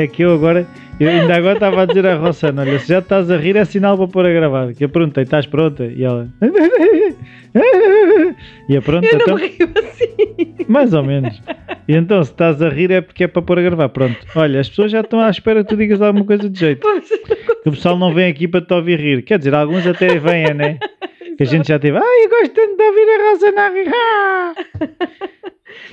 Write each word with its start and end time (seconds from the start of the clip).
É 0.00 0.06
que 0.06 0.22
eu 0.22 0.32
agora, 0.32 0.66
eu 0.98 1.10
ainda 1.10 1.34
agora 1.36 1.52
estava 1.54 1.82
a 1.82 1.84
dizer 1.84 2.06
à 2.06 2.14
Rossana: 2.16 2.62
olha, 2.62 2.78
se 2.78 2.88
já 2.88 3.00
estás 3.00 3.30
a 3.30 3.36
rir, 3.36 3.54
é 3.56 3.66
sinal 3.66 3.98
para 3.98 4.08
pôr 4.08 4.26
a 4.26 4.32
gravar. 4.32 4.72
Que 4.72 4.84
eu 4.84 4.88
perguntei: 4.88 5.24
estás 5.24 5.46
pronta? 5.46 5.84
E 5.84 6.02
ela. 6.02 6.26
E 8.66 8.74
eu 8.74 8.80
pronto, 8.80 9.04
Eu 9.04 9.18
não 9.18 9.20
então, 9.20 9.36
rio 9.36 9.70
assim. 9.76 10.54
mais 10.68 10.94
ou 10.94 11.02
menos. 11.02 11.42
E 11.86 11.94
então, 11.94 12.22
se 12.24 12.30
estás 12.30 12.62
a 12.62 12.68
rir, 12.70 12.90
é 12.90 13.00
porque 13.02 13.24
é 13.24 13.28
para 13.28 13.42
pôr 13.42 13.58
a 13.58 13.62
gravar. 13.62 13.90
Pronto, 13.90 14.16
olha, 14.34 14.60
as 14.60 14.70
pessoas 14.70 14.90
já 14.90 15.00
estão 15.00 15.20
à 15.20 15.28
espera 15.28 15.62
que 15.62 15.68
tu 15.68 15.76
digas 15.76 16.00
alguma 16.00 16.24
coisa 16.24 16.48
de 16.48 16.58
jeito. 16.58 16.86
Que 17.62 17.68
o 17.68 17.72
pessoal 17.72 17.98
não 17.98 18.14
vem 18.14 18.30
aqui 18.30 18.48
para 18.48 18.62
te 18.62 18.72
ouvir 18.72 18.98
rir. 18.98 19.22
Quer 19.22 19.36
dizer, 19.38 19.54
alguns 19.54 19.86
até 19.86 20.18
vêm, 20.18 20.54
né? 20.54 20.78
Que 21.36 21.44
a 21.44 21.46
gente 21.46 21.68
já 21.68 21.78
teve. 21.78 21.96
Ai, 21.96 22.24
eu 22.24 22.28
gosto 22.28 22.52
tanto 22.52 22.76
de 22.76 22.82
ouvir 22.82 23.08
a 23.08 23.30
Rossana 23.30 23.62
a 23.62 23.70
rir. 23.70 23.88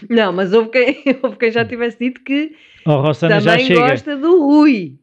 Não, 0.09 0.31
mas 0.31 0.53
houve 0.53 0.69
quem, 0.69 1.03
houve 1.23 1.37
quem 1.37 1.51
já 1.51 1.65
tivesse 1.65 1.99
dito 1.99 2.21
que 2.21 2.55
Oh, 2.87 3.01
Rossana 3.01 3.41
também 3.41 3.73
gosta 3.73 4.15
do 4.15 4.45
Rui. 4.45 4.97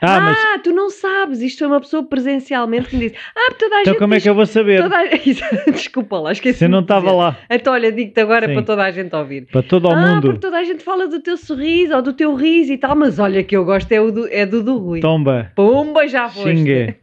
Ah, 0.00 0.16
Ah, 0.16 0.20
mas 0.20 0.62
tu 0.62 0.72
não 0.72 0.90
sabes. 0.90 1.40
Isto 1.42 1.58
foi 1.60 1.66
uma 1.68 1.80
pessoa 1.80 2.02
presencialmente 2.04 2.88
que 2.88 2.96
me 2.96 3.08
disse: 3.08 3.16
Ah, 3.36 3.52
toda 3.58 3.76
a 3.76 3.80
então 3.80 3.92
gente. 3.94 3.98
como 4.00 4.14
é 4.14 4.16
diz- 4.16 4.22
que 4.24 4.30
eu 4.30 4.34
vou 4.34 4.46
saber? 4.46 4.80
toda 4.82 4.96
a- 4.96 5.08
Desculpa 5.72 6.18
lá, 6.20 6.32
esqueci. 6.32 6.64
Eu 6.64 6.68
não 6.68 6.80
estava 6.80 7.10
lá. 7.12 7.36
Então, 7.50 7.72
olha, 7.72 7.90
digo-te 7.90 8.20
agora 8.20 8.46
Sim. 8.46 8.54
para 8.54 8.62
toda 8.62 8.84
a 8.84 8.90
gente 8.90 9.14
ouvir. 9.16 9.46
Para 9.50 9.62
todo 9.62 9.88
o 9.88 9.90
ah, 9.90 9.96
mundo. 10.14 10.22
porque 10.22 10.38
toda 10.40 10.58
a 10.58 10.64
gente 10.64 10.82
fala 10.84 11.08
do 11.08 11.20
teu 11.20 11.36
sorriso 11.36 11.94
ou 11.96 12.02
do 12.02 12.12
teu 12.12 12.34
riso 12.34 12.72
e 12.72 12.78
tal, 12.78 12.94
mas 12.94 13.18
olha 13.18 13.42
que 13.42 13.56
eu 13.56 13.64
gosto 13.64 13.90
é, 13.92 14.00
o 14.00 14.10
do, 14.12 14.28
é 14.30 14.46
do 14.46 14.62
do 14.62 14.78
Rui. 14.78 15.00
Tomba. 15.00 15.50
Pumba, 15.56 16.06
já 16.06 16.28
foste. 16.28 16.48
Xingue. 16.56 16.94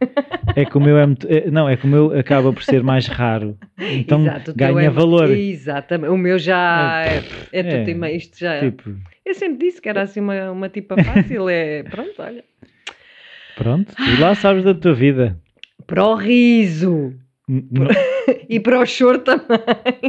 É 0.54 0.64
que 0.64 0.76
o 0.76 0.80
meu 0.80 0.96
é 0.98 1.06
muito. 1.06 1.26
é- 1.30 1.50
não, 1.50 1.68
é 1.68 1.76
que 1.76 1.84
o 1.84 1.88
meu 1.88 2.18
acaba 2.18 2.52
por 2.52 2.62
ser 2.62 2.82
mais 2.82 3.06
raro. 3.06 3.56
Então 3.78 4.22
Exato, 4.22 4.54
ganha 4.56 4.80
é- 4.86 4.90
valor. 4.90 5.30
Exatamente. 5.30 6.10
O 6.10 6.16
meu 6.16 6.38
já 6.38 7.02
é, 7.06 7.22
é, 7.52 7.60
É. 7.60 7.78
tudo 7.78 7.90
e 7.90 7.94
meio. 7.94 8.16
Isto 8.16 8.38
já 8.38 8.60
Tipo, 8.60 8.90
Eu 9.24 9.34
sempre 9.34 9.66
disse 9.66 9.82
que 9.82 9.88
era 9.88 10.02
assim 10.02 10.20
uma, 10.20 10.50
uma 10.50 10.68
tipa 10.68 10.96
fácil. 11.02 11.48
É, 11.48 11.82
pronto, 11.82 12.12
olha. 12.18 12.42
Pronto, 13.56 13.92
tu 13.94 14.20
lá 14.20 14.34
sabes 14.34 14.62
da 14.62 14.74
tua 14.74 14.94
vida. 14.94 15.36
Para 15.86 16.04
o 16.04 16.14
riso 16.14 17.12
e 18.48 18.58
para 18.58 18.80
o 18.80 18.86
choro 18.86 19.20
também. 19.20 19.58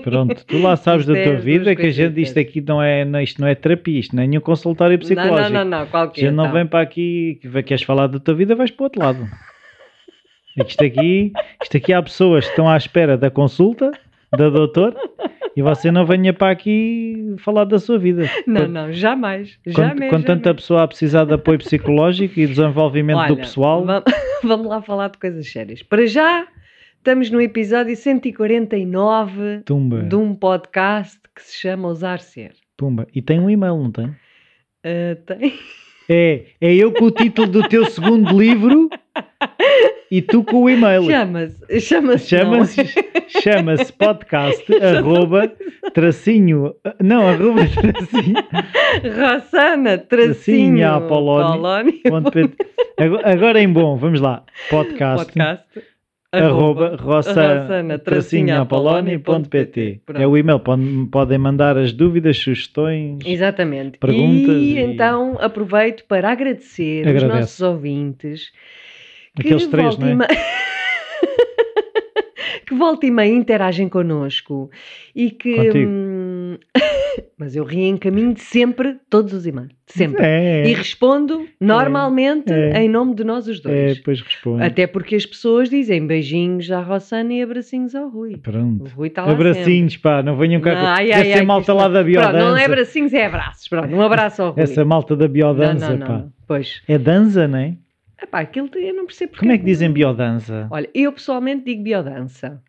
Pronto, 0.04 0.44
tu 0.46 0.60
lá 0.62 0.76
sabes 0.76 1.06
da 1.06 1.18
é 1.18 1.24
tua 1.24 1.36
as 1.36 1.44
vida 1.44 1.76
que 1.76 1.86
a 1.86 1.92
gente, 1.92 2.22
isto 2.22 2.40
aqui 2.40 2.62
não 2.62 2.82
é, 2.82 3.06
não, 3.06 3.22
isto 3.22 3.40
não 3.40 3.48
é 3.48 3.54
terapia, 3.56 4.00
isto 4.00 4.16
não 4.16 4.24
é 4.24 4.28
nenhum 4.28 4.42
consultório 4.42 4.98
psicológico. 4.98 5.54
não, 5.54 5.64
não, 5.64 5.66
não. 5.66 5.82
A 5.82 5.86
Qualquer. 5.86 6.22
gente 6.22 6.34
não 6.34 6.46
então. 6.46 6.54
vem 6.56 6.66
para 6.66 6.82
aqui, 6.82 7.40
que 7.42 7.64
queres 7.64 7.84
falar 7.84 8.08
da 8.08 8.20
tua 8.20 8.34
vida, 8.34 8.56
vais 8.56 8.72
para 8.72 8.84
o 8.84 8.86
outro 8.86 9.02
lado. 9.02 9.28
É 10.58 10.64
Isto 10.68 10.84
aqui, 10.84 11.32
isto 11.62 11.78
aqui 11.78 11.94
há 11.94 12.02
pessoas 12.02 12.46
que 12.46 12.52
estão 12.52 12.68
à 12.68 12.76
espera 12.76 13.18
da 13.18 13.30
consulta 13.30 13.92
da 14.36 14.50
doutor 14.50 14.96
e 15.58 15.62
você 15.64 15.92
não 15.92 16.06
venha 16.06 16.32
para 16.32 16.52
aqui 16.52 17.36
falar 17.40 17.64
da 17.66 17.80
sua 17.80 17.98
vida. 17.98 18.30
Não, 18.46 18.62
Quando- 18.62 18.72
não, 18.72 18.94
jamais. 18.94 19.58
Quando, 19.64 19.76
jamais. 19.76 20.10
quando 20.12 20.24
tanta 20.26 20.44
jamais. 20.50 20.62
pessoa 20.62 20.84
a 20.84 20.88
precisar 20.88 21.26
de 21.26 21.34
apoio 21.34 21.58
psicológico 21.58 22.40
e 22.40 22.46
desenvolvimento 22.48 23.18
do 23.28 23.34
Olha, 23.34 23.36
pessoal, 23.38 23.84
va- 23.84 24.04
Vamos 24.44 24.68
lá 24.68 24.82
falar 24.84 25.10
de 25.10 25.18
coisas 25.18 25.52
sérias. 25.52 25.82
Para 25.82 26.06
já, 26.06 26.48
estamos 27.00 27.32
no 27.32 27.42
episódio 27.42 27.96
149 27.96 29.62
tumba, 29.66 30.04
de 30.04 30.16
um 30.16 30.36
podcast 30.36 31.20
que 31.36 31.42
se 31.42 31.60
chama 31.60 31.88
Usar 31.90 32.20
Ser. 32.20 32.52
tumba. 32.78 33.08
E 33.14 33.22
tem 33.22 33.40
um 33.40 33.50
e-mail, 33.50 33.78
não 33.78 33.92
tem? 33.92 34.16
Ah, 34.84 35.18
tem? 35.26 35.54
É, 36.10 36.46
é 36.62 36.74
eu 36.76 36.92
com 36.94 37.06
o 37.06 37.12
título 37.12 37.48
do 37.48 37.68
teu 37.68 37.84
segundo 37.86 38.40
livro 38.40 38.90
e 40.12 40.22
tu 40.22 40.44
com 40.44 40.64
o 40.64 40.70
e-mail. 40.70 41.04
Chama-se. 41.04 41.82
Chama-se. 41.82 42.28
Chama-se 42.28 42.86
chama 43.42 43.76
podcast 43.98 44.66
arroba 44.82 45.52
tracinho 45.94 46.74
não 47.02 47.28
arroba 47.28 47.62
tracinho. 47.68 48.36
Rossana 49.04 49.98
Tracinho 49.98 50.78
Tracinho 50.78 50.88
Apolónio. 50.94 51.54
Apolónio. 51.54 51.94
Agora, 53.24 53.62
em 53.62 53.72
bom 53.72 53.98
vamos 53.98 54.20
lá 54.22 54.44
podcast, 54.70 55.26
Podcast. 55.26 55.66
arroba 56.32 56.96
roça 57.00 57.30
Rossana 57.32 58.00
tracinho 58.00 58.62
apolónio 58.62 59.20
ponto 59.20 59.50
pt 59.50 60.02
Pronto. 60.06 60.22
é 60.22 60.28
o 60.28 60.36
e-mail 60.38 60.60
podem, 60.60 61.38
mandar 61.38 61.78
as 61.78 61.94
dúvidas 61.94 62.38
sugestões 62.38 63.20
Exatamente. 63.26 63.98
Perguntas 63.98 64.56
e, 64.56 64.74
e- 64.76 64.80
então 64.80 65.38
aproveito 65.40 66.04
para 66.08 66.32
agradecer 66.32 67.02
os 67.04 67.08
Agradece. 67.10 67.40
nossos 67.40 67.62
ouvintes 67.62 68.52
que 69.42 69.48
Aqueles 69.48 69.68
três, 69.68 69.96
volta 69.96 70.16
não 70.16 70.24
é? 70.24 70.28
que 72.68 72.76
volta 72.76 73.06
e 73.06 73.12
meia 73.12 73.34
interagem 73.34 73.88
connosco 73.88 74.70
e 75.16 75.32
que 75.32 75.72
hum, 75.72 76.58
mas 77.40 77.56
eu 77.56 77.64
reencaminho 77.64 78.36
sempre 78.38 78.98
todos 79.10 79.32
os 79.34 79.46
e-mails 79.46 79.72
sempre 79.86 80.22
é, 80.24 80.68
e 80.68 80.74
respondo 80.74 81.48
normalmente 81.62 82.52
é. 82.52 82.84
em 82.84 82.90
nome 82.90 83.16
de 83.16 83.24
nós 83.24 83.48
os 83.48 83.60
é, 83.60 83.62
dois 83.62 83.98
depois 83.98 84.22
responde 84.22 84.64
até 84.64 84.86
porque 84.86 85.16
as 85.16 85.26
pessoas 85.26 85.70
dizem 85.70 86.06
beijinhos 86.06 86.70
à 86.70 86.82
Rossana 86.82 87.34
e 87.34 87.42
abracinhos 87.42 87.96
ao 87.96 88.10
Rui 88.10 88.34
o 88.34 88.40
pronto 88.40 88.90
Rui 88.90 89.08
está 89.08 89.24
lá 89.24 89.30
sempre. 89.30 89.50
abracinhos 89.50 89.98
pá 89.98 90.22
não 90.22 90.36
venham 90.36 90.60
cá 90.60 90.76
Não, 90.76 90.88
ai, 90.88 91.12
ai, 91.14 91.24
ser 91.26 91.34
ai, 91.34 91.40
que 91.40 91.46
malta 91.46 91.74
lá 91.74 91.88
da 91.88 92.04
Pronto, 92.04 92.34
não 92.34 92.58
é 92.58 92.66
biodança 92.66 92.66
abracinhos, 92.66 93.14
é 93.14 93.26
abraços. 93.26 93.68
Pronto, 93.68 93.96
um 93.96 94.02
abraço 94.02 94.42
ao 94.42 94.52
Rui. 94.54 94.64
essa 94.64 94.84
malta 94.84 95.16
da 95.16 95.28
biodança 95.28 95.92
não, 95.92 95.98
não, 95.98 96.08
pá. 96.08 96.26
Pois. 96.48 96.82
é 96.88 96.98
dança 96.98 97.48
não 97.48 97.60
é? 97.60 97.76
Epá, 98.22 98.40
aquilo 98.40 98.70
eu 98.76 98.94
não 98.96 99.06
percebo 99.06 99.32
porque 99.32 99.46
Como 99.46 99.52
é 99.52 99.58
que 99.58 99.64
dizem 99.66 99.92
biodança? 99.92 100.68
Olha, 100.72 100.90
eu 100.94 101.12
pessoalmente 101.14 101.66
digo 101.66 101.84
biodança. 101.84 102.62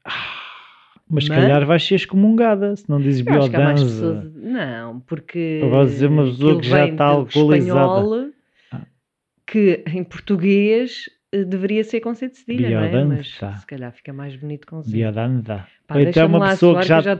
Mas 1.11 1.25
se 1.25 1.31
calhar 1.31 1.65
vais 1.65 1.83
ser 1.83 1.95
excomungada 1.95 2.77
se 2.77 2.89
não 2.89 3.01
dizes 3.01 3.27
Eu 3.27 3.33
acho 3.39 3.49
que 3.51 3.57
há 3.57 3.61
mais 3.61 3.83
biodança. 3.83 4.21
pessoas. 4.29 4.35
Não, 4.45 5.01
porque. 5.01 5.61
Eu 5.63 5.71
de 5.87 5.93
dizer 5.95 6.07
uma 6.09 6.25
pessoa 6.25 6.61
que 6.61 6.67
já 6.69 6.87
está 6.87 7.05
alcoolizada. 7.07 7.81
espanhol, 7.81 8.31
Ah. 8.73 8.81
que 9.47 9.83
em 9.87 10.05
português 10.05 11.05
eh, 11.33 11.45
deveria 11.45 11.83
ser 11.83 12.01
com 12.01 12.15
C 12.15 12.29
de 12.29 12.37
cedilha, 12.37 12.69
não 12.71 12.85
é? 12.85 12.91
Mas 13.05 13.29
Biodança. 13.39 13.55
se 13.59 13.67
calhar 13.67 13.93
fica 13.93 14.13
mais 14.13 14.37
bonito 14.37 14.67
com 14.67 14.83
C. 14.83 14.91
Biodança. 14.93 15.67
Pá, 15.87 15.95
Ou 15.95 16.01
então 16.03 16.23
é 16.23 16.27
uma 16.27 16.49
pessoa 16.51 16.81
que 16.81 16.87
já, 16.87 16.99
eu 16.99 17.03
já 17.03 17.13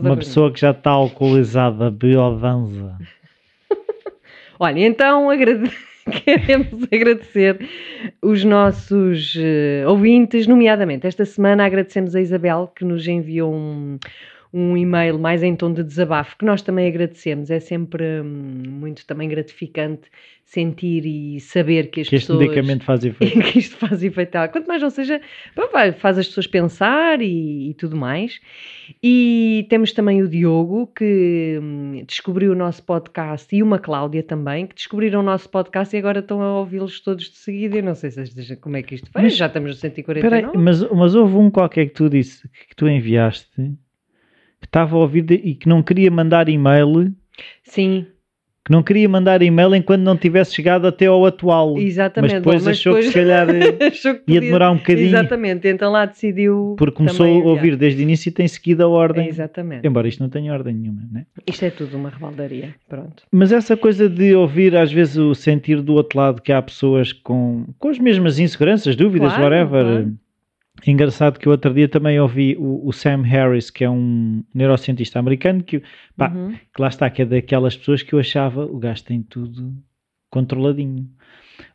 uma 0.00 0.16
pessoa 0.16 0.52
que 0.52 0.60
já 0.60 0.70
está 0.72 0.90
alcoolizada, 0.90 1.88
biodança. 1.88 2.98
Olha, 4.58 4.80
então 4.80 5.30
agrade- 5.30 5.70
queremos 6.24 6.84
agradecer 6.92 7.58
os 8.22 8.44
nossos 8.44 9.34
eh, 9.36 9.84
ouvintes, 9.86 10.46
nomeadamente 10.46 11.06
esta 11.06 11.24
semana 11.24 11.64
agradecemos 11.64 12.14
a 12.14 12.20
Isabel 12.20 12.70
que 12.74 12.84
nos 12.84 13.06
enviou 13.08 13.52
um, 13.52 13.98
um 14.58 14.76
e-mail 14.76 15.18
mais 15.18 15.42
em 15.42 15.54
tom 15.54 15.72
de 15.72 15.82
desabafo, 15.84 16.36
que 16.38 16.44
nós 16.44 16.62
também 16.62 16.86
agradecemos. 16.88 17.50
É 17.50 17.60
sempre 17.60 18.02
hum, 18.22 18.62
muito 18.68 19.06
também 19.06 19.28
gratificante 19.28 20.02
sentir 20.44 21.04
e 21.04 21.40
saber 21.40 21.90
que 21.90 22.02
as 22.02 22.08
Que 22.08 22.14
este 22.16 22.28
pessoas 22.28 22.48
medicamento 22.48 22.84
faz 22.84 23.02
efeito. 23.04 23.40
que 23.40 23.58
isto 23.58 23.76
faz 23.76 24.02
efeito. 24.02 24.36
Ah, 24.36 24.46
Quanto 24.48 24.66
mais 24.68 24.80
não 24.80 24.90
seja, 24.90 25.20
faz 25.98 26.18
as 26.18 26.28
pessoas 26.28 26.46
pensar 26.46 27.20
e, 27.20 27.70
e 27.70 27.74
tudo 27.74 27.96
mais. 27.96 28.40
E 29.02 29.66
temos 29.68 29.92
também 29.92 30.22
o 30.22 30.28
Diogo, 30.28 30.86
que 30.96 31.58
hum, 31.60 32.02
descobriu 32.06 32.52
o 32.52 32.54
nosso 32.54 32.82
podcast, 32.84 33.54
e 33.54 33.62
uma 33.62 33.78
Cláudia 33.78 34.22
também, 34.22 34.66
que 34.66 34.74
descobriram 34.74 35.20
o 35.20 35.22
nosso 35.24 35.48
podcast 35.50 35.94
e 35.94 35.98
agora 35.98 36.20
estão 36.20 36.40
a 36.40 36.58
ouvi-los 36.60 37.00
todos 37.00 37.24
de 37.28 37.36
seguida. 37.36 37.78
Eu 37.78 37.82
não 37.82 37.94
sei 37.94 38.10
se, 38.12 38.56
como 38.56 38.76
é 38.76 38.82
que 38.82 38.94
isto 38.94 39.10
faz, 39.10 39.24
Mas- 39.24 39.36
já 39.36 39.46
estamos 39.46 39.68
no 39.70 39.74
Espera 39.74 39.94
149. 39.94 40.46
aí, 40.56 40.64
mas, 40.64 40.82
mas 40.90 41.14
houve 41.14 41.34
um 41.36 41.50
qualquer 41.50 41.86
que 41.86 41.94
tu 41.94 42.08
disse, 42.08 42.48
que 42.68 42.76
tu 42.76 42.88
enviaste, 42.88 43.50
que 44.60 44.66
estava 44.66 44.96
a 44.96 44.98
ouvir 44.98 45.30
e 45.30 45.54
que 45.54 45.68
não 45.68 45.82
queria 45.82 46.10
mandar 46.10 46.48
e-mail, 46.48 47.12
Sim, 47.64 48.06
que 48.64 48.72
não 48.72 48.82
queria 48.82 49.08
mandar 49.08 49.42
e-mail 49.42 49.76
enquanto 49.76 50.00
não 50.02 50.16
tivesse 50.16 50.52
chegado 50.52 50.88
até 50.88 51.06
ao 51.06 51.24
atual. 51.24 51.78
exatamente. 51.78 52.32
Mas 52.32 52.40
depois 52.42 52.64
Bom, 52.64 52.70
achou 52.70 52.94
que 52.96 53.02
se 53.04 53.12
calhar 53.12 53.46
eh, 53.54 53.86
achou 53.86 54.14
que 54.14 54.18
ia 54.20 54.24
podia- 54.24 54.40
demorar 54.40 54.70
um 54.72 54.76
bocadinho, 54.78 55.06
Exatamente, 55.08 55.68
então 55.68 55.92
lá 55.92 56.04
decidiu. 56.04 56.74
porque 56.76 56.96
começou 56.96 57.26
a 57.26 57.44
ouvir 57.50 57.76
desde 57.76 58.00
o 58.00 58.02
início 58.02 58.28
e 58.28 58.32
tem 58.32 58.48
seguido 58.48 58.82
a 58.82 58.88
ordem. 58.88 59.28
Exatamente. 59.28 59.86
Embora 59.86 60.08
isto 60.08 60.20
não 60.20 60.28
tenha 60.28 60.52
ordem 60.52 60.74
nenhuma, 60.74 61.02
né? 61.12 61.26
Isto 61.46 61.64
é 61.66 61.70
tudo 61.70 61.96
uma 61.96 62.08
rebaldaria. 62.08 62.74
Pronto. 62.88 63.22
Mas 63.30 63.52
essa 63.52 63.76
coisa 63.76 64.08
de 64.08 64.34
ouvir 64.34 64.74
às 64.76 64.90
vezes 64.90 65.16
o 65.16 65.32
sentir 65.34 65.80
do 65.80 65.94
outro 65.94 66.18
lado 66.18 66.42
que 66.42 66.50
há 66.50 66.60
pessoas 66.60 67.12
com, 67.12 67.66
com 67.78 67.88
as 67.88 67.98
mesmas 68.00 68.38
inseguranças, 68.40 68.96
dúvidas, 68.96 69.32
Claro, 69.34 69.44
whatever. 69.44 69.84
claro. 69.84 70.14
Engraçado 70.86 71.38
que 71.38 71.48
o 71.48 71.52
outro 71.52 71.72
dia 71.72 71.88
também 71.88 72.18
ouvi 72.20 72.56
o, 72.58 72.86
o 72.86 72.92
Sam 72.92 73.22
Harris, 73.22 73.70
que 73.70 73.84
é 73.84 73.90
um 73.90 74.42
neurocientista 74.54 75.18
americano, 75.18 75.62
que, 75.62 75.82
pá, 76.16 76.30
Uhum. 76.30 76.52
que 76.52 76.80
lá 76.82 76.88
está, 76.88 77.08
que 77.08 77.22
é 77.22 77.24
daquelas 77.24 77.76
pessoas 77.76 78.02
que 78.02 78.12
eu 78.12 78.18
achava 78.18 78.64
o 78.64 78.78
gajo 78.78 79.04
tem 79.04 79.22
tudo 79.22 79.74
controladinho. 80.30 81.08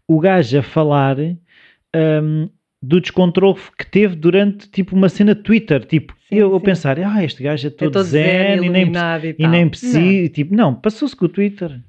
O 0.08 0.20
gajo 0.20 0.60
a 0.60 0.64
falar 0.64 1.18
hum, 1.20 2.50
do 2.82 3.00
descontrole 3.00 3.60
que 3.78 3.86
teve 3.86 4.16
durante 4.16 4.70
tipo 4.70 4.96
uma 4.96 5.10
cena 5.10 5.36
de 5.36 5.42
Twitter, 5.42 5.86
tipo, 5.86 6.14
Sim, 6.30 6.36
eu, 6.36 6.52
eu 6.52 6.60
sim. 6.60 6.66
pensar, 6.66 7.00
ah, 7.00 7.24
este 7.24 7.44
gajo 7.44 7.68
é 7.68 7.70
É 7.70 7.72
todo 7.72 7.92
todo 7.92 8.04
zen, 8.04 8.22
zen, 8.60 8.66
e 8.66 8.70
nem 8.70 8.92
e, 8.92 9.36
e 9.38 9.48
nem 9.48 9.70
precisa, 9.70 10.30
tipo, 10.30 10.56
não, 10.56 10.74
passou-se 10.76 11.16
com 11.16 11.26
o 11.26 11.30
Twitter. 11.30 11.80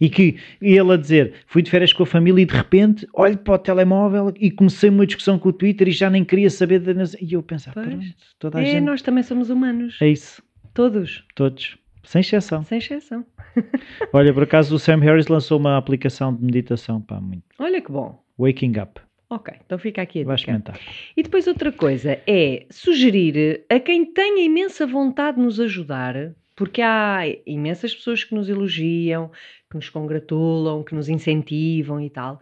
E 0.00 0.08
que 0.08 0.36
ele 0.62 0.92
a 0.92 0.96
dizer, 0.96 1.34
fui 1.46 1.60
de 1.62 1.70
férias 1.70 1.92
com 1.92 2.02
a 2.04 2.06
família 2.06 2.42
e 2.42 2.46
de 2.46 2.54
repente 2.54 3.06
olho 3.12 3.36
para 3.38 3.54
o 3.54 3.58
telemóvel 3.58 4.32
e 4.38 4.50
comecei 4.50 4.90
uma 4.90 5.04
discussão 5.06 5.38
com 5.38 5.48
o 5.48 5.52
Twitter 5.52 5.88
e 5.88 5.90
já 5.92 6.08
nem 6.08 6.24
queria 6.24 6.50
saber 6.50 6.78
da... 6.78 6.92
E 7.20 7.32
eu 7.32 7.42
pensar, 7.42 7.72
Pois. 7.74 7.86
pronto, 7.86 8.04
toda 8.38 8.58
a 8.58 8.62
É, 8.62 8.66
gente... 8.66 8.80
nós 8.84 9.02
também 9.02 9.22
somos 9.24 9.50
humanos. 9.50 9.98
É 10.00 10.08
isso, 10.08 10.42
Todos. 10.72 11.24
todos. 11.34 11.76
Sem 12.04 12.20
exceção. 12.20 12.62
Sem 12.64 12.78
exceção. 12.78 13.24
Olha, 14.12 14.32
por 14.32 14.44
acaso 14.44 14.74
o 14.74 14.78
Sam 14.78 14.98
Harris 15.00 15.26
lançou 15.26 15.58
uma 15.58 15.76
aplicação 15.76 16.34
de 16.34 16.42
meditação, 16.44 17.00
pá, 17.00 17.20
muito. 17.20 17.42
Olha 17.58 17.80
que 17.82 17.90
bom. 17.90 18.22
Waking 18.38 18.78
Up. 18.80 19.00
Ok, 19.30 19.52
então 19.66 19.78
fica 19.78 20.00
aqui 20.00 20.22
a 20.22 20.24
Vai 20.24 20.36
dica. 20.36 20.52
experimentar. 20.52 20.80
E 21.16 21.22
depois 21.22 21.46
outra 21.46 21.70
coisa 21.70 22.18
é 22.26 22.64
sugerir 22.70 23.62
a 23.68 23.78
quem 23.78 24.06
tenha 24.06 24.42
imensa 24.42 24.86
vontade 24.86 25.36
de 25.36 25.42
nos 25.42 25.60
ajudar, 25.60 26.32
porque 26.56 26.80
há 26.80 27.20
imensas 27.46 27.94
pessoas 27.94 28.24
que 28.24 28.34
nos 28.34 28.48
elogiam, 28.48 29.30
que 29.70 29.76
nos 29.76 29.90
congratulam, 29.90 30.82
que 30.82 30.94
nos 30.94 31.08
incentivam 31.10 32.00
e 32.00 32.08
tal. 32.08 32.40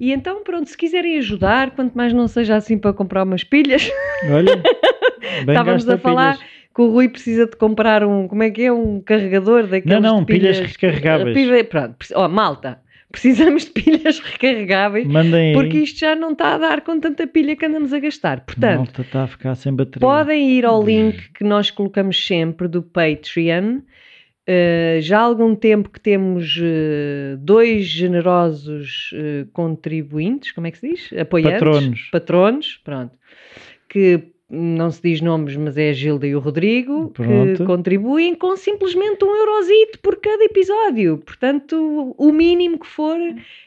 E 0.00 0.12
então, 0.12 0.44
pronto, 0.44 0.68
se 0.68 0.76
quiserem 0.76 1.18
ajudar, 1.18 1.72
quanto 1.72 1.94
mais 1.96 2.12
não 2.12 2.28
seja 2.28 2.54
assim 2.56 2.78
para 2.78 2.92
comprar 2.92 3.24
umas 3.24 3.42
pilhas, 3.42 3.90
Olha, 4.32 4.62
Estávamos 5.40 5.88
a 5.88 5.98
falar 5.98 6.36
pilhas. 6.36 6.50
que 6.74 6.80
o 6.82 6.88
Rui 6.90 7.08
precisa 7.08 7.46
de 7.46 7.56
comprar 7.56 8.04
um, 8.04 8.28
como 8.28 8.42
é 8.44 8.50
que 8.50 8.62
é, 8.62 8.72
um 8.72 9.00
carregador 9.00 9.66
daqueles 9.66 10.00
Não, 10.00 10.14
não, 10.14 10.20
de 10.20 10.26
pilhas 10.26 10.58
recarregáveis. 10.60 11.34
Pilha- 11.34 11.64
Pronto, 11.64 11.96
malta, 12.30 12.78
precisamos 13.10 13.64
de 13.64 13.70
pilhas 13.72 14.20
recarregáveis, 14.22 15.06
Mandem 15.08 15.48
aí. 15.48 15.54
porque 15.54 15.78
isto 15.78 15.98
já 15.98 16.14
não 16.14 16.30
está 16.30 16.54
a 16.54 16.58
dar 16.58 16.80
com 16.82 17.00
tanta 17.00 17.26
pilha 17.26 17.56
que 17.56 17.66
andamos 17.66 17.92
a 17.92 17.98
gastar. 17.98 18.40
Portanto, 18.42 18.76
Malta 18.78 19.02
está 19.02 19.24
a 19.24 19.26
ficar 19.26 19.54
sem 19.56 19.74
bateria. 19.74 20.06
Podem 20.06 20.50
ir 20.52 20.64
ao 20.64 20.80
link 20.80 21.32
que 21.32 21.42
nós 21.42 21.72
colocamos 21.72 22.24
sempre 22.24 22.68
do 22.68 22.82
Patreon. 22.84 23.80
Uh, 24.48 25.02
já 25.02 25.18
há 25.18 25.22
algum 25.22 25.54
tempo 25.54 25.90
que 25.90 26.00
temos 26.00 26.56
uh, 26.56 27.36
dois 27.36 27.84
generosos 27.84 29.10
uh, 29.12 29.46
contribuintes, 29.52 30.52
como 30.52 30.66
é 30.66 30.70
que 30.70 30.78
se 30.78 30.88
diz? 30.88 31.12
Apoiantes. 31.12 31.58
Patronos. 31.58 32.08
Patronos, 32.10 32.80
pronto. 32.82 33.18
Que 33.90 34.32
não 34.50 34.90
se 34.90 35.02
diz 35.02 35.20
nomes, 35.20 35.54
mas 35.56 35.76
é 35.76 35.90
a 35.90 35.92
Gilda 35.92 36.26
e 36.26 36.34
o 36.34 36.38
Rodrigo, 36.40 37.10
que 37.10 37.22
Pronto. 37.22 37.64
contribuem 37.64 38.34
com 38.34 38.56
simplesmente 38.56 39.22
um 39.22 39.34
eurozito 39.36 39.98
por 40.00 40.16
cada 40.16 40.42
episódio. 40.42 41.18
Portanto, 41.18 42.14
o 42.16 42.32
mínimo 42.32 42.78
que 42.78 42.86
for, 42.86 43.18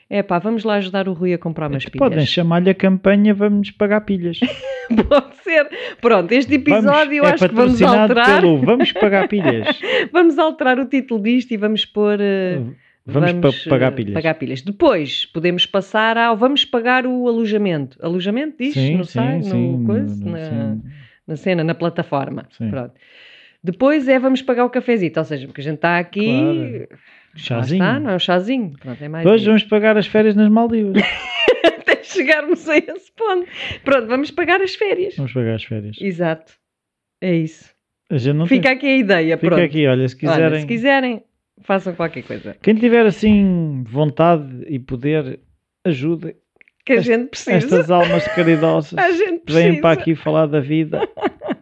é 0.09 0.23
pá, 0.23 0.39
vamos 0.39 0.63
lá 0.63 0.75
ajudar 0.75 1.07
o 1.07 1.13
Rui 1.13 1.33
a 1.33 1.37
comprar 1.37 1.69
umas 1.69 1.85
pilhas. 1.85 2.09
Podem 2.09 2.25
chamar-lhe 2.25 2.71
a 2.71 2.75
campanha 2.75 3.33
Vamos 3.33 3.69
pagar 3.69 4.01
pilhas. 4.01 4.39
Pode 5.07 5.35
ser. 5.43 5.69
Pronto, 6.01 6.31
este 6.31 6.55
episódio 6.55 7.21
vamos, 7.21 7.33
acho 7.35 7.45
é 7.45 7.49
que 7.49 7.55
vamos 7.55 7.81
alterar. 7.81 8.41
pelo 8.41 8.57
Vamos 8.61 8.91
pagar 8.91 9.27
pilhas. 9.27 9.79
Vamos 10.11 10.37
alterar 10.39 10.79
o 10.79 10.85
título 10.85 11.21
disto 11.21 11.51
e 11.51 11.57
vamos 11.57 11.85
pôr. 11.85 12.19
eh, 12.19 12.59
Vamos, 13.05 13.31
pa- 13.33 13.69
pagar 13.69 13.91
eh, 13.91 13.95
pilhas. 13.95 14.13
pagar 14.13 14.33
pilhas. 14.35 14.61
Depois 14.61 15.25
podemos 15.25 15.65
passar 15.65 16.17
ao 16.17 16.37
vamos 16.37 16.63
pagar 16.65 17.05
o 17.07 17.27
alojamento. 17.27 17.97
Alojamento 18.01 18.57
diz 18.59 18.73
sim, 18.73 18.97
no 18.97 19.05
site, 19.05 19.49
no 19.49 19.85
coisa, 19.85 20.29
na, 20.29 20.37
sim. 20.37 20.81
na 21.27 21.35
cena, 21.35 21.63
na 21.63 21.73
plataforma. 21.73 22.47
Sim. 22.57 22.69
Pronto. 22.69 22.93
Depois 23.63 24.07
é 24.07 24.17
vamos 24.19 24.41
pagar 24.41 24.65
o 24.65 24.69
cafezito, 24.69 25.19
ou 25.19 25.25
seja, 25.25 25.47
porque 25.47 25.61
a 25.61 25.63
gente 25.63 25.75
está 25.75 25.97
aqui. 25.99 26.87
Claro. 26.87 26.87
Chazinho. 27.33 27.83
está, 27.83 27.99
não 27.99 28.09
é 28.11 28.15
um 28.15 28.19
chazinho. 28.19 28.73
Pronto, 28.79 29.01
é 29.03 29.07
mais 29.07 29.23
Depois 29.23 29.41
isso. 29.41 29.49
vamos 29.49 29.63
pagar 29.63 29.97
as 29.97 30.05
férias 30.05 30.35
nas 30.35 30.49
Maldivas. 30.49 31.01
Até 31.65 32.03
chegarmos 32.03 32.67
a 32.67 32.77
esse 32.77 33.11
ponto. 33.15 33.47
Pronto, 33.85 34.07
vamos 34.07 34.31
pagar 34.31 34.61
as 34.61 34.75
férias. 34.75 35.15
Vamos 35.15 35.31
pagar 35.33 35.55
as 35.55 35.63
férias. 35.63 35.95
Exato. 35.99 36.53
É 37.21 37.33
isso. 37.35 37.69
A 38.09 38.17
gente 38.17 38.35
não 38.35 38.45
Fica 38.47 38.63
tem... 38.69 38.71
aqui 38.77 38.85
a 38.87 38.97
ideia. 38.97 39.37
Fica 39.37 39.55
pronto. 39.55 39.63
aqui, 39.63 39.87
olha, 39.87 40.07
se 40.07 40.17
quiserem. 40.17 40.45
Olha, 40.45 40.59
se 40.59 40.65
quiserem, 40.67 41.23
façam 41.63 41.93
qualquer 41.95 42.23
coisa. 42.23 42.55
Quem 42.61 42.75
tiver 42.75 43.05
assim 43.05 43.83
vontade 43.87 44.65
e 44.67 44.79
poder, 44.79 45.39
ajude 45.85 46.35
Que 46.85 46.93
a 46.93 46.95
Est- 46.97 47.05
gente 47.05 47.29
precisa. 47.29 47.51
estas 47.55 47.91
almas 47.91 48.27
caridosas 48.29 48.93
A 48.99 49.11
gente 49.11 49.43
precisa. 49.43 49.69
vêm 49.71 49.81
para 49.81 49.91
aqui 49.91 50.15
falar 50.15 50.45
da 50.47 50.59
vida. 50.59 51.01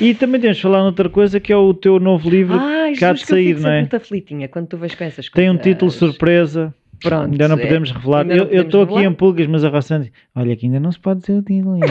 E 0.00 0.14
também 0.14 0.40
temos 0.40 0.56
de 0.56 0.62
falar 0.62 0.82
noutra 0.82 1.08
coisa 1.08 1.40
que 1.40 1.52
é 1.52 1.56
o 1.56 1.74
teu 1.74 1.98
novo 1.98 2.30
livro. 2.30 2.56
Ai, 2.58 2.92
que 2.92 3.04
há 3.04 3.12
de 3.12 3.24
sair, 3.26 3.58
não 3.58 3.68
é? 3.70 3.80
muito 3.80 3.96
aflitinha 3.96 4.46
quando 4.48 4.68
tu 4.68 4.76
vais 4.76 4.94
com 4.94 5.02
essas 5.04 5.28
coisas. 5.28 5.32
Tem 5.34 5.50
um 5.50 5.56
título 5.60 5.90
surpresa. 5.90 6.72
Pronto. 7.00 7.30
ainda 7.32 7.48
não 7.48 7.56
é. 7.56 7.62
podemos 7.62 7.90
revelar. 7.90 8.20
ainda 8.22 8.34
Eu 8.34 8.62
estou 8.62 8.82
aqui 8.82 9.04
em 9.04 9.12
pulgas, 9.12 9.46
mas 9.46 9.64
a 9.64 9.68
Rossana 9.68 10.04
diz: 10.04 10.12
Olha, 10.34 10.56
que 10.56 10.66
ainda 10.66 10.80
não 10.80 10.90
se 10.92 10.98
pode 10.98 11.20
dizer 11.20 11.38
o 11.38 11.42
título. 11.42 11.78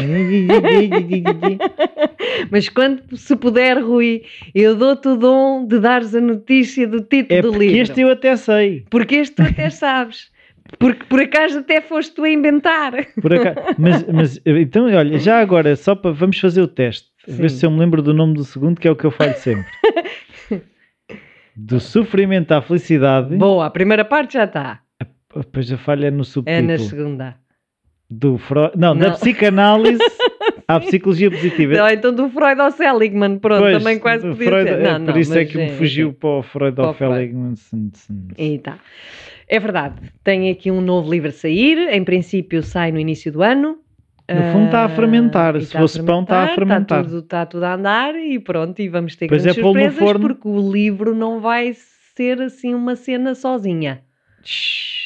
Mas 2.51 2.69
quando 2.69 3.01
se 3.17 3.35
puder, 3.35 3.81
Rui, 3.81 4.23
eu 4.53 4.75
dou-te 4.75 5.07
o 5.07 5.15
dom 5.15 5.65
de 5.65 5.79
dares 5.79 6.13
a 6.13 6.21
notícia 6.21 6.87
do 6.87 7.01
título 7.01 7.39
é 7.39 7.41
do 7.41 7.49
porque 7.49 7.65
livro. 7.65 7.81
este 7.81 8.01
eu 8.01 8.11
até 8.11 8.35
sei. 8.35 8.85
Porque 8.89 9.15
este 9.15 9.35
tu 9.35 9.41
até 9.41 9.69
sabes. 9.71 10.29
Porque 10.77 11.05
por 11.05 11.21
acaso 11.21 11.59
até 11.59 11.81
foste 11.81 12.13
tu 12.13 12.23
a 12.23 12.29
inventar. 12.29 12.93
Por 13.21 13.33
acaso. 13.33 13.75
Mas, 13.77 14.05
mas, 14.07 14.41
então, 14.45 14.85
olha, 14.85 15.17
já 15.17 15.39
agora, 15.39 15.75
só 15.75 15.95
para. 15.95 16.11
Vamos 16.11 16.39
fazer 16.39 16.61
o 16.61 16.67
teste. 16.67 17.07
Ver 17.27 17.49
Sim. 17.49 17.57
se 17.57 17.65
eu 17.65 17.71
me 17.71 17.79
lembro 17.79 18.01
do 18.01 18.13
nome 18.13 18.33
do 18.33 18.43
segundo, 18.43 18.79
que 18.79 18.87
é 18.87 18.91
o 18.91 18.95
que 18.95 19.05
eu 19.05 19.11
falho 19.11 19.35
sempre. 19.37 19.65
Do 21.59 21.79
sofrimento 21.79 22.51
à 22.51 22.61
felicidade. 22.61 23.35
Boa, 23.35 23.65
a 23.65 23.69
primeira 23.71 24.05
parte 24.05 24.35
já 24.35 24.43
está. 24.43 24.79
Depois 25.35 25.71
a 25.71 25.77
falha 25.77 26.07
é 26.07 26.11
no 26.11 26.21
É 26.21 26.25
subtítulo. 26.25 26.67
na 26.67 26.77
segunda. 26.77 27.35
Do 28.09 28.37
Freud. 28.37 28.71
Não, 28.77 28.95
da 28.95 29.09
Não. 29.09 29.15
psicanálise 29.15 29.99
à 30.67 30.79
psicologia 30.79 31.29
positiva. 31.29 31.81
Ou 31.81 31.89
então 31.89 32.13
do 32.13 32.29
Freud 32.29 32.59
ao 32.61 32.71
Seligman, 32.71 33.37
pronto, 33.39 33.59
Pois, 33.63 33.77
também 33.77 33.99
quase 33.99 34.25
podia 34.27 34.45
Freud, 34.47 34.69
ser. 34.69 34.79
é, 34.79 34.83
Não, 34.93 35.05
por 35.05 35.13
não, 35.13 35.19
isso 35.21 35.37
é 35.37 35.45
que 35.45 35.57
me 35.57 35.69
fugiu 35.71 36.13
para 36.13 36.29
o 36.29 36.43
Freud 36.43 36.79
ao 36.79 36.93
Freud. 36.93 37.13
Feligman. 37.15 37.53
E 38.37 38.59
tá. 38.59 38.79
É 39.49 39.59
verdade, 39.59 39.95
tem 40.23 40.49
aqui 40.49 40.71
um 40.71 40.81
novo 40.81 41.09
livro 41.11 41.29
a 41.29 41.31
sair, 41.31 41.77
em 41.93 42.03
princípio 42.03 42.61
sai 42.63 42.91
no 42.91 42.99
início 42.99 43.31
do 43.31 43.41
ano. 43.43 43.77
No 44.29 44.41
fundo 44.51 44.65
está 44.65 44.81
a 44.81 44.85
Ah, 44.85 44.89
fermentar, 44.89 45.55
e 45.55 45.61
se 45.61 45.77
fosse 45.77 46.03
pão, 46.03 46.21
está 46.23 46.43
a 46.43 46.47
fermentar. 46.49 46.99
Está 46.99 47.03
tudo, 47.03 47.19
está 47.19 47.45
tudo 47.45 47.63
a 47.63 47.75
andar 47.75 48.13
e 48.15 48.37
pronto, 48.39 48.81
e 48.81 48.89
vamos 48.89 49.15
ter 49.15 49.27
Pois 49.27 49.43
grandes 49.43 49.57
é, 49.57 49.61
surpresas 49.63 50.11
porque 50.19 50.47
o 50.49 50.69
livro 50.71 51.15
não 51.15 51.39
vai 51.39 51.71
ser 52.13 52.41
assim 52.41 52.73
uma 52.73 52.97
cena 52.97 53.33
sozinha. 53.35 54.01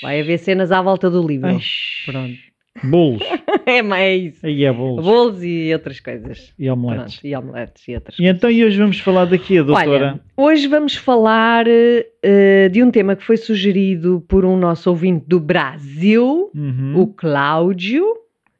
Vai 0.01 0.21
haver 0.21 0.37
cenas 0.39 0.71
à 0.71 0.81
volta 0.81 1.09
do 1.09 1.25
livro. 1.25 1.47
Ai, 1.49 1.59
Pronto. 2.05 2.37
Bolos. 2.83 3.21
É 3.65 3.81
mais 3.83 4.43
Aí 4.43 4.63
é 4.65 4.71
bolos. 4.73 5.05
bolos 5.05 5.43
e 5.43 5.71
outras 5.73 5.99
coisas. 5.99 6.51
E 6.57 6.67
omeletes. 6.69 7.15
Pronto, 7.19 7.27
e 7.27 7.35
omeletes 7.35 7.87
e 7.87 7.93
outras 7.95 8.17
E 8.19 8.25
então 8.25 8.49
e 8.49 8.63
hoje 8.65 8.77
vamos 8.77 8.99
falar 8.99 9.25
daqui, 9.25 9.59
a 9.59 9.63
doutora. 9.63 9.89
Olha, 9.91 10.21
hoje 10.35 10.67
vamos 10.67 10.95
falar 10.95 11.65
eh, 11.67 12.69
de 12.71 12.81
um 12.81 12.89
tema 12.89 13.15
que 13.15 13.23
foi 13.23 13.37
sugerido 13.37 14.25
por 14.27 14.45
um 14.45 14.57
nosso 14.57 14.89
ouvinte 14.89 15.25
do 15.27 15.39
Brasil, 15.39 16.49
Uhum. 16.55 16.93
o 16.99 17.07
Cláudio, 17.07 18.03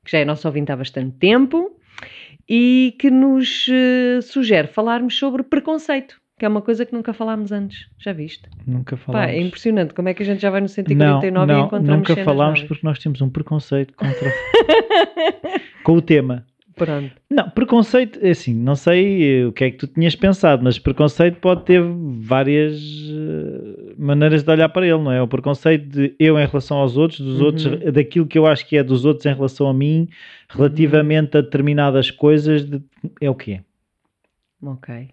que 0.06 0.12
já 0.12 0.20
é 0.20 0.26
nosso 0.26 0.48
ouvinte 0.48 0.72
há 0.72 0.76
bastante 0.76 1.16
tempo, 1.18 1.72
e 2.48 2.96
que 3.00 3.10
nos 3.10 3.66
eh, 3.72 4.20
sugere 4.22 4.68
falarmos 4.68 5.18
sobre 5.18 5.42
preconceito, 5.42 6.21
que 6.42 6.46
é 6.46 6.48
uma 6.48 6.62
coisa 6.64 6.84
que 6.88 6.92
nunca 6.92 7.14
falámos 7.14 7.52
antes. 7.52 7.88
Já 8.00 8.12
viste? 8.14 8.50
Nunca 8.66 8.98
Pá, 8.98 9.04
falámos. 9.04 9.30
é 9.36 9.40
impressionante 9.40 9.94
como 9.94 10.10
é 10.10 10.14
que 10.16 10.24
a 10.24 10.26
gente 10.26 10.42
já 10.42 10.50
vai 10.50 10.60
no 10.60 10.64
não, 10.64 10.70
149 10.70 11.30
e 11.52 11.56
não, 11.56 11.66
encontramos 11.68 12.10
nunca 12.10 12.24
falámos 12.24 12.64
porque 12.64 12.84
nós 12.84 12.98
temos 12.98 13.22
um 13.22 13.30
preconceito 13.30 13.94
contra 13.96 14.32
com 15.84 15.94
o 15.94 16.02
tema. 16.02 16.44
Pronto. 16.76 17.12
Não, 17.30 17.48
preconceito, 17.48 18.18
é 18.24 18.32
assim, 18.32 18.56
não 18.56 18.76
sei 18.76 19.42
eh, 19.42 19.46
o 19.46 19.52
que 19.52 19.66
é 19.66 19.70
que 19.70 19.78
tu 19.78 19.86
tinhas 19.86 20.16
pensado, 20.16 20.64
mas 20.64 20.80
preconceito 20.80 21.36
pode 21.40 21.64
ter 21.64 21.80
várias 21.84 22.74
eh, 22.82 23.94
maneiras 24.00 24.42
de 24.42 24.50
olhar 24.50 24.68
para 24.70 24.88
ele, 24.88 24.98
não 24.98 25.12
é? 25.12 25.22
O 25.22 25.28
preconceito 25.28 25.88
de 25.88 26.16
eu 26.18 26.40
em 26.40 26.46
relação 26.48 26.78
aos 26.78 26.98
outros, 26.98 27.20
dos 27.20 27.40
Uhum. 27.40 27.46
outros, 27.46 27.94
daquilo 27.94 28.26
que 28.26 28.36
eu 28.40 28.48
acho 28.48 28.66
que 28.68 28.78
é 28.78 28.84
dos 28.84 29.06
outros 29.06 29.28
em 29.28 29.34
relação 29.36 29.68
a 29.70 29.74
mim, 29.76 30.10
relativamente 30.50 31.38
a 31.38 31.42
determinadas 31.42 32.10
coisas, 32.10 32.66
de- 32.66 32.82
é 33.22 33.30
o 33.30 33.36
que 33.36 33.52
é. 33.54 33.62
Ok. 34.64 35.10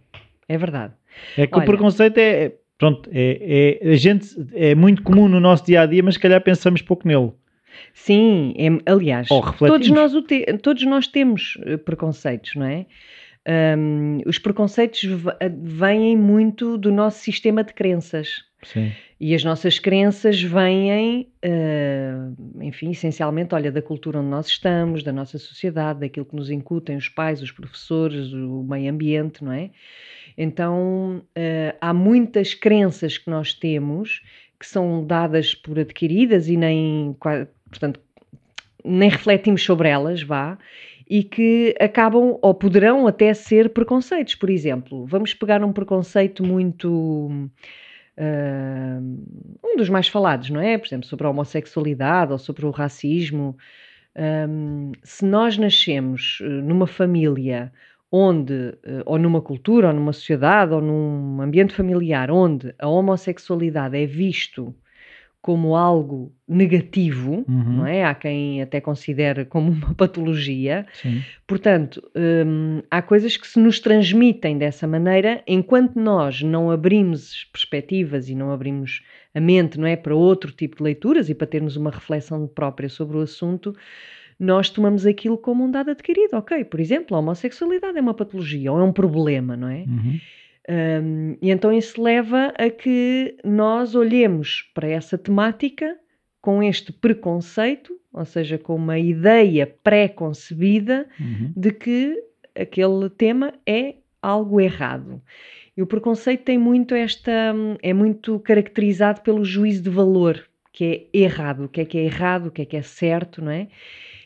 É 0.49 0.57
verdade. 0.57 0.95
É 1.37 1.47
que 1.47 1.55
Olha. 1.55 1.63
o 1.63 1.67
preconceito 1.67 2.19
é, 2.19 2.45
é- 2.45 2.53
pronto, 2.77 3.09
é, 3.13 3.79
é, 3.83 3.91
a 3.93 3.97
gente, 3.97 4.29
é 4.55 4.75
muito 4.75 5.03
comum 5.03 5.29
no 5.29 5.41
nosso 5.41 5.65
dia 5.67 5.83
a 5.83 5.87
dia, 5.87 6.03
mas 6.03 6.15
se 6.15 6.21
calhar 6.21 6.41
pensamos 6.41 6.81
pouco 6.83 7.07
nele. 7.07 7.33
Sim, 7.93 8.55
é- 8.57 8.91
aliás, 8.91 9.29
todos 9.59 9.89
nós, 9.91 10.13
te- 10.27 10.45
todos 10.63 10.83
nós 10.85 11.07
temos 11.07 11.59
eh, 11.65 11.77
preconceitos, 11.77 12.55
não 12.55 12.67
é? 12.67 12.87
Hum, 13.77 14.19
os 14.27 14.39
preconceitos 14.39 15.03
v- 15.05 15.33
vêm 15.63 16.17
muito 16.17 16.77
do 16.77 16.93
nosso 16.93 17.21
sistema 17.21 17.65
de 17.65 17.73
crenças. 17.73 18.45
Sim. 18.63 18.93
E 19.21 19.35
as 19.35 19.43
nossas 19.43 19.79
crenças 19.79 20.41
vêm, 20.43 21.29
eh, 21.43 22.13
enfim, 22.61 22.91
essencialmente, 22.91 23.55
olha, 23.55 23.71
da 23.73 23.81
cultura 23.81 24.19
onde 24.21 24.29
nós 24.29 24.47
estamos, 24.49 25.03
da 25.03 25.13
nossa 25.13 25.39
sociedade, 25.39 26.01
daquilo 26.01 26.27
que 26.27 26.37
nos 26.37 26.51
incutem 26.51 26.97
os 26.97 27.09
pais, 27.09 27.41
os 27.43 27.51
professores, 27.51 28.33
o 28.33 28.63
meio 28.69 28.91
ambiente, 28.93 29.43
não 29.43 29.53
é? 29.53 29.71
Então, 30.41 31.21
eh, 31.35 31.75
há 31.81 31.93
muitas 31.93 32.55
crenças 32.55 33.19
que 33.19 33.29
nós 33.29 33.53
temos 33.53 34.23
que 34.59 34.67
são 34.67 35.05
dadas 35.05 35.53
por 35.53 35.79
adquiridas 35.81 36.49
e 36.49 36.57
nem, 36.57 37.17
portanto, 37.69 38.01
nem 38.85 39.11
refletimos 39.11 39.65
sobre 39.65 39.89
elas, 39.89 40.23
vá, 40.23 40.57
e 41.11 41.25
que 41.25 41.75
acabam 41.81 42.39
ou 42.41 42.55
poderão 42.55 43.07
até 43.09 43.35
ser 43.35 43.71
preconceitos. 43.71 44.37
Por 44.37 44.49
exemplo, 44.49 45.05
vamos 45.07 45.35
pegar 45.35 45.65
um 45.65 45.73
preconceito 45.73 46.45
muito. 46.45 47.31
ah, 48.17 49.01
um 49.65 49.77
dos 49.77 49.89
mais 49.89 50.09
falados, 50.09 50.51
não 50.51 50.61
é? 50.61 50.79
Por 50.79 50.87
exemplo, 50.87 51.07
sobre 51.09 51.27
a 51.27 51.31
homossexualidade 51.31 52.33
ou 52.33 52.39
sobre 52.39 52.65
o 52.67 52.71
racismo. 52.71 53.57
Ahm, 54.17 54.93
se 55.05 55.25
nós 55.25 55.57
nascemos 55.59 56.39
eh, 56.43 56.45
numa 56.49 56.87
família 56.87 57.73
onde, 58.11 58.75
eh, 58.85 59.03
ou 59.07 59.19
numa 59.19 59.41
cultura, 59.43 59.89
ou 59.89 59.95
numa 59.95 60.13
sociedade, 60.13 60.73
ou 60.73 60.81
num 60.81 61.41
ambiente 61.43 61.75
familiar, 61.75 62.31
onde 62.31 62.75
a 62.79 62.89
homossexualidade 62.89 63.97
é 63.97 64.07
visto 64.07 64.75
como 65.41 65.77
algo 65.77 66.33
negativo, 66.49 67.45
Uhum. 67.49 67.77
não 67.79 67.87
é? 67.87 68.05
Há 68.05 68.15
quem 68.15 68.61
até 68.61 68.81
considere 68.81 69.45
como 69.45 69.71
uma 69.71 69.95
patologia. 69.95 70.85
Sim. 70.93 71.23
Portanto, 71.47 72.03
hum, 72.15 72.83
há 72.91 73.01
coisas 73.01 73.37
que 73.37 73.47
se 73.47 73.59
nos 73.59 73.79
transmitem 73.81 74.59
dessa 74.59 74.87
maneira, 74.87 75.43
enquanto 75.47 75.97
nós 75.99 76.43
não 76.43 76.71
abrimos 76.71 77.45
perspectivas 77.53 78.29
e 78.29 78.35
não 78.35 78.51
abrimos 78.53 79.03
a 79.35 79.41
mente, 79.41 79.79
não 79.79 79.87
é, 79.87 79.97
para 79.97 80.15
outro 80.15 80.51
tipo 80.53 80.79
de 80.79 80.83
leituras 80.83 81.31
e 81.31 81.35
para 81.35 81.47
termos 81.47 81.77
uma 81.77 81.91
reflexão 81.91 82.47
própria 82.47 82.89
sobre 82.89 83.17
o 83.17 83.21
assunto, 83.21 83.75
nós 84.39 84.71
tomamos 84.71 85.05
aquilo 85.07 85.37
como 85.37 85.65
um 85.65 85.71
dado 85.71 85.91
adquirido. 85.91 86.35
Ok, 86.35 86.65
por 86.65 86.79
exemplo, 86.81 87.17
a 87.17 87.21
homossexualidade 87.21 87.99
é 87.99 88.01
uma 88.01 88.15
patologia 88.15 88.73
ou 88.73 88.79
é 88.79 88.85
um 88.85 88.93
problema, 88.93 89.57
não 89.57 89.69
é? 89.69 89.85
Uhum. 89.87 90.21
Um, 90.71 91.37
e 91.41 91.51
então 91.51 91.73
isso 91.73 92.01
leva 92.03 92.53
a 92.59 92.69
que 92.69 93.37
nós 93.43 93.95
olhemos 93.95 94.71
para 94.75 94.87
essa 94.87 95.17
temática 95.17 95.97
com 96.43 96.63
este 96.63 96.93
preconceito, 96.93 97.99
ou 98.13 98.25
seja, 98.25 98.59
com 98.59 98.77
uma 98.77 98.99
ideia 98.99 99.67
pré-concebida 99.83 101.07
Uhum. 101.19 101.53
de 101.57 101.73
que 101.73 102.23
aquele 102.55 103.09
tema 103.11 103.53
é 103.67 103.95
algo 104.21 104.61
errado. 104.61 105.21
E 105.77 105.83
o 105.83 105.87
preconceito 105.87 106.43
tem 106.45 106.59
muito 106.59 106.95
esta. 106.95 107.55
é 107.83 107.93
muito 107.95 108.39
caracterizado 108.41 109.21
pelo 109.23 109.45
juízo 109.45 109.83
de 109.83 109.91
valor, 109.91 110.45
que 110.73 111.09
é 111.13 111.19
errado, 111.19 111.65
o 111.65 111.69
que 111.69 111.81
é 111.81 111.85
que 111.85 111.99
é 111.99 112.05
errado, 112.05 112.47
o 112.49 112.51
que 112.51 112.63
é 112.63 112.65
que 112.65 112.77
é 112.77 112.83
certo, 112.83 113.43
não 113.43 113.51
é? 113.53 113.69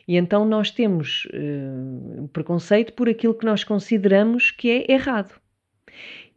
E 0.07 0.17
então 0.17 0.45
nós 0.45 0.71
temos 0.71 1.27
uh, 1.27 2.29
preconceito 2.29 2.93
por 2.95 3.09
aquilo 3.09 3.35
que 3.35 3.45
nós 3.47 3.63
consideramos 3.65 4.51
que 4.51 4.71
é 4.71 4.93
errado. 4.93 5.35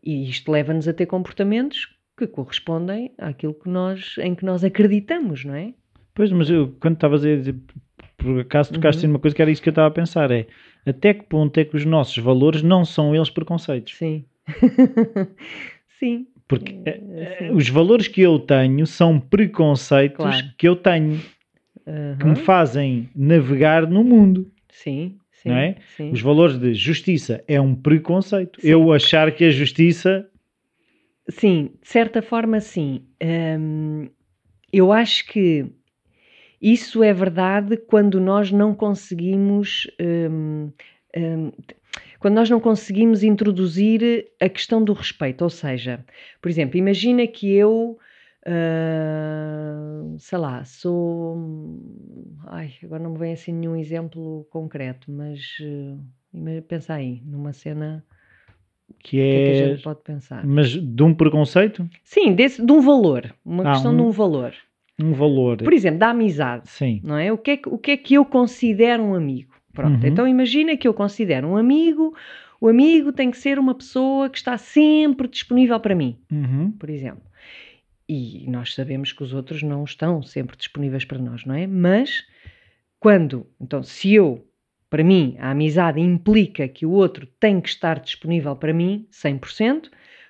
E 0.04 0.30
isto 0.30 0.52
leva-nos 0.52 0.88
a 0.88 0.94
ter 0.94 1.06
comportamentos 1.08 1.88
que 2.18 2.28
correspondem 2.28 3.12
àquilo 3.18 3.54
que 3.54 3.68
nós, 3.68 4.16
em 4.20 4.36
que 4.36 4.46
nós 4.46 4.64
acreditamos, 4.64 5.44
não 5.44 5.56
é? 5.56 5.74
Pois, 6.14 6.32
mas 6.32 6.50
eu, 6.50 6.74
quando 6.80 6.94
estavas 6.94 7.26
a 7.26 7.36
dizer, 7.36 7.56
por 8.18 8.40
acaso 8.40 8.72
tocaste 8.72 9.04
Uhum. 9.06 9.10
numa 9.14 9.20
coisa 9.20 9.36
que 9.36 9.42
era 9.42 9.52
isso 9.52 9.62
que 9.62 9.68
eu 9.70 9.72
estava 9.72 9.88
a 9.88 9.92
pensar, 9.92 10.32
é 10.32 10.46
até 10.86 11.14
que 11.14 11.24
ponto 11.24 11.58
é 11.60 11.66
que 11.66 11.76
os 11.76 11.84
nossos 11.84 12.18
valores 12.20 12.62
não 12.62 12.86
são 12.86 13.14
eles 13.16 13.30
preconceitos? 13.30 13.96
Sim. 13.98 14.24
Sim. 16.00 16.28
Porque 16.48 16.76
É, 16.86 17.50
os 17.52 17.68
valores 17.70 18.08
que 18.08 18.22
eu 18.22 18.38
tenho 18.38 18.86
são 18.86 19.20
preconceitos 19.20 20.18
Claro. 20.18 20.46
que 20.58 20.68
eu 20.68 20.76
tenho, 20.76 21.20
que 22.20 22.26
me 22.26 22.36
fazem 22.36 23.10
navegar 23.16 23.88
no 23.88 24.04
mundo. 24.04 24.52
Sim, 24.70 25.18
sim. 25.32 25.50
Não 25.50 25.56
é? 25.56 25.76
Sim. 25.96 26.12
Os 26.12 26.22
valores 26.22 26.58
de 26.58 26.74
justiça 26.74 27.44
é 27.48 27.62
um 27.62 27.76
preconceito. 27.76 28.60
Sim. 28.60 28.68
Eu 28.68 28.92
achar 28.92 29.32
que 29.32 29.46
a 29.46 29.52
justiça. 29.52 30.28
Sim, 31.30 31.72
de 31.82 31.88
certa 31.88 32.22
forma, 32.22 32.60
sim. 32.60 33.04
Hum, 33.24 34.10
eu 34.72 34.92
acho 34.92 35.28
que 35.28 35.66
isso 36.62 37.04
é 37.04 37.14
verdade 37.14 37.78
quando 37.78 38.20
nós 38.20 38.52
não 38.52 38.74
conseguimos. 38.74 39.88
hum, 40.00 40.72
hum, 41.16 41.52
quando 42.20 42.36
nós 42.36 42.50
não 42.50 42.60
conseguimos 42.60 43.22
introduzir 43.24 44.32
a 44.42 44.50
questão 44.50 44.84
do 44.84 44.94
respeito, 44.94 45.44
ou 45.44 45.50
seja, 45.50 46.04
por 46.42 46.50
exemplo, 46.50 46.76
imagina 46.76 47.28
que 47.28 47.54
eu, 47.54 48.00
ah, 48.46 50.16
sei 50.20 50.38
lá, 50.38 50.64
sou, 50.64 51.38
ai, 52.48 52.72
agora 52.84 53.02
não 53.04 53.12
me 53.12 53.18
vem 53.18 53.34
assim 53.34 53.52
nenhum 53.54 53.76
exemplo 53.76 54.46
concreto, 54.50 55.12
mas 55.12 55.58
ima- 56.34 56.62
pensa 56.68 56.94
aí, 56.94 57.22
numa 57.26 57.54
cena, 57.54 58.04
Que 59.00 59.18
o 59.18 59.20
que 59.32 59.38
é 59.38 59.42
que 59.46 59.52
a 59.52 59.54
é. 59.54 59.68
gente 59.74 59.84
pode 59.84 60.02
pensar? 60.02 60.46
Mas 60.46 60.70
de 60.70 61.04
um 61.04 61.14
preconceito? 61.14 61.88
Sim, 62.04 62.34
desse, 62.34 62.64
de 62.66 62.72
um 62.72 62.82
valor, 62.82 63.34
uma 63.44 63.64
Ah, 63.64 63.72
questão 63.72 63.94
um- 63.94 63.98
de 63.98 64.02
um 64.04 64.12
valor. 64.12 64.54
Um 65.02 65.14
valor. 65.14 65.58
Por 65.58 65.74
exemplo, 65.74 66.00
da 66.00 66.10
amizade, 66.12 66.70
Sim. 66.70 67.02
não 67.04 67.18
é? 67.18 67.32
O 67.32 67.38
que 67.38 67.52
é 67.52 67.58
que, 67.58 67.68
o 67.70 67.78
que, 67.78 67.92
é 67.92 67.98
que 67.98 68.14
eu 68.14 68.24
considero 68.24 69.04
um 69.04 69.14
amigo? 69.14 69.54
Pronto, 69.74 70.02
Uhum. 70.06 70.10
então 70.10 70.26
imagina 70.28 70.78
que 70.78 70.88
eu 70.88 70.94
considero 70.94 71.48
um 71.50 71.58
amigo, 71.58 72.16
o 72.62 72.70
amigo 72.70 73.12
tem 73.12 73.30
que 73.30 73.38
ser 73.38 73.60
uma 73.60 73.76
pessoa 73.76 74.30
que 74.30 74.38
está 74.38 74.58
sempre 74.58 75.28
disponível 75.28 75.78
para 75.82 75.94
mim, 75.94 76.18
Uhum. 76.32 76.72
por 76.72 76.90
exemplo. 76.90 77.22
E 78.08 78.46
nós 78.50 78.74
sabemos 78.74 79.12
que 79.12 79.24
os 79.24 79.34
outros 79.34 79.64
não 79.64 79.84
estão 79.84 80.22
sempre 80.22 80.56
disponíveis 80.56 81.06
para 81.06 81.18
nós, 81.18 81.44
não 81.46 81.56
é? 81.56 81.66
Mas 81.66 82.26
quando, 83.00 83.48
então, 83.60 83.82
se 83.84 84.14
eu, 84.14 84.48
para 84.90 85.04
mim, 85.04 85.36
a 85.40 85.52
amizade 85.52 86.00
implica 86.00 86.68
que 86.68 86.86
o 86.86 86.92
outro 86.92 87.26
tem 87.40 87.60
que 87.60 87.70
estar 87.70 88.00
disponível 88.00 88.56
para 88.56 88.74
mim 88.74 89.08
100%, 89.12 89.90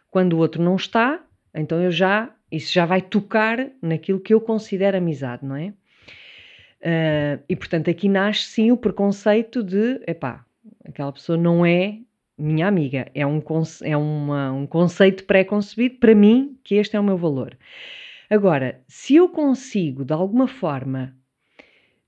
quando 0.10 0.34
o 0.34 0.38
outro 0.38 0.64
não 0.64 0.76
está, 0.76 1.22
então 1.54 1.82
eu 1.82 1.92
já, 1.92 2.34
isso 2.52 2.72
já 2.72 2.86
vai 2.86 3.02
tocar 3.02 3.70
naquilo 3.82 4.20
que 4.20 4.34
eu 4.34 4.40
considero 4.40 4.98
amizade, 4.98 5.46
não 5.46 5.56
é? 5.56 5.74
Ah, 6.86 7.40
e 7.50 7.56
portanto 7.56 7.90
aqui 7.90 8.08
nasce 8.08 8.44
sim 8.44 8.72
o 8.72 8.78
preconceito 8.78 9.64
de, 9.64 10.00
epá, 10.08 10.46
aquela 10.84 11.12
pessoa 11.12 11.38
não 11.38 11.66
é 11.66 12.00
minha 12.38 12.68
amiga, 12.68 13.08
é 13.14 13.26
um, 13.26 13.42
é 13.84 13.96
uma- 13.98 14.52
um 14.52 14.66
conceito 14.68 15.24
pré-concebido 15.24 15.96
para 15.96 16.14
mim 16.16 16.58
que 16.64 16.76
este 16.76 16.96
é 16.96 17.00
o 17.00 17.04
meu 17.04 17.18
valor. 17.18 17.58
Agora, 18.30 18.82
se 18.88 19.16
eu 19.16 19.30
consigo 19.30 20.04
de 20.04 20.14
alguma 20.14 20.48
forma 20.48 21.16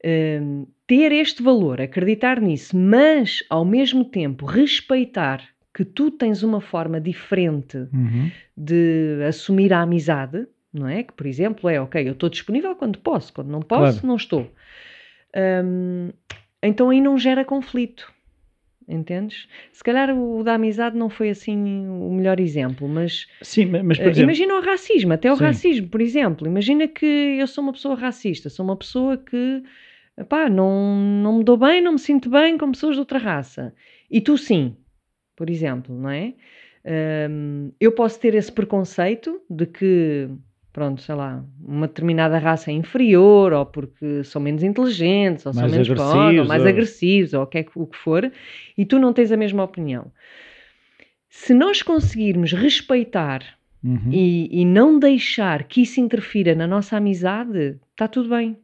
hum, 0.04 0.68
ter 0.86 1.12
este 1.12 1.42
valor, 1.44 1.82
acreditar 1.82 2.40
nisso, 2.40 2.76
mas 2.78 3.44
ao 3.50 3.66
mesmo 3.66 4.06
tempo 4.06 4.46
respeitar 4.46 5.44
que 5.74 5.84
tu 5.86 6.10
tens 6.12 6.44
uma 6.44 6.62
forma 6.62 7.00
diferente 7.00 7.78
Uhum. 7.78 8.32
de 8.56 9.22
assumir 9.28 9.72
a 9.74 9.82
amizade, 9.82 10.48
não 10.74 10.88
é? 10.88 11.04
Que, 11.04 11.14
por 11.14 11.26
exemplo, 11.28 11.70
é 11.70 11.80
ok, 11.80 12.08
eu 12.08 12.14
estou 12.14 12.30
disponível 12.30 12.76
quando 12.76 12.98
posso, 13.00 13.32
quando 13.34 13.50
não 13.50 13.62
posso, 13.62 13.94
Claro. 14.02 14.08
não 14.08 14.16
estou. 14.16 14.52
Hum, 15.64 16.10
então 16.64 16.90
aí 16.90 17.00
não 17.02 17.18
gera 17.18 17.46
conflito. 17.46 18.12
Entendes? 18.88 19.48
Se 19.74 19.84
calhar 19.84 20.10
o 20.18 20.44
da 20.44 20.54
amizade 20.54 20.96
não 20.98 21.10
foi 21.10 21.30
assim 21.30 21.88
o 21.90 22.10
melhor 22.12 22.40
exemplo, 22.40 22.88
mas 22.88 23.28
Sim, 23.42 23.66
ma- 23.66 23.84
mas 23.84 23.98
por 23.98 24.06
eh, 24.08 24.10
exemplo. 24.12 24.24
imagina 24.24 24.56
o 24.56 24.62
racismo, 24.62 25.12
até 25.14 25.32
o 25.32 25.36
Sim. 25.36 25.44
racismo, 25.44 25.88
por 25.90 26.00
exemplo. 26.02 26.48
Imagina 26.48 26.88
que 26.88 27.06
eu 27.06 27.48
sou 27.48 27.64
uma 27.64 27.74
pessoa 27.74 27.96
racista, 27.96 28.50
sou 28.50 28.64
uma 28.66 28.78
pessoa 28.78 29.18
que 29.18 29.62
epá, 30.18 30.50
não, 30.50 30.96
não 30.96 31.38
me 31.40 31.44
dou 31.44 31.58
bem, 31.58 31.82
não 31.82 31.94
me 31.94 32.00
sinto 32.00 32.30
bem 32.30 32.58
com 32.58 32.72
pessoas 32.72 32.96
de 32.96 33.00
outra 33.00 33.20
raça. 33.20 33.74
E 34.10 34.22
tu 34.22 34.38
sim, 34.38 34.76
por 35.36 35.50
exemplo, 35.50 35.94
não 35.94 36.10
é? 36.10 36.34
Eu 37.80 37.92
posso 37.92 38.20
ter 38.20 38.34
esse 38.36 38.52
preconceito 38.52 39.42
de 39.50 39.66
que, 39.66 40.30
pronto, 40.78 41.02
sei 41.02 41.16
lá, 41.16 41.44
uma 41.60 41.88
determinada 41.88 42.38
raça 42.38 42.70
é 42.70 42.74
inferior, 42.76 43.52
ou 43.52 43.66
porque 43.66 44.24
são 44.24 44.40
menos 44.40 44.62
inteligentes, 44.62 45.44
ou 45.44 45.52
Mais 45.52 45.60
são 45.62 45.72
menos 45.72 45.88
pobres, 45.88 46.40
ou 46.42 46.46
mais 46.46 46.62
ou- 46.62 46.68
agressivos, 46.70 47.34
ou 47.34 47.42
o 47.42 47.48
que, 47.48 47.58
é 47.58 47.64
que- 47.64 47.72
o 47.74 47.88
que 47.88 47.98
for, 47.98 48.32
e 48.78 48.86
tu 48.86 49.00
não 49.00 49.12
tens 49.12 49.32
a 49.32 49.38
mesma 49.38 49.64
opinião. 49.64 50.12
Se 51.28 51.52
nós 51.56 51.82
conseguirmos 51.82 52.54
respeitar 52.54 53.42
Uhum. 53.84 54.12
e, 54.12 54.62
e 54.62 54.66
não 54.66 55.00
deixar 55.00 55.64
que 55.64 55.82
isso 55.82 56.00
interfira 56.00 56.54
na 56.54 56.68
nossa 56.68 56.96
amizade, 56.98 57.80
está 57.92 58.08
tudo 58.08 58.30
bem. 58.30 58.56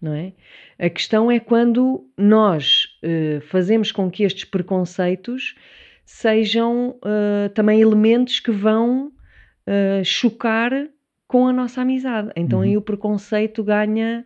Não 0.00 0.12
é? 0.14 0.32
A 0.76 0.90
questão 0.90 1.30
é 1.30 1.38
quando 1.38 2.04
nós 2.18 2.98
eh, 3.00 3.38
fazemos 3.42 3.92
com 3.92 4.10
que 4.10 4.24
estes 4.24 4.44
preconceitos 4.44 5.54
sejam 6.04 6.96
eh, 7.04 7.48
também 7.50 7.80
elementos 7.80 8.40
que 8.40 8.50
vão 8.50 9.12
eh, 9.64 10.02
chocar 10.04 10.72
com 11.32 11.48
a 11.48 11.52
nossa 11.52 11.80
amizade. 11.80 12.30
Então 12.36 12.58
Uhum. 12.58 12.64
aí 12.66 12.76
o 12.76 12.82
preconceito 12.82 13.64
ganha, 13.64 14.22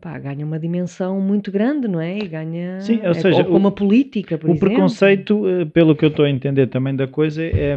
pá, 0.00 0.16
ganha 0.20 0.46
uma 0.46 0.58
dimensão 0.58 1.20
muito 1.20 1.50
grande, 1.50 1.88
não 1.88 2.00
é? 2.00 2.16
E 2.16 2.28
ganha. 2.28 2.78
Sim, 2.80 3.00
ou 3.04 3.10
é 3.10 3.14
seja, 3.14 3.42
como 3.44 3.66
o- 3.66 3.68
a 3.68 3.72
política, 3.72 4.38
por 4.38 4.48
o 4.48 4.52
exemplo. 4.52 4.68
preconceito, 4.68 5.48
eh, 5.48 5.64
pelo 5.64 5.96
que 5.96 6.04
eu 6.04 6.10
estou 6.10 6.24
a 6.24 6.30
entender 6.30 6.68
também 6.68 6.94
da 6.94 7.08
coisa, 7.08 7.42
é, 7.42 7.76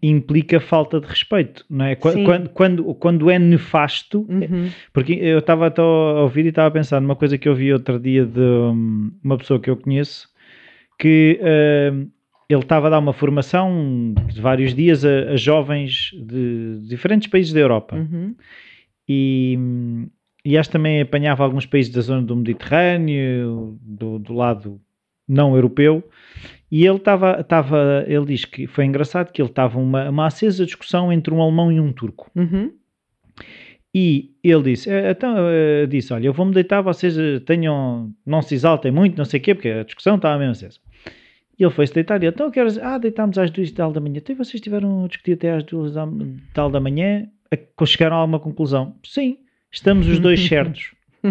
implica 0.00 0.60
falta 0.60 1.00
de 1.00 1.06
respeito, 1.08 1.64
não 1.68 1.86
é? 1.86 1.96
Sim. 1.96 2.24
Quando, 2.24 2.48
quando, 2.50 2.94
quando 2.94 3.30
é 3.30 3.38
nefasto, 3.38 4.20
Uhum. 4.28 4.70
porque 4.92 5.14
eu 5.14 5.38
estava 5.40 5.66
até 5.66 5.82
a 5.82 6.22
ouvir 6.22 6.44
e 6.44 6.50
estava 6.50 6.68
a 6.68 6.70
pensar 6.70 7.00
numa 7.00 7.16
coisa 7.16 7.36
que 7.36 7.48
eu 7.48 7.54
vi 7.54 7.72
outro 7.72 7.98
dia 7.98 8.24
de 8.24 8.40
hum, 8.40 9.10
uma 9.24 9.36
pessoa 9.36 9.58
que 9.58 9.68
eu 9.70 9.76
conheço, 9.76 10.28
que 10.98 11.40
hum, 11.92 12.08
ele 12.48 12.60
estava 12.60 12.86
a 12.86 12.90
dar 12.90 12.98
uma 12.98 13.12
formação 13.12 14.14
de 14.28 14.40
vários 14.40 14.74
dias 14.74 15.04
a, 15.04 15.32
a 15.32 15.36
jovens 15.36 16.10
de 16.14 16.80
diferentes 16.88 17.28
países 17.28 17.52
da 17.52 17.60
Europa 17.60 17.96
Uhum. 17.96 18.34
e, 19.08 19.58
e 20.44 20.56
acho 20.56 20.68
que 20.68 20.72
também 20.74 21.00
apanhava 21.00 21.42
alguns 21.42 21.66
países 21.66 21.92
da 21.92 22.00
zona 22.00 22.22
do 22.22 22.36
Mediterrâneo, 22.36 23.78
do, 23.82 24.18
do 24.18 24.32
lado 24.32 24.80
não 25.28 25.56
europeu, 25.56 26.08
e 26.70 26.86
ele 26.86 26.96
estava, 26.96 27.40
estava, 27.40 28.04
ele 28.06 28.26
diz 28.26 28.44
que 28.44 28.66
foi 28.66 28.84
engraçado 28.84 29.32
que 29.32 29.40
ele 29.40 29.48
estava 29.48 29.78
uma, 29.78 30.08
uma 30.08 30.26
acesa 30.26 30.64
discussão 30.64 31.12
entre 31.12 31.32
um 31.32 31.42
alemão 31.42 31.70
e 31.70 31.80
um 31.80 31.92
turco. 31.92 32.30
Uhum. 32.34 32.72
E 33.94 34.34
ele 34.44 34.62
disse, 34.62 34.90
eh, 34.90 35.10
então, 35.10 35.34
eh, 35.38 35.86
disse, 35.86 36.12
olha, 36.12 36.26
eu 36.26 36.32
vou-me 36.32 36.52
deitar, 36.52 36.82
vocês 36.82 37.16
eh, 37.16 37.40
tenham, 37.40 38.12
não 38.26 38.42
se 38.42 38.54
exaltem 38.54 38.92
muito, 38.92 39.16
não 39.16 39.24
sei 39.24 39.40
o 39.40 39.42
quê, 39.42 39.54
porque 39.54 39.70
a 39.70 39.84
discussão 39.84 40.16
estava 40.16 40.38
mesmo 40.38 40.52
acesa. 40.52 40.78
E 41.58 41.64
ele 41.64 41.72
foi-se 41.72 41.94
deitar 41.94 42.22
e 42.22 42.26
eu, 42.26 42.30
então 42.30 42.50
quero 42.50 42.68
ah, 42.82 42.98
deitámos 42.98 43.38
às 43.38 43.50
duas 43.50 43.68
e 43.68 43.72
tal 43.72 43.92
da 43.92 44.00
manhã. 44.00 44.18
Então 44.18 44.34
e 44.34 44.36
vocês 44.36 44.54
estiveram 44.56 45.04
a 45.04 45.08
discutir 45.08 45.32
até 45.32 45.52
às 45.52 45.64
duas 45.64 45.94
da- 45.94 46.06
tal 46.52 46.70
da 46.70 46.78
manhã, 46.80 47.26
a- 47.50 47.86
chegaram 47.86 48.16
a 48.16 48.20
alguma 48.20 48.38
conclusão? 48.40 48.96
Sim, 49.04 49.38
estamos 49.72 50.06
os 50.06 50.18
dois 50.18 50.44
certos. 50.46 50.92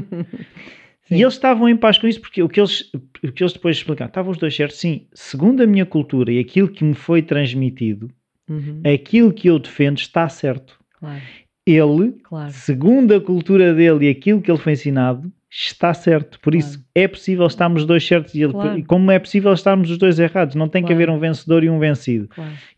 Sim. 1.08 1.17
E 1.17 1.22
eles 1.22 1.36
estavam 1.36 1.70
em 1.70 1.77
paz 1.77 2.00
com 2.00 2.08
isso, 2.08 2.20
porque 2.20 2.41
o 2.41 2.50
que 2.50 2.60
eles, 2.60 2.89
o 3.24 3.32
que 3.32 3.44
eles 3.44 3.53
depois 3.53 3.77
explicaram, 3.77 4.08
estavam 4.10 4.32
os 4.32 4.39
dois 4.39 4.55
certos, 4.55 4.77
sim, 4.79 5.05
segundo 5.13 5.62
a 5.62 5.67
minha 5.67 5.86
cultura 5.86 6.32
e 6.32 6.39
aquilo 6.39 6.67
que 6.67 6.84
me 6.84 6.96
foi 6.96 7.22
transmitido, 7.22 8.10
Uhum, 8.50 8.82
aquilo 8.94 9.32
que 9.34 9.48
eu 9.48 9.58
defendo 9.60 9.98
está 10.00 10.27
certo. 10.29 10.79
Claro, 11.00 11.22
Ele, 11.65 12.12
claro. 12.24 12.51
segundo 12.51 13.13
a 13.13 13.22
cultura 13.22 13.74
dele 13.74 14.05
e 14.05 14.10
aquilo 14.10 14.41
que 14.41 14.50
ele 14.51 14.58
foi 14.60 14.74
ensinado, 14.74 15.32
está 15.49 15.93
certo. 15.93 16.39
Por 16.39 16.51
Claro. 16.53 16.67
isso 16.67 16.85
é 16.93 17.07
possível 17.07 17.45
estarmos 17.45 17.81
os 17.83 17.87
dois 17.87 18.05
certos 18.05 18.33
e, 18.35 18.41
ele, 18.43 18.51
Claro. 18.53 18.83
como 18.85 19.09
é 19.11 19.19
possível 19.19 19.53
estarmos 19.53 19.89
os 19.89 19.97
dois 19.97 20.19
errados. 20.19 20.55
Não 20.55 20.67
tem 20.67 20.81
que 20.81 20.87
Claro. 20.87 21.03
haver 21.03 21.09
um 21.15 21.19
vencedor 21.19 21.63
e 21.63 21.69
um 21.69 21.79
vencido. 21.79 22.29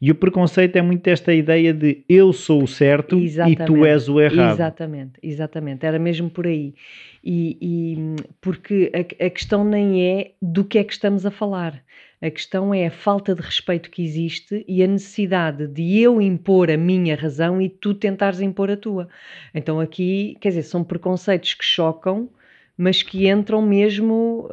E 0.01 0.11
o 0.11 0.15
preconceito 0.15 0.75
é 0.75 0.81
muito 0.81 1.07
esta 1.07 1.33
ideia 1.33 1.73
de 1.73 2.03
eu 2.07 2.31
sou 2.33 2.63
o 2.63 2.67
certo 2.67 3.15
e 3.17 3.19
tu 3.21 3.25
Exatamente. 3.25 3.87
és 3.87 4.09
o 4.09 4.19
errado. 4.21 4.53
Exatamente, 4.55 5.13
exatamente. 5.23 5.85
Era 5.85 5.97
mesmo 5.97 6.29
por 6.29 6.45
aí. 6.45 6.73
E, 7.23 7.57
e, 7.61 8.15
porque 8.39 8.91
a, 8.93 9.25
a 9.25 9.29
questão 9.29 9.63
nem 9.63 10.01
é 10.03 10.31
do 10.41 10.63
que 10.63 10.77
é 10.77 10.83
que 10.83 10.93
estamos 10.93 11.25
a 11.25 11.31
falar. 11.31 11.81
A 12.21 12.29
questão 12.31 12.73
é 12.73 12.87
a 12.87 12.91
falta 12.91 13.35
de 13.35 13.41
respeito 13.41 13.91
que 13.91 14.03
existe 14.03 14.65
e 14.67 14.81
a 14.83 14.87
necessidade 14.87 15.67
de 15.67 15.99
eu 15.99 16.19
impor 16.21 16.71
a 16.71 16.77
minha 16.77 17.15
razão 17.15 17.61
e 17.61 17.69
tu 17.69 17.93
tentares 17.93 18.41
impor 18.41 18.71
a 18.71 18.77
tua. 18.77 19.07
Então 19.53 19.79
aqui, 19.79 20.35
quer 20.41 20.49
dizer, 20.49 20.63
são 20.63 20.83
preconceitos 20.83 21.53
que 21.53 21.63
chocam, 21.63 22.27
mas 22.77 23.01
que 23.03 23.27
entram 23.29 23.61
mesmo. 23.61 24.47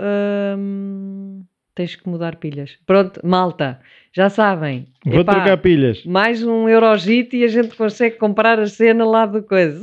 hum, 0.59 1.43
tens 1.75 1.97
que 1.97 2.09
mudar 2.09 2.37
pilhas. 2.37 2.77
Pronto, 2.87 3.21
malta, 3.25 3.81
já 4.13 4.29
sabem. 4.31 4.87
Vou 5.05 5.21
Epá, 5.23 5.35
trocar 5.35 5.57
pilhas. 5.59 6.05
mais 6.05 6.43
um 6.45 6.69
Eurogite 6.69 7.37
e 7.37 7.45
a 7.45 7.49
gente 7.49 7.75
consegue 7.77 8.17
comprar 8.17 8.59
a 8.61 8.67
cena 8.67 9.05
lá 9.05 9.27
do 9.27 9.43
coisa. 9.43 9.83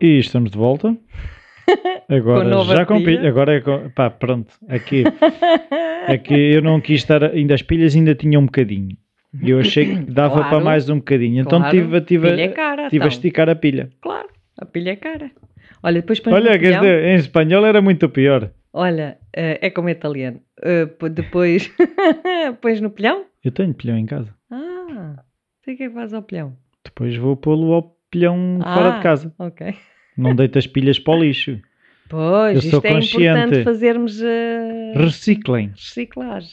E 0.00 0.18
estamos 0.18 0.50
de 0.50 0.58
volta. 0.58 0.96
Agora 2.08 2.48
Com 2.56 2.64
já 2.64 2.84
com 2.86 2.96
pilha. 2.98 3.16
pilha. 3.18 3.28
Agora 3.28 3.56
é 3.56 3.60
com... 3.60 3.90
Pá, 3.90 4.10
pronto. 4.10 4.52
Aqui. 4.68 5.04
É 6.04 6.18
que 6.18 6.34
eu 6.34 6.60
não 6.62 6.80
quis 6.80 6.96
estar. 6.96 7.22
Ainda 7.22 7.54
as 7.54 7.62
pilhas 7.62 7.94
ainda 7.94 8.12
tinham 8.12 8.42
um 8.42 8.46
bocadinho. 8.46 8.96
E 9.40 9.50
eu 9.50 9.60
achei 9.60 9.86
que 9.86 9.94
dava 10.10 10.34
Claro. 10.34 10.48
para 10.48 10.60
mais 10.60 10.90
um 10.90 10.96
bocadinho. 10.96 11.40
Então 11.42 11.60
Claro, 11.60 11.76
tive, 11.76 12.00
tive, 12.00 12.28
é 12.40 12.48
cara, 12.48 12.88
tive 12.88 13.04
a 13.04 13.06
então. 13.06 13.08
esticar 13.08 13.48
a 13.48 13.54
pilha. 13.54 13.88
Claro, 14.00 14.26
a 14.58 14.64
pilha 14.66 14.90
é 14.90 14.96
cara. 14.96 15.30
Olha, 15.82 16.00
depois 16.00 16.20
pões 16.20 16.34
Olha, 16.34 16.56
em 17.12 17.14
espanhol 17.16 17.66
era 17.66 17.82
muito 17.82 18.08
pior. 18.08 18.50
Olha, 18.72 19.18
eh, 19.34 19.58
é 19.66 19.70
como 19.70 19.88
italiano. 19.88 20.40
Eh, 20.62 20.86
depois 21.10 21.70
pões 22.60 22.80
no 22.80 22.90
pilhão? 22.90 23.26
Eu 23.44 23.50
tenho 23.52 23.74
pilhão 23.74 23.98
em 23.98 24.06
casa. 24.06 24.32
Ah, 24.50 25.22
sei 25.64 25.76
que 25.76 25.82
é 25.84 25.88
que 25.88 25.94
faz 25.94 26.14
ao 26.14 26.22
pilhão. 26.22 26.56
Depois 26.84 27.16
vou 27.16 27.36
pô-lo 27.36 27.72
ao 27.72 27.96
pilhão 28.10 28.58
fora 28.62 28.94
Ah. 28.94 28.96
de 28.96 29.02
casa. 29.02 29.34
Ok. 29.38 29.74
Não 30.16 30.34
deito 30.34 30.58
as 30.58 30.66
pilhas 30.66 30.98
para 30.98 31.14
o 31.14 31.20
lixo. 31.22 31.58
Pois, 32.08 32.56
Eu 32.56 32.70
sou 32.70 32.78
isto 32.80 32.86
é 32.86 32.92
consciente. 32.92 33.26
importante 33.38 33.64
fazermos 33.64 34.20
uh, 34.20 34.92
Reciclem. 34.96 35.68
reciclagem. 35.68 36.50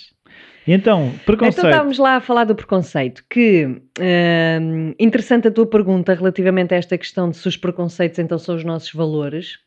E 0.67 0.73
então, 0.73 1.11
preconceito. 1.25 1.59
Então 1.59 1.69
estávamos 1.69 1.97
lá 1.97 2.15
a 2.15 2.21
falar 2.21 2.43
do 2.43 2.55
preconceito, 2.55 3.23
que 3.29 3.65
hum, 3.65 4.93
interessante 4.99 5.47
a 5.47 5.51
tua 5.51 5.65
pergunta 5.65 6.13
relativamente 6.13 6.73
a 6.73 6.77
esta 6.77 6.97
questão 6.97 7.29
de 7.29 7.37
se 7.37 7.47
os 7.47 7.57
preconceitos 7.57 8.19
então 8.19 8.37
são 8.37 8.55
os 8.55 8.63
nossos 8.63 8.91
valores. 8.93 9.59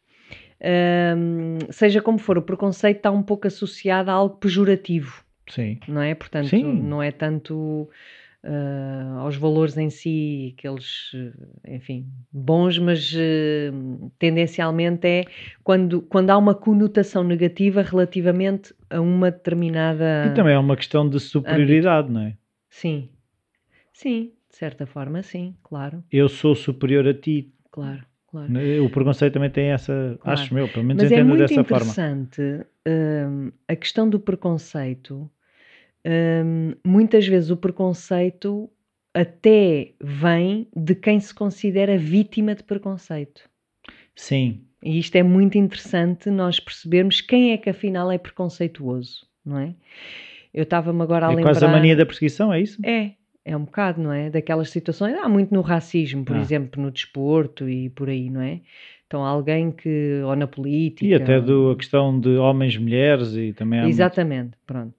Hum, 1.16 1.58
seja 1.70 2.00
como 2.00 2.18
for, 2.18 2.38
o 2.38 2.42
preconceito 2.42 2.98
está 2.98 3.10
um 3.10 3.22
pouco 3.22 3.46
associado 3.46 4.10
a 4.10 4.14
algo 4.14 4.36
pejorativo, 4.36 5.24
Sim. 5.48 5.78
não 5.88 6.00
é? 6.00 6.14
Portanto, 6.14 6.48
Sim. 6.48 6.82
não 6.82 7.02
é 7.02 7.10
tanto 7.10 7.88
ah, 8.44 9.18
aos 9.20 9.36
valores 9.36 9.76
em 9.76 9.88
si, 9.88 10.54
aqueles, 10.58 11.12
enfim, 11.68 12.06
bons, 12.32 12.76
mas 12.78 13.12
eh, 13.16 13.70
tendencialmente 14.18 15.06
é 15.06 15.24
quando, 15.62 16.02
quando 16.02 16.30
há 16.30 16.36
uma 16.36 16.54
conotação 16.54 17.22
negativa 17.22 17.82
relativamente 17.82 18.74
a 18.90 19.00
uma 19.00 19.30
determinada. 19.30 20.24
E 20.26 20.34
também 20.34 20.54
é 20.54 20.58
uma 20.58 20.76
questão 20.76 21.08
de 21.08 21.20
superioridade, 21.20 22.10
não 22.10 22.22
é? 22.22 22.36
Sim, 22.68 23.10
sim, 23.92 24.32
de 24.50 24.56
certa 24.56 24.86
forma, 24.86 25.22
sim, 25.22 25.54
claro, 25.62 26.02
Eu 26.10 26.28
sou 26.28 26.54
superior 26.56 27.06
a 27.06 27.14
ti. 27.14 27.52
claro, 27.70 28.04
claro. 28.26 28.52
O 28.84 28.90
preconceito 28.90 29.34
também 29.34 29.50
tem 29.50 29.68
essa. 29.68 30.18
Claro. 30.20 30.40
Acho 30.40 30.52
meu, 30.52 30.68
pelo 30.68 30.84
menos 30.84 31.02
Mas 31.02 31.12
é 31.12 31.14
entendo 31.14 31.28
muito 31.28 31.40
dessa 31.40 31.62
forma. 31.62 31.76
interessante 31.76 32.42
hum, 32.88 33.52
a 33.68 33.76
questão 33.76 34.08
do 34.08 34.18
preconceito. 34.18 35.30
Hum, 36.06 36.72
muitas 36.84 37.26
vezes 37.26 37.50
o 37.50 37.56
preconceito 37.56 38.70
até 39.14 39.92
vem 40.02 40.66
de 40.74 40.94
quem 40.94 41.20
se 41.20 41.34
considera 41.34 41.98
vítima 41.98 42.54
de 42.54 42.62
preconceito. 42.62 43.42
Sim. 44.16 44.62
E 44.82 44.98
isto 44.98 45.16
é 45.16 45.22
muito 45.22 45.56
interessante 45.58 46.30
nós 46.30 46.58
percebermos 46.58 47.20
quem 47.20 47.52
é 47.52 47.56
que 47.58 47.70
afinal 47.70 48.10
é 48.10 48.18
preconceituoso, 48.18 49.26
não 49.44 49.58
é? 49.58 49.74
Eu 50.52 50.64
estava-me 50.64 51.02
agora 51.02 51.26
a 51.26 51.32
É 51.32 51.34
lembrar... 51.36 51.52
quase 51.52 51.64
a 51.64 51.68
mania 51.68 51.96
da 51.96 52.04
perseguição, 52.04 52.52
é 52.52 52.60
isso? 52.60 52.84
É, 52.84 53.12
é 53.44 53.56
um 53.56 53.64
bocado, 53.64 54.02
não 54.02 54.12
é? 54.12 54.28
Daquelas 54.28 54.70
situações, 54.70 55.14
há 55.16 55.28
muito 55.28 55.54
no 55.54 55.60
racismo, 55.60 56.24
por 56.24 56.36
Ah. 56.36 56.40
exemplo, 56.40 56.82
no 56.82 56.90
desporto 56.90 57.68
e 57.68 57.88
por 57.90 58.08
aí, 58.08 58.28
não 58.28 58.40
é? 58.42 58.60
Então, 59.06 59.24
alguém 59.24 59.70
que, 59.70 60.20
ou 60.24 60.34
na 60.34 60.46
política. 60.46 61.04
E 61.06 61.14
até 61.14 61.40
do, 61.40 61.70
a 61.70 61.76
questão 61.76 62.18
de 62.18 62.30
homens, 62.36 62.76
mulheres 62.76 63.34
e 63.36 63.52
também 63.52 63.78
há 63.78 63.82
muito- 63.82 63.94
Exatamente, 63.94 64.56
pronto. 64.66 64.94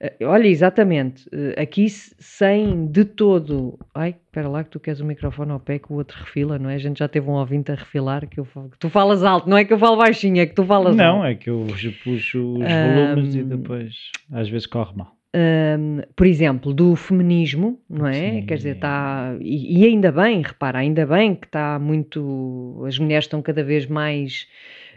Eh, 0.00 0.14
Olha, 0.24 0.46
exatamente, 0.46 1.28
eh, 1.32 1.60
aqui 1.60 1.88
sem 1.88 2.86
de 2.86 3.04
todo. 3.04 3.78
Ai, 3.94 4.10
espera 4.10 4.48
lá 4.48 4.62
que 4.62 4.70
tu 4.70 4.78
queres 4.80 5.00
o 5.00 5.04
microfone 5.04 5.50
ao 5.50 5.58
pé 5.60 5.78
que 5.78 5.92
o 5.92 5.96
outro 5.96 6.16
refila, 6.20 6.58
não 6.58 6.70
é? 6.70 6.74
A 6.76 6.78
gente 6.78 6.98
já 7.00 7.08
teve 7.08 7.28
um 7.28 7.32
ouvinte 7.34 7.72
a 7.72 7.74
refilar 7.74 8.26
que, 8.28 8.38
eu, 8.38 8.44
falo- 8.44 8.68
que 8.70 8.78
tu 8.78 8.88
falas 8.88 9.24
alto, 9.24 9.48
não 9.48 9.56
é 9.56 9.64
que 9.64 9.72
eu 9.72 9.78
falo 9.78 9.96
baixinho, 9.96 10.40
é 10.40 10.46
que 10.46 10.54
tu 10.54 10.64
falas 10.64 10.98
alto. 10.98 10.98
Não, 11.18 11.24
é 11.24 11.34
que 11.34 11.50
eu 11.50 11.66
puxo 12.04 12.38
os 12.58 12.72
volumes 12.72 13.34
e 13.34 13.42
depois 13.42 13.94
às 14.32 14.48
vezes 14.48 14.66
corre 14.66 14.96
mal. 14.96 15.16
Hum, 15.36 16.00
por 16.16 16.26
exemplo, 16.26 16.72
do 16.72 16.96
feminismo, 16.96 17.78
não 17.88 18.06
é? 18.06 18.12
Sim. 18.14 18.46
Quer 18.46 18.56
dizer, 18.56 18.76
está. 18.76 19.36
E, 19.40 19.80
e 19.82 19.84
ainda 19.86 20.10
bem, 20.10 20.40
repara, 20.42 20.78
ainda 20.78 21.04
bem 21.04 21.34
que 21.34 21.46
está 21.46 21.78
muito. 21.78 22.82
As 22.86 22.98
mulheres 22.98 23.24
estão 23.26 23.42
cada 23.42 23.62
vez 23.62 23.86
mais 23.86 24.46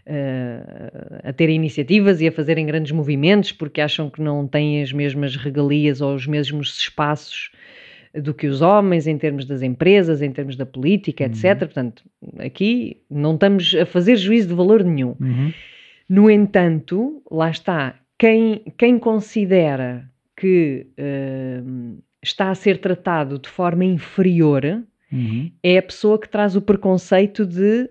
eh, 0.06 1.22
a 1.24 1.34
ter 1.34 1.50
iniciativas 1.50 2.22
e 2.22 2.28
a 2.28 2.32
fazerem 2.32 2.66
grandes 2.66 2.92
movimentos 2.92 3.52
porque 3.52 3.82
acham 3.82 4.10
que 4.10 4.22
não 4.22 4.48
têm 4.48 4.82
as 4.82 4.92
mesmas 4.92 5.36
regalias 5.36 6.02
ou 6.02 6.16
os 6.16 6.26
mesmos 6.26 6.78
espaços 6.78 7.52
do 8.14 8.34
que 8.34 8.48
os 8.48 8.62
homens 8.62 9.08
em 9.08 9.18
termos 9.18 9.46
das 9.46 9.62
empresas, 9.62 10.22
em 10.22 10.32
termos 10.32 10.56
da 10.56 10.66
política, 10.66 11.24
etc. 11.24 11.46
Uhum. 11.46 11.58
Portanto, 11.60 12.04
aqui 12.40 12.98
não 13.10 13.36
estamos 13.36 13.74
a 13.76 13.86
fazer 13.86 14.16
juízo 14.18 14.50
de 14.50 14.54
valor 14.54 14.84
nenhum. 14.84 15.16
Uhum. 15.20 15.54
No 16.10 16.30
entanto, 16.30 17.24
lá 17.32 17.50
está, 17.50 17.96
quem, 18.20 18.64
quem 18.78 19.00
considera 19.00 20.10
que 20.36 20.88
hum, 21.64 22.00
está 22.22 22.50
a 22.50 22.56
ser 22.56 22.80
tratado 22.80 23.40
de 23.40 23.48
forma 23.48 23.86
inferior 23.86 24.84
Uhum. 25.12 25.52
é 25.62 25.78
a 25.78 25.84
pessoa 25.84 26.18
que 26.18 26.30
traz 26.30 26.56
o 26.56 26.62
preconceito 26.62 27.46
de 27.46 27.90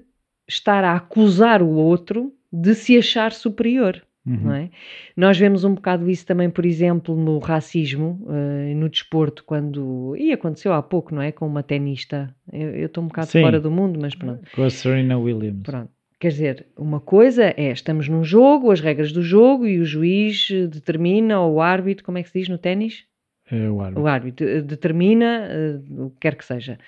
estar 0.51 0.85
a 0.85 0.95
acusar 0.95 1.63
o 1.63 1.71
outro 1.71 2.33
de 2.53 2.75
se 2.75 2.99
achar 2.99 3.33
superior. 3.33 4.03
Uhum. 4.27 4.41
Não 4.43 4.53
é? 4.53 4.71
Nós 5.17 5.39
vemos 5.39 5.65
um 5.65 5.75
bocado 5.75 6.11
isso 6.11 6.27
também, 6.27 6.51
por 6.51 6.67
exemplo, 6.67 7.17
no 7.17 7.39
racismo, 7.39 8.27
eh, 8.29 8.75
no 8.75 8.89
desporto, 8.89 9.43
quando. 9.45 10.15
E 10.17 10.31
aconteceu 10.31 10.75
há 10.75 10.83
pouco, 10.83 11.15
não 11.15 11.23
é? 11.23 11.33
Com 11.33 11.47
uma 11.47 11.63
tenista. 11.63 12.35
Eu 12.53 12.87
estou 12.87 13.03
um 13.03 13.07
bocado 13.07 13.29
Sim. 13.29 13.41
fora 13.41 13.59
do 13.59 13.71
mundo, 13.71 13.99
mas 13.99 14.15
pronto. 14.15 14.43
Com 14.55 14.65
a 14.65 14.71
Serena 14.71 15.19
Williams. 15.19 15.63
Pronto. 15.63 15.91
Quer 16.19 16.29
dizer, 16.29 16.67
uma 16.77 17.01
coisa 17.01 17.55
é, 17.57 17.71
estamos 17.71 18.07
num 18.07 18.23
jogo, 18.23 18.71
as 18.71 18.81
regras 18.81 19.11
do 19.11 19.23
jogo, 19.23 19.67
e 19.67 19.81
o 19.81 19.87
juiz 19.87 20.49
eh, 20.53 20.67
determina, 20.67 21.41
ou 21.41 21.55
o 21.55 21.61
árbitro, 21.63 22.05
como 22.05 22.19
é 22.19 22.23
que 22.23 22.29
se 22.29 22.41
diz 22.41 22.49
no 22.49 22.59
ténis? 22.59 23.07
É 23.51 23.71
o 23.71 23.81
árbitro. 23.81 24.03
O 24.03 24.07
árbitro 24.07 24.47
eh, 24.47 24.61
determina 24.61 25.49
eh, 25.49 25.81
o 25.89 26.11
que 26.11 26.17
quer 26.21 26.37
que 26.37 26.45
seja. 26.45 26.79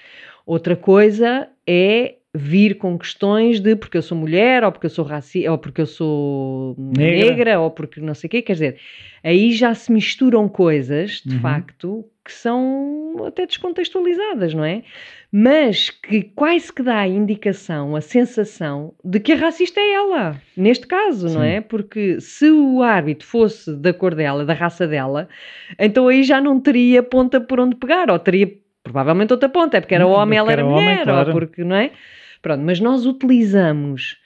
Outra 0.45 0.77
coisa 0.77 1.49
é 1.67 2.17
vir 2.35 2.77
com 2.79 2.99
questões 2.99 3.61
de 3.61 3.77
porque 3.77 3.99
eu 3.99 4.03
sou 4.03 4.17
mulher, 4.17 4.65
ou 4.65 4.73
porque 4.73 4.87
eu 4.87 4.91
sou 4.91 5.05
racista, 5.05 5.51
ou 5.51 5.59
porque 5.59 5.83
eu 5.83 5.87
sou 5.87 6.75
Negra. 6.79 7.37
negra. 7.37 7.61
ou 7.61 7.71
porque 7.71 8.01
não 8.01 8.15
sei 8.15 8.29
o 8.29 8.31
quê. 8.31 8.43
Quer 8.43 8.53
dizer, 8.55 8.79
aí 9.23 9.53
já 9.53 9.75
se 9.75 9.93
misturam 9.93 10.49
coisas, 10.49 11.23
de 11.27 11.35
Uhum. 11.35 11.41
facto, 11.41 12.05
que 12.25 12.33
são 12.33 13.25
até 13.27 13.45
descontextualizadas, 13.47 14.55
não 14.55 14.65
é? 14.65 14.83
Mas 15.31 15.91
que 15.91 16.23
quase 16.23 16.73
que 16.73 16.83
dá 16.83 17.01
a 17.01 17.09
indicação, 17.09 17.97
a 17.97 18.01
sensação 18.01 18.95
de 19.05 19.19
que 19.21 19.33
a 19.33 19.37
racista 19.37 19.81
é 19.81 19.93
ela, 19.93 20.43
neste 20.57 20.87
caso, 20.87 21.29
não 21.29 21.43
Sim. 21.43 21.43
é? 21.43 21.61
Porque 21.61 22.21
se 22.21 22.51
o 22.51 22.83
árbitro 22.83 23.27
fosse 23.27 23.75
da 23.77 23.93
cor 23.93 24.15
dela, 24.15 24.45
da 24.45 24.55
raça 24.55 24.87
dela, 24.87 25.29
então 25.79 26.09
aí 26.09 26.23
já 26.23 26.41
não 26.41 26.61
teria 26.61 27.03
ponta 27.03 27.41
por 27.41 27.61
onde 27.61 27.77
pegar, 27.77 28.11
ou 28.11 28.19
teria 28.19 28.53
provavelmente 28.83 29.33
outra 29.33 29.49
ponta, 29.49 29.77
é 29.77 29.81
porque 29.81 29.95
era 29.95 30.07
Hum, 30.07 30.13
homem, 30.13 30.39
ela 30.39 30.49
porque 30.49 30.53
era 30.53 30.63
era 30.63 30.67
homem, 30.67 30.99
mulher, 30.99 31.03
claro. 31.03 31.19
ou 31.19 31.27
porque, 31.27 31.65
não 31.65 31.77
é? 31.77 31.93
Pronto, 32.43 32.63
mas 32.65 32.81
nós 32.81 33.07
utilizamos 33.07 34.19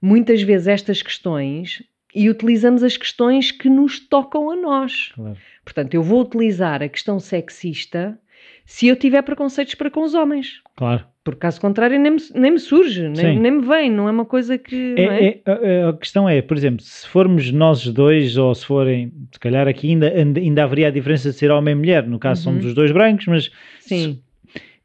muitas 0.00 0.42
vezes 0.42 0.68
estas 0.68 1.00
questões 1.02 1.82
e 2.14 2.28
utilizamos 2.28 2.82
as 2.82 2.96
questões 2.96 3.50
que 3.50 3.70
nos 3.70 3.98
tocam 3.98 4.50
a 4.50 4.56
nós. 4.56 5.10
Claro. 5.14 5.36
Portanto, 5.64 5.94
eu 5.94 6.02
vou 6.02 6.20
utilizar 6.20 6.82
a 6.82 6.88
questão 6.88 7.18
sexista 7.18 8.18
se 8.66 8.86
eu 8.86 8.96
tiver 8.96 9.22
preconceitos 9.22 9.74
para 9.74 9.90
com 9.90 10.02
os 10.02 10.12
homens. 10.14 10.60
Claro. 10.76 11.04
Por 11.24 11.36
caso 11.36 11.60
contrário, 11.60 12.00
nem 12.00 12.12
me, 12.12 12.18
nem 12.34 12.50
me 12.50 12.58
surge, 12.58 13.08
nem, 13.08 13.38
nem 13.38 13.52
me 13.52 13.64
vem, 13.66 13.88
não 13.88 14.08
é 14.08 14.10
uma 14.10 14.24
coisa 14.24 14.58
que. 14.58 14.94
É- 14.98 15.04
é? 15.04 15.40
é- 15.46 15.82
a, 15.84 15.88
a 15.90 15.92
questão 15.92 16.28
é, 16.28 16.42
por 16.42 16.56
exemplo, 16.56 16.82
se 16.82 17.06
formos 17.06 17.50
nós 17.52 17.86
dois, 17.86 18.36
ou 18.36 18.52
se 18.54 18.66
forem, 18.66 19.12
se 19.30 19.38
calhar 19.38 19.68
aqui 19.68 19.90
ainda, 19.90 20.08
ainda, 20.08 20.40
ainda 20.40 20.64
haveria 20.64 20.88
a 20.88 20.90
diferença 20.90 21.30
de 21.30 21.36
ser 21.36 21.50
homem 21.52 21.72
e 21.72 21.76
mulher, 21.76 22.06
no 22.08 22.18
caso 22.18 22.40
Uhum. 22.48 22.54
somos 22.54 22.66
os 22.66 22.74
dois 22.74 22.90
brancos, 22.90 23.26
mas 23.26 23.50
Sim, 23.78 24.20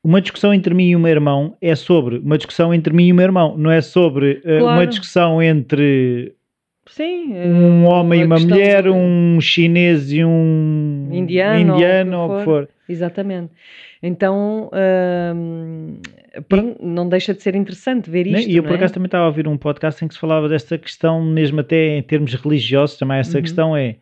uma 0.08 0.22
discussão 0.22 0.54
entre 0.54 0.74
mim 0.74 0.86
e 0.92 0.96
o 0.96 1.00
meu 1.00 1.12
irmão 1.12 1.58
é 1.62 1.76
sobre 1.76 2.18
uma 2.20 2.38
discussão 2.38 2.74
entre 2.74 2.94
mim 2.94 3.08
e 3.08 3.12
o 3.12 3.16
meu 3.16 3.26
irmão, 3.26 3.58
não 3.58 3.70
é 3.70 3.82
sobre 3.82 4.42
eh, 4.46 4.60
Claro. 4.60 4.66
uma 4.78 4.88
discussão 4.88 5.42
entre 5.44 6.34
sim. 6.88 7.34
eh, 7.36 7.46
um 7.50 7.86
homem 7.86 8.22
e 8.22 8.24
a 8.24 8.26
uma 8.26 8.40
mulher, 8.40 8.84
do- 8.84 8.94
um 8.94 9.42
chinês 9.42 10.14
e 10.14 10.24
um 10.24 11.10
Indiano, 11.12 11.74
indiano 11.74 12.20
ou 12.20 12.32
o 12.32 12.38
que 12.38 12.44
for. 12.46 12.70
Exatamente. 12.88 13.52
Então, 14.02 14.70
hum, 15.36 16.00
pronto, 16.48 16.78
não 16.82 17.10
deixa 17.10 17.34
de 17.34 17.42
ser 17.44 17.54
interessante 17.56 18.10
ver 18.10 18.26
Né? 18.28 18.40
isto. 18.40 18.50
E 18.50 18.56
eu 18.56 18.64
por 18.64 18.72
é? 18.72 18.76
acaso 18.76 18.94
também 18.94 19.08
estava 19.08 19.26
a 19.26 19.28
ouvir 19.28 19.46
um 19.46 19.58
podcast 19.58 20.06
em 20.06 20.08
que 20.08 20.14
se 20.14 20.20
falava 20.22 20.48
desta 20.48 20.78
questão, 20.78 21.22
mesmo 21.22 21.60
até 21.60 21.98
em 21.98 22.02
termos 22.02 22.34
religiosos, 22.34 22.98
também 22.98 23.18
essa 23.18 23.38
Uhum. 23.40 23.42
questão 23.44 23.76
é 23.76 23.96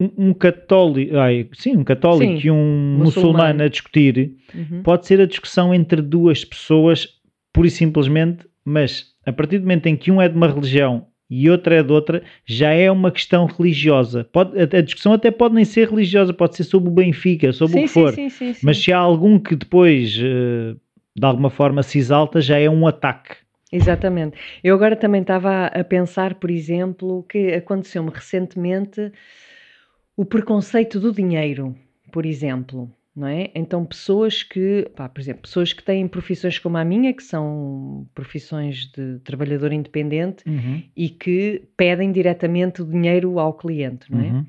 um, 0.00 0.28
um 0.30 0.34
católico, 0.34 1.16
ai, 1.18 1.46
sim, 1.52 1.76
um 1.76 1.84
católico 1.84 2.40
Sim, 2.40 2.48
e 2.48 2.50
um 2.50 2.56
muçulmano. 2.56 3.04
muçulmano 3.04 3.62
a 3.64 3.68
discutir, 3.68 4.36
Uhum. 4.54 4.82
pode 4.82 5.06
ser 5.06 5.20
a 5.20 5.26
discussão 5.26 5.74
entre 5.74 6.00
duas 6.00 6.44
pessoas, 6.44 7.08
pura 7.52 7.68
e 7.68 7.70
simplesmente, 7.70 8.46
mas 8.64 9.06
a 9.26 9.32
partir 9.32 9.58
do 9.58 9.62
momento 9.62 9.86
em 9.86 9.96
que 9.96 10.10
um 10.10 10.20
é 10.20 10.28
de 10.28 10.36
uma 10.36 10.48
religião 10.48 11.06
e 11.28 11.48
outro 11.48 11.72
é 11.72 11.82
de 11.82 11.92
outra, 11.92 12.22
já 12.44 12.72
é 12.72 12.90
uma 12.90 13.12
questão 13.12 13.44
religiosa. 13.46 14.24
Pode, 14.32 14.58
a, 14.58 14.62
a 14.78 14.80
discussão 14.80 15.12
até 15.12 15.30
pode 15.30 15.54
nem 15.54 15.64
ser 15.64 15.88
religiosa, 15.88 16.32
pode 16.32 16.56
ser 16.56 16.64
sobre 16.64 16.88
o 16.88 16.92
Benfica, 16.92 17.52
sobre 17.52 17.74
sim, 17.74 17.80
o 17.80 17.82
que 17.82 17.88
for. 17.88 18.14
Sim, 18.14 18.28
sim, 18.28 18.46
sim, 18.46 18.54
sim. 18.54 18.66
Mas 18.66 18.78
se 18.82 18.92
há 18.92 18.98
algum 18.98 19.38
que 19.38 19.54
depois, 19.54 20.18
eh, 20.20 20.74
de 21.16 21.24
alguma 21.26 21.48
forma, 21.50 21.84
se 21.84 21.98
exalta, 21.98 22.40
já 22.40 22.58
é 22.58 22.68
um 22.68 22.84
ataque. 22.84 23.36
Exatamente. 23.72 24.36
Eu 24.64 24.74
agora 24.74 24.96
também 24.96 25.20
estava 25.20 25.66
a 25.66 25.84
pensar, 25.84 26.34
por 26.34 26.50
exemplo, 26.50 27.24
que 27.28 27.52
aconteceu-me 27.52 28.10
recentemente 28.12 29.12
o 30.20 30.24
preconceito 30.26 31.00
do 31.00 31.14
dinheiro, 31.14 31.74
por 32.12 32.26
exemplo. 32.26 32.90
Não 33.16 33.26
é? 33.26 33.50
Então, 33.54 33.84
pessoas 33.84 34.42
que, 34.42 34.88
pá, 34.94 35.08
por 35.08 35.20
exemplo, 35.20 35.42
pessoas 35.42 35.72
que 35.72 35.82
têm 35.82 36.06
profissões 36.06 36.58
como 36.58 36.76
a 36.78 36.84
minha, 36.84 37.12
que 37.12 37.22
são 37.22 38.06
profissões 38.14 38.86
de 38.86 39.18
trabalhador 39.24 39.72
independente 39.72 40.44
e 40.96 41.08
que 41.08 41.62
pedem 41.76 42.12
diretamente 42.12 42.82
o 42.82 42.84
dinheiro 42.84 43.38
ao 43.40 43.52
cliente, 43.52 44.10
não 44.12 44.20
é? 44.20 44.30
Uhum. 44.30 44.46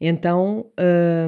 Então, 0.00 0.66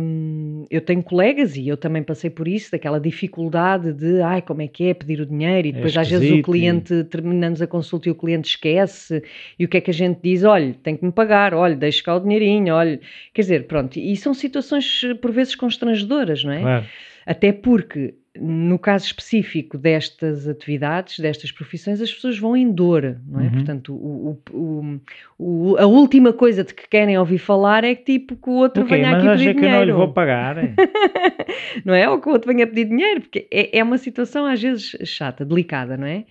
hum, 0.00 0.64
eu 0.70 0.80
tenho 0.80 1.02
colegas 1.02 1.56
e 1.56 1.66
eu 1.66 1.76
também 1.76 2.04
passei 2.04 2.30
por 2.30 2.46
isso, 2.46 2.70
daquela 2.70 3.00
dificuldade 3.00 3.92
de, 3.92 4.20
ai, 4.22 4.40
como 4.40 4.62
é 4.62 4.68
que 4.68 4.84
é 4.84 4.94
pedir 4.94 5.20
o 5.20 5.26
dinheiro 5.26 5.66
e 5.66 5.70
É 5.70 5.72
depois 5.72 5.96
às 5.96 6.08
vezes 6.08 6.30
o 6.30 6.42
cliente, 6.42 7.02
terminamos 7.04 7.60
a 7.60 7.66
consulta 7.66 8.08
e 8.08 8.12
o 8.12 8.14
cliente 8.14 8.48
esquece 8.48 9.24
e 9.58 9.64
o 9.64 9.68
que 9.68 9.76
é 9.76 9.80
que 9.80 9.90
a 9.90 9.94
gente 9.94 10.20
diz? 10.22 10.44
Olha, 10.44 10.72
tem 10.84 10.96
que 10.96 11.04
me 11.04 11.10
pagar, 11.10 11.52
olha, 11.52 11.74
deixa 11.74 12.04
cá 12.04 12.14
o 12.14 12.20
dinheirinho, 12.20 12.72
olha, 12.72 13.00
quer 13.34 13.42
dizer, 13.42 13.66
pronto, 13.66 13.98
e 13.98 14.16
são 14.16 14.32
situações 14.32 15.00
por 15.20 15.32
vezes 15.32 15.56
constrangedoras, 15.56 16.44
não 16.44 16.52
é? 16.52 16.60
Claro. 16.60 16.86
Até 17.26 17.52
porque, 17.52 18.14
no 18.38 18.78
caso 18.78 19.06
específico 19.06 19.76
destas 19.76 20.46
atividades, 20.46 21.18
destas 21.18 21.50
profissões, 21.50 22.00
as 22.00 22.12
pessoas 22.12 22.38
vão 22.38 22.56
em 22.56 22.70
dor, 22.70 23.16
não 23.26 23.40
é? 23.40 23.44
Uhum. 23.44 23.50
Portanto, 23.52 23.92
o, 23.92 24.38
o- 24.52 25.00
o- 25.36 25.76
a 25.76 25.86
última 25.86 26.32
coisa 26.32 26.62
de 26.62 26.72
que 26.72 26.88
querem 26.88 27.18
ouvir 27.18 27.38
falar 27.38 27.82
é 27.82 27.94
que 27.94 28.04
tipo 28.04 28.36
que 28.36 28.48
o 28.48 28.52
outro 28.52 28.84
Ok, 28.84 28.96
venha 28.96 29.10
mas 29.10 29.24
aqui 29.24 29.32
pedir 29.38 29.54
que 29.58 29.64
eu 29.64 29.70
não 29.70 29.78
lhe 29.80 29.86
dinheiro. 29.86 29.96
vou 29.96 30.12
pagar? 30.12 30.58
é? 30.58 30.74
não 31.84 31.92
é? 31.92 32.08
Ou 32.08 32.20
que 32.20 32.28
o 32.28 32.32
outro 32.32 32.52
venha 32.52 32.66
pedir 32.68 32.84
dinheiro, 32.84 33.20
porque 33.22 33.48
é, 33.50 33.78
é 33.78 33.82
uma 33.82 33.98
situação 33.98 34.46
às 34.46 34.62
vezes 34.62 34.96
chata, 35.04 35.44
delicada, 35.44 35.96
não 35.96 36.06
é? 36.06 36.24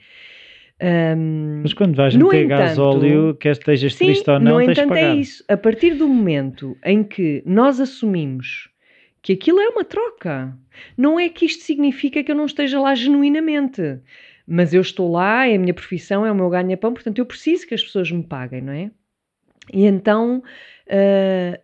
Ahm, 0.81 1.59
Mas 1.63 1.73
quando 1.73 1.95
vais 1.95 2.15
meter 2.15 2.45
entanto- 2.45 2.59
gasóleo, 2.59 3.35
quer 3.35 3.51
estejas 3.51 3.93
Sim, 3.95 4.05
triste 4.05 4.29
ou 4.31 4.39
não, 4.39 4.51
no 4.59 4.65
tens 4.65 4.75
de 4.77 4.81
entanto 4.83 4.93
é 4.97 5.15
isso. 5.15 5.43
A 5.49 5.57
partir 5.57 5.95
do 5.95 6.07
momento 6.07 6.77
em 6.85 7.03
que 7.03 7.43
nós 7.45 7.81
assumimos 7.81 8.68
que 9.21 9.33
aquilo 9.33 9.59
é 9.59 9.69
uma 9.69 9.83
troca, 9.83 10.57
não 10.97 11.19
é 11.19 11.29
que 11.29 11.45
isto 11.45 11.63
significa 11.63 12.23
que 12.23 12.31
eu 12.31 12.35
não 12.35 12.45
esteja 12.45 12.79
lá 12.79 12.95
genuinamente, 12.95 13.99
mas 14.47 14.73
eu 14.73 14.81
estou 14.81 15.11
lá, 15.11 15.47
é 15.47 15.55
a 15.55 15.59
minha 15.59 15.73
profissão, 15.73 16.25
é 16.25 16.31
o 16.31 16.35
meu 16.35 16.49
ganha-pão, 16.49 16.93
portanto 16.93 17.19
eu 17.19 17.25
preciso 17.25 17.67
que 17.67 17.73
as 17.73 17.83
pessoas 17.83 18.11
me 18.11 18.23
paguem, 18.23 18.61
não 18.61 18.73
é? 18.73 18.91
E 19.71 19.85
então, 19.85 20.41
ah, 20.89 21.59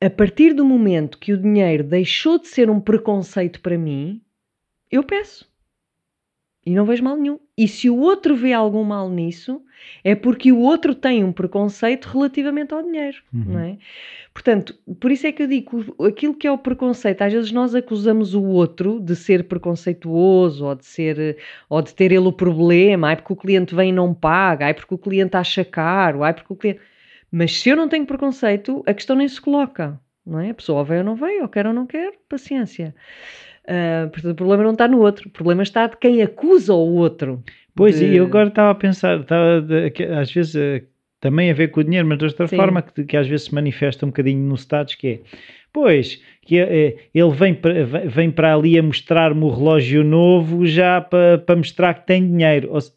a 0.00 0.10
partir 0.10 0.54
do 0.54 0.64
momento 0.64 1.18
que 1.18 1.32
o 1.32 1.40
dinheiro 1.40 1.84
deixou 1.84 2.38
de 2.38 2.48
ser 2.48 2.70
um 2.70 2.80
preconceito 2.80 3.60
para 3.60 3.76
mim, 3.76 4.22
eu 4.90 5.02
peço. 5.02 5.47
E 6.68 6.74
não 6.74 6.84
vejo 6.84 7.02
mal 7.02 7.16
nenhum. 7.16 7.38
E 7.56 7.66
se 7.66 7.88
o 7.88 7.96
outro 7.96 8.36
vê 8.36 8.52
algum 8.52 8.84
mal 8.84 9.08
nisso, 9.08 9.62
é 10.04 10.14
porque 10.14 10.52
o 10.52 10.58
outro 10.58 10.94
tem 10.94 11.24
um 11.24 11.32
preconceito 11.32 12.04
relativamente 12.04 12.74
ao 12.74 12.82
dinheiro, 12.82 13.16
Uhum. 13.32 13.44
não 13.46 13.58
é? 13.60 13.78
Portanto, 14.34 14.78
por 15.00 15.10
isso 15.10 15.26
é 15.26 15.32
que 15.32 15.42
eu 15.42 15.46
digo, 15.46 15.96
aquilo 16.04 16.34
que 16.34 16.46
é 16.46 16.52
o 16.52 16.58
preconceito, 16.58 17.22
às 17.22 17.32
vezes 17.32 17.52
nós 17.52 17.74
acusamos 17.74 18.34
o 18.34 18.42
outro 18.44 19.00
de 19.00 19.16
ser 19.16 19.44
preconceituoso 19.44 20.66
ou 20.66 20.74
de 20.74 20.84
ser, 20.84 21.38
ou 21.70 21.80
de 21.80 21.94
ter 21.94 22.12
ele 22.12 22.28
o 22.28 22.32
problema, 22.32 23.08
ai 23.08 23.16
porque 23.16 23.32
o 23.32 23.36
cliente 23.36 23.74
vem 23.74 23.88
e 23.88 23.92
não 23.92 24.12
paga, 24.12 24.66
ai 24.66 24.74
porque 24.74 24.94
o 24.94 24.98
cliente 24.98 25.38
acha 25.38 25.64
caro, 25.64 26.22
ai 26.22 26.34
porque 26.34 26.52
o 26.52 26.56
cliente... 26.56 26.80
Mas 27.32 27.58
se 27.58 27.70
eu 27.70 27.76
não 27.76 27.88
tenho 27.88 28.04
preconceito, 28.04 28.82
a 28.86 28.92
questão 28.92 29.16
nem 29.16 29.26
se 29.26 29.40
coloca, 29.40 29.98
não 30.24 30.38
é? 30.38 30.50
A 30.50 30.54
pessoa 30.54 30.84
vem 30.84 30.98
ou 30.98 31.04
não 31.04 31.16
vem, 31.16 31.40
ou 31.40 31.48
quer 31.48 31.66
ou 31.66 31.72
não 31.72 31.86
quer, 31.86 32.12
paciência. 32.28 32.94
Ah, 33.68 34.08
portanto, 34.10 34.32
o 34.32 34.34
problema 34.34 34.62
não 34.64 34.72
está 34.72 34.88
no 34.88 34.98
outro, 35.00 35.28
o 35.28 35.30
problema 35.30 35.62
está 35.62 35.86
de 35.86 35.96
quem 35.98 36.22
acusa 36.22 36.72
o 36.72 36.94
outro. 36.94 37.42
Pois, 37.74 37.98
de- 37.98 38.06
e 38.06 38.16
eu 38.16 38.24
agora 38.24 38.48
estava 38.48 38.70
a 38.70 38.74
pensar, 38.74 39.20
estava 39.20 39.60
de- 39.60 39.90
que 39.90 40.04
às 40.04 40.32
vezes 40.32 40.54
eh, 40.56 40.84
também 41.20 41.50
a 41.50 41.54
ver 41.54 41.68
com 41.68 41.80
o 41.80 41.84
dinheiro, 41.84 42.06
mas 42.08 42.18
de 42.18 42.24
outra 42.24 42.46
Sim. 42.48 42.56
forma 42.56 42.80
que, 42.80 43.04
que 43.04 43.16
às 43.16 43.26
vezes 43.28 43.46
se 43.46 43.54
manifesta 43.54 44.06
um 44.06 44.08
bocadinho 44.08 44.40
no 44.40 44.54
status, 44.56 44.94
que 44.94 45.06
é, 45.08 45.20
pois, 45.72 46.20
que 46.42 46.58
é, 46.58 46.96
ele 47.14 47.30
vem 47.30 47.52
para, 47.54 47.84
vem- 47.84 48.30
para 48.30 48.54
ali 48.54 48.78
a 48.78 48.82
mostrar-me 48.82 49.44
o 49.44 49.50
relógio 49.50 50.02
novo 50.02 50.66
já 50.66 51.00
para, 51.00 51.36
para 51.38 51.56
mostrar 51.56 51.92
que 51.94 52.06
tem 52.06 52.26
dinheiro. 52.26 52.68
Ou 52.72 52.80
se, 52.80 52.92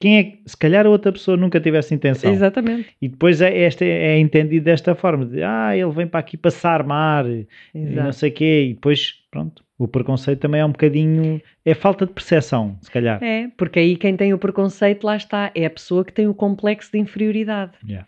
quem 0.00 0.18
é, 0.18 0.32
se 0.46 0.56
calhar 0.56 0.86
a 0.86 0.90
outra 0.90 1.12
pessoa 1.12 1.36
nunca 1.36 1.60
teve 1.60 1.76
essa 1.76 1.94
intenção. 1.94 2.32
Exatamente. 2.32 2.88
E 3.02 3.08
depois 3.08 3.40
é, 3.42 3.56
esta 3.62 3.84
é, 3.84 4.14
é 4.16 4.18
entendido 4.18 4.64
desta 4.64 4.94
forma, 4.94 5.26
de, 5.26 5.42
ah, 5.42 5.76
ele 5.76 5.90
vem 5.90 6.06
para 6.06 6.20
aqui 6.20 6.36
passar 6.36 6.80
armar 6.80 7.26
e 7.28 7.46
não 7.74 8.12
sei 8.12 8.30
o 8.30 8.32
quê, 8.32 8.66
e 8.70 8.74
depois, 8.74 9.14
pronto, 9.30 9.62
o 9.78 9.86
preconceito 9.86 10.40
também 10.40 10.60
é 10.60 10.64
um 10.64 10.72
bocadinho, 10.72 11.40
é 11.64 11.72
falta 11.72 12.04
de 12.04 12.12
percepção, 12.12 12.76
se 12.82 12.90
calhar. 12.90 13.22
É, 13.22 13.48
porque 13.56 13.78
aí 13.78 13.96
quem 13.96 14.16
tem 14.16 14.34
o 14.34 14.38
preconceito, 14.38 15.04
lá 15.04 15.16
está, 15.16 15.52
é 15.54 15.64
a 15.64 15.70
pessoa 15.70 16.04
que 16.04 16.12
tem 16.12 16.26
o 16.26 16.34
complexo 16.34 16.90
de 16.90 16.98
inferioridade. 16.98 17.72
Yeah. 17.86 18.06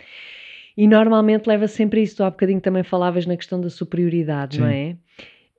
E 0.77 0.89
normalmente 0.89 1.47
leva 1.47 1.69
sempre 1.69 2.01
a 2.01 2.03
isso. 2.03 2.17
Tu 2.17 2.25
há 2.25 2.31
bocadinho 2.31 2.61
também 2.61 2.83
falavas 2.83 3.25
na 3.25 3.37
questão 3.37 3.61
da 3.61 3.71
superioridade, 3.71 4.59
não 4.59 4.69
Sim. 4.69 4.75
é? 4.75 4.97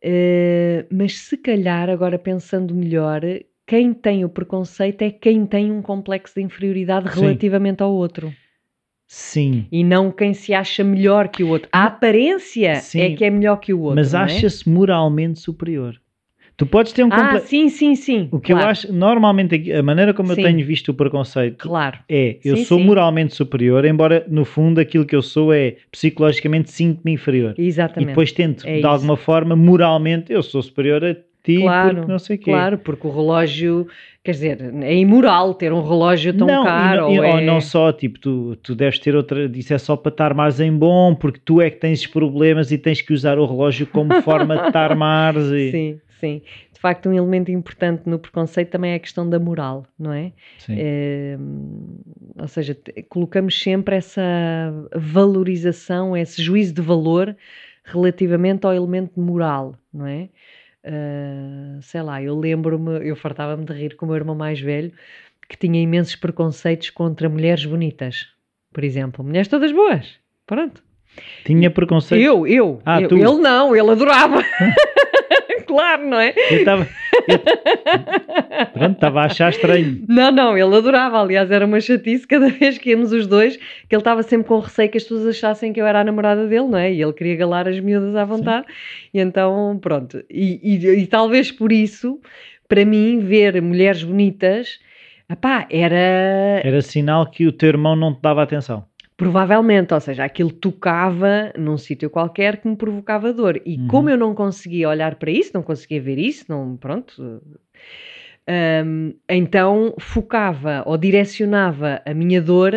Eh, 0.02 0.86
mas 0.92 1.18
se 1.20 1.38
calhar, 1.38 1.90
agora 1.90 2.18
pensando 2.18 2.74
melhor, 2.74 3.22
quem 3.66 3.94
tem 3.94 4.26
o 4.26 4.30
preconceito 4.30 5.04
é 5.04 5.12
quem 5.12 5.46
tem 5.46 5.72
um 5.72 5.82
complexo 5.82 6.36
de 6.36 6.42
inferioridade 6.42 7.14
Sim. 7.14 7.22
relativamente 7.22 7.82
ao 7.82 7.94
outro. 7.94 8.34
Sim, 9.14 9.66
E 9.70 9.84
não 9.84 10.10
quem 10.10 10.34
se 10.34 10.54
acha 10.54 10.86
melhor 10.86 11.28
que 11.28 11.44
o 11.44 11.50
outro. 11.50 11.68
A 11.74 11.84
aparência 11.84 12.76
Sim. 12.76 13.02
é 13.02 13.10
que 13.14 13.26
é 13.26 13.30
melhor 13.30 13.58
que 13.58 13.74
o 13.74 13.82
outro. 13.82 13.96
mas 13.98 14.14
é? 14.14 14.20
acha-se 14.20 14.70
moralmente 14.70 15.38
superior. 15.38 16.00
Tu 16.56 16.66
podes 16.66 16.94
ter 16.94 17.04
um 17.04 17.10
Ah, 17.12 17.38
sim, 17.40 17.68
sim, 17.68 17.94
sim. 17.94 18.30
o 18.32 18.40
que 18.40 18.54
claro, 18.54 18.68
eu 18.68 18.70
acho, 18.70 18.94
normalmente, 18.94 19.70
a 19.74 19.84
maneira 19.84 20.14
como 20.14 20.34
Sim. 20.34 20.42
eu 20.42 20.48
tenho 20.48 20.66
visto 20.66 20.90
o 20.90 20.94
preconceito 20.94 21.58
Claro. 21.68 22.00
é, 22.08 22.38
eu 22.46 22.56
Sim, 22.56 22.64
sou 22.64 22.80
sim. 22.80 22.86
moralmente 22.86 23.36
superior, 23.36 23.84
embora 23.84 24.26
no 24.30 24.46
fundo 24.46 24.80
aquilo 24.80 25.06
que 25.06 25.16
eu 25.16 25.22
sou 25.22 25.52
é 25.54 25.76
psicologicamente 25.92 26.72
sinto-me 26.72 27.12
inferior. 27.12 27.54
E 27.58 27.66
Exatamente. 27.68 28.08
depois 28.08 28.32
tento, 28.32 28.66
É 28.66 28.72
de 28.76 28.78
isso. 28.80 28.88
alguma 28.88 29.18
forma, 29.18 29.58
moralmente, 29.58 30.32
eu 30.32 30.42
sou 30.42 30.62
superior 30.64 31.04
a 31.04 31.16
ti 31.44 31.58
Claro, 31.58 31.96
porque 31.96 32.12
não 32.12 32.20
sei 32.20 32.36
o 32.38 32.40
quê. 32.40 32.46
Claro, 32.52 32.78
porque 32.78 33.08
o 33.08 33.12
relógio, 33.12 33.88
quer 34.24 34.32
dizer, 34.32 34.74
é 34.84 34.96
imoral 34.96 35.54
ter 35.54 35.74
um 35.74 35.82
relógio 35.82 36.34
tão 36.36 36.48
não, 36.48 36.64
e 36.64 36.66
caro. 36.66 37.02
não, 37.02 37.14
e- 37.14 37.20
ou 37.20 37.26
ou 37.26 37.40
é- 37.40 37.42
não 37.46 37.60
só, 37.62 37.92
tipo, 37.92 38.20
tu, 38.20 38.56
tu 38.58 38.76
deves 38.76 39.00
ter 39.00 39.16
outra, 39.16 39.46
isso 39.56 39.74
é 39.74 39.78
só 39.78 39.96
para 39.96 40.12
te 40.12 40.22
armares 40.22 40.60
em 40.60 40.72
bom, 40.72 41.16
porque 41.16 41.40
tu 41.44 41.60
é 41.62 41.70
que 41.70 41.78
tens 41.78 42.06
problemas 42.06 42.72
e 42.72 42.78
tens 42.78 43.02
que 43.02 43.14
usar 43.14 43.40
o 43.40 43.46
relógio 43.46 43.88
como 43.88 44.22
forma 44.22 44.58
de 44.58 44.72
te 44.72 44.78
armares. 44.78 45.46
E... 45.52 45.72
Sim, 45.72 46.00
sim. 46.20 46.42
De 46.74 46.80
facto, 46.80 47.10
um 47.10 47.14
elemento 47.14 47.52
importante 47.52 48.04
no 48.08 48.18
preconceito 48.18 48.70
também 48.70 48.92
é 48.94 48.96
a 48.96 49.00
questão 49.00 49.30
da 49.30 49.40
moral, 49.40 49.86
não 50.00 50.12
é? 50.12 50.32
Sim. 50.58 50.76
Eh, 50.78 51.38
ou 52.40 52.48
seja, 52.48 52.76
colocamos 53.08 53.62
sempre 53.62 53.96
essa 53.96 54.22
valorização, 54.96 56.18
esse 56.18 56.42
juízo 56.42 56.74
de 56.74 56.82
valor 56.82 57.36
relativamente 57.84 58.66
ao 58.66 58.74
elemento 58.74 59.20
moral, 59.20 59.76
não 59.94 60.08
é? 60.08 60.30
Eh, 60.84 61.80
sei 61.82 62.02
lá, 62.02 62.22
eu 62.22 62.38
lembro-me, 62.38 63.08
eu 63.08 63.16
fartava-me 63.16 63.66
de 63.66 63.74
rir 63.74 63.96
com 63.96 64.06
o 64.06 64.10
meu 64.10 64.16
irmão 64.16 64.36
mais 64.36 64.60
velho, 64.60 64.92
que 65.48 65.58
tinha 65.58 65.82
imensos 65.82 66.16
preconceitos 66.16 66.90
contra 66.90 67.30
mulheres 67.30 67.66
bonitas. 67.66 68.28
por 68.74 68.84
exemplo. 68.84 69.24
Mulheres 69.24 69.48
todas 69.48 69.72
boas. 69.72 70.18
Pronto. 70.48 70.82
Tinha 71.46 71.70
preconceito. 71.70 72.22
Eu, 72.22 72.48
eu. 72.48 72.82
Ah, 72.86 73.02
eu. 73.02 73.10
tu. 73.10 73.18
Ele 73.18 73.38
não, 73.38 73.76
ele 73.76 73.92
adorava. 73.92 74.42
claro, 75.68 76.08
não 76.08 76.20
é? 76.20 76.34
Eu 76.50 76.60
estava. 76.60 76.88
Pronto, 78.74 78.94
estava 78.96 79.22
a 79.22 79.26
achar 79.26 79.50
estranho. 79.50 80.04
Não, 80.08 80.32
não, 80.32 80.58
ele 80.58 80.76
adorava. 80.76 81.20
Aliás, 81.20 81.50
era 81.52 81.66
uma 81.66 81.80
chatice 81.80 82.28
cada 82.28 82.50
vez 82.52 82.78
que 82.78 82.92
íamos 82.92 83.12
os 83.12 83.28
dois, 83.28 83.58
que 83.58 83.96
ele 83.96 84.02
estava 84.02 84.24
sempre 84.24 84.48
com 84.48 84.60
receio 84.60 84.90
que 84.90 84.98
as 84.98 85.04
pessoas 85.04 85.26
achassem 85.28 85.74
que 85.74 85.82
eu 85.82 85.86
era 85.86 86.02
a 86.02 86.04
namorada 86.04 86.48
dele, 86.48 86.68
não 86.68 86.78
é? 86.78 86.92
E 86.94 87.02
ele 87.02 87.14
queria 87.14 87.36
galar 87.36 87.68
as 87.68 87.80
miúdas 87.80 88.16
à 88.16 88.26
vontade. 88.26 88.66
E 89.14 89.20
então, 89.20 89.78
pronto. 89.82 90.24
E, 90.30 90.60
e- 90.64 91.00
e 91.02 91.08
talvez 91.08 91.52
por 91.52 91.72
isso, 91.72 92.20
para 92.68 92.86
mim, 92.86 93.20
ver 93.20 93.62
mulheres 93.62 94.04
bonitas, 94.04 94.80
epá, 95.30 95.66
era 95.70 96.62
Era 96.64 96.82
sinal 96.82 97.26
que 97.30 97.48
o 97.48 97.52
teu 97.52 97.70
irmão 97.70 97.96
não 97.96 98.14
te 98.14 98.22
dava 98.22 98.44
atenção. 98.44 98.86
Provavelmente, 99.22 99.94
ou 99.94 100.00
seja, 100.00 100.24
aquilo 100.24 100.52
tocava 100.52 101.54
num 101.56 101.78
sítio 101.78 102.10
qualquer 102.10 102.58
que 102.58 102.68
me 102.68 102.76
provocava 102.76 103.32
dor. 103.32 103.62
E 103.64 103.76
Uhum. 103.78 103.88
como 103.88 104.10
eu 104.10 104.18
não 104.18 104.34
conseguia 104.34 104.90
olhar 104.90 105.14
para 105.14 105.30
isso, 105.30 105.52
não 105.54 105.62
conseguia 105.62 106.02
ver 106.02 106.18
isso, 106.18 106.46
não, 106.50 106.76
pronto. 106.76 107.40
hum, 108.84 109.14
então 109.30 109.94
focava 110.00 110.82
ou 110.88 110.98
direcionava 110.98 112.02
a 112.04 112.16
minha 112.16 112.42
dor 112.42 112.74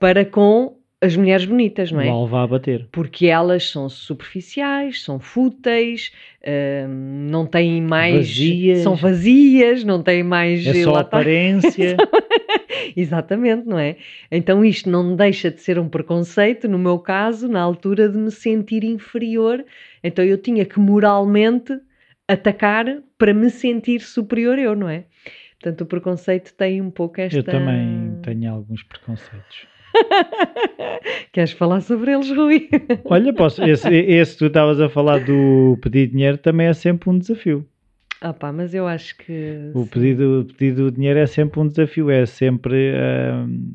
para 0.00 0.24
com 0.24 0.76
as 1.00 1.16
mulheres 1.16 1.44
bonitas, 1.44 1.92
não 1.92 2.00
é? 2.00 2.06
Lá 2.10 2.20
levava 2.22 2.44
a 2.44 2.46
bater. 2.48 2.88
Porque 2.90 3.26
elas 3.26 3.70
são 3.70 3.88
superficiais, 3.88 5.04
são 5.04 5.20
fúteis, 5.20 6.10
hum, 6.44 7.28
não 7.30 7.46
têm 7.46 7.80
mais. 7.80 8.26
Vazias. 8.26 8.78
São 8.80 8.96
vazias, 8.96 9.84
não 9.84 10.02
têm 10.02 10.24
mais. 10.24 10.66
É 10.66 10.74
só 10.74 10.90
está. 10.90 11.00
aparência. 11.00 11.96
Exatamente, 12.96 13.66
não 13.66 13.78
é? 13.78 13.96
Então 14.30 14.64
isto 14.64 14.90
não 14.90 15.14
deixa 15.16 15.50
de 15.50 15.60
ser 15.60 15.78
um 15.78 15.88
preconceito, 15.88 16.68
no 16.68 16.78
meu 16.78 16.98
caso, 16.98 17.48
na 17.48 17.60
altura 17.60 18.08
de 18.08 18.18
me 18.18 18.30
sentir 18.30 18.84
inferior. 18.84 19.64
Então 20.02 20.24
eu 20.24 20.38
tinha 20.38 20.64
que 20.64 20.78
moralmente 20.78 21.72
atacar 22.28 22.86
para 23.18 23.34
me 23.34 23.50
sentir 23.50 24.00
superior 24.00 24.58
eu, 24.58 24.74
não 24.74 24.88
é? 24.88 25.04
Portanto, 25.60 25.82
o 25.82 25.86
preconceito 25.86 26.52
tem 26.54 26.80
um 26.80 26.90
pouco 26.90 27.20
esta... 27.20 27.38
Eu 27.38 27.44
também 27.44 28.18
tenho 28.22 28.52
alguns 28.52 28.82
preconceitos. 28.82 29.66
Queres 31.32 31.52
falar 31.52 31.80
sobre 31.82 32.12
eles, 32.12 32.30
Rui? 32.30 32.68
Olha, 33.04 33.32
posso, 33.32 33.62
esse, 33.62 33.88
esse 33.88 34.38
tu 34.38 34.46
estavas 34.46 34.80
a 34.80 34.88
falar 34.88 35.20
do 35.20 35.78
pedir 35.80 36.08
dinheiro 36.08 36.38
também 36.38 36.66
é 36.66 36.72
sempre 36.72 37.10
um 37.10 37.18
desafio. 37.18 37.66
Ah 38.22 38.32
pá, 38.32 38.52
mas 38.52 38.72
eu 38.72 38.86
acho 38.86 39.16
que... 39.18 39.70
O 39.74 39.86
pedido, 39.86 40.40
o 40.40 40.44
pedido 40.54 40.90
de 40.90 40.96
dinheiro 40.96 41.18
é 41.18 41.26
sempre 41.26 41.60
um 41.60 41.66
desafio, 41.66 42.08
é 42.10 42.24
sempre. 42.24 42.92
hum, 42.94 43.74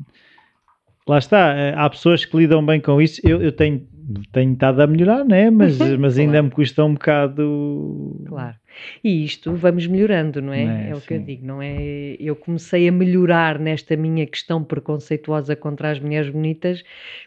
lá 1.06 1.18
está, 1.18 1.54
eh, 1.54 1.74
há 1.76 1.88
pessoas 1.88 2.24
que 2.24 2.36
lidam 2.36 2.64
bem 2.64 2.80
com 2.80 3.00
isso. 3.00 3.20
Eu, 3.22 3.42
eu 3.42 3.52
tenho, 3.52 3.86
tenho 4.32 4.52
estado 4.54 4.80
a 4.80 4.86
melhorar, 4.86 5.24
né? 5.24 5.50
mas, 5.50 5.78
mas 5.98 6.18
ainda 6.18 6.32
Claro. 6.32 6.44
me 6.44 6.50
custa 6.50 6.84
um 6.84 6.94
bocado. 6.94 8.24
Claro. 8.26 8.56
E 9.02 9.24
isto 9.24 9.52
vamos 9.54 9.86
melhorando, 9.86 10.40
não 10.40 10.52
é? 10.52 10.64
Não 10.64 10.70
é? 10.72 10.90
É 10.90 10.94
o 10.94 11.00
que 11.00 11.14
eu 11.14 11.20
digo, 11.20 11.44
não 11.44 11.60
é? 11.60 12.16
Eu 12.20 12.36
comecei 12.36 12.88
a 12.88 12.92
melhorar 12.92 13.58
nesta 13.58 13.96
minha 13.96 14.26
questão 14.26 14.62
preconceituosa 14.62 15.56
contra 15.56 15.90
as 15.90 15.98
mulheres 15.98 16.30
bonitas 16.30 16.84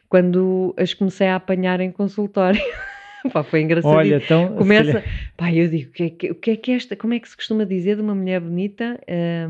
quando 0.08 0.74
as 0.78 0.94
comecei 0.94 1.28
a 1.28 1.36
apanhar 1.36 1.80
em 1.82 1.92
consultório. 1.92 2.62
Pá, 3.34 3.44
foi 3.44 3.62
engraçado. 3.62 3.94
Olha, 3.94 4.16
então. 4.18 4.56
Começa, 4.56 4.92
calhar- 4.94 5.04
pá, 5.38 5.54
eu 5.54 5.68
digo, 5.68 5.90
o 5.90 5.94
que, 5.94 6.04
é 6.04 6.10
que, 6.10 6.32
o 6.32 6.36
que 6.36 6.52
é 6.52 6.56
que 6.56 6.72
esta, 6.72 6.96
como 6.96 7.14
é 7.14 7.20
que 7.20 7.30
se 7.30 7.36
costuma 7.36 7.66
dizer 7.66 7.96
de 7.96 8.02
uma 8.02 8.16
mulher 8.16 8.40
bonita? 8.40 9.00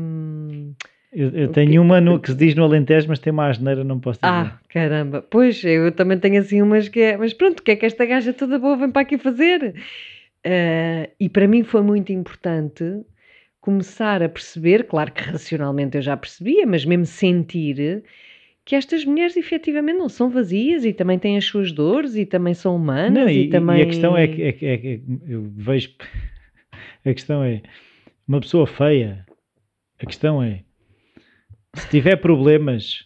Hum, 0.00 0.72
eu, 1.12 1.30
eu 1.30 1.48
tenho 1.48 1.72
quê? 1.72 1.78
uma 1.78 2.00
no, 2.00 2.20
que 2.20 2.30
se 2.30 2.36
diz 2.36 2.54
no 2.54 2.64
Alentejo, 2.64 3.08
mas 3.08 3.18
tem 3.18 3.32
uma 3.32 3.48
asneira, 3.48 3.84
não 3.84 4.00
posso 4.00 4.20
dizer. 4.20 4.28
ah, 4.30 4.58
caramba, 4.68 5.22
pois 5.22 5.62
eu 5.64 5.92
também 5.92 6.18
tenho 6.18 6.40
assim 6.40 6.62
umas 6.62 6.88
que 6.88 7.00
é, 7.00 7.16
mas 7.16 7.32
pronto, 7.34 7.60
o 7.60 7.62
que 7.62 7.72
é 7.72 7.76
que 7.76 7.86
esta 7.86 8.04
gaja 8.06 8.32
toda 8.32 8.58
boa 8.58 8.76
vem 8.76 8.90
para 8.90 9.02
aqui 9.02 9.18
fazer? 9.18 9.74
Ah, 10.44 11.08
e 11.20 11.28
para 11.28 11.46
mim 11.48 11.62
foi 11.64 11.82
muito 11.82 12.12
importante 12.12 12.84
começar 13.60 14.22
a 14.22 14.28
perceber, 14.28 14.84
claro 14.86 15.12
que 15.12 15.22
racionalmente 15.22 15.96
eu 15.96 16.02
já 16.02 16.16
percebia, 16.16 16.66
mas 16.66 16.84
mesmo 16.84 17.06
sentir 17.06 18.02
que 18.64 18.76
estas 18.76 19.04
mulheres 19.04 19.36
efetivamente 19.36 19.96
não 19.98 20.08
são 20.08 20.30
vazias 20.30 20.84
e 20.84 20.92
também 20.92 21.18
têm 21.18 21.36
as 21.36 21.44
suas 21.44 21.72
dores 21.72 22.14
e 22.14 22.24
também 22.24 22.54
são 22.54 22.76
humanas 22.76 23.12
Não, 23.24 23.28
e, 23.28 23.44
e, 23.46 23.48
também... 23.50 23.80
e 23.80 23.82
a 23.82 23.86
questão 23.86 24.16
é 24.16 24.28
que, 24.28 24.42
é 24.42 24.52
que- 24.52 24.66
é 24.66 24.76
que 24.78 25.02
eu 25.28 25.50
vejo. 25.56 25.90
A 27.04 27.12
questão 27.12 27.42
é: 27.42 27.60
uma 28.28 28.40
pessoa 28.40 28.64
feia, 28.64 29.26
a 30.00 30.06
questão 30.06 30.40
é: 30.40 30.62
se 31.74 31.88
tiver 31.88 32.14
problemas, 32.16 33.02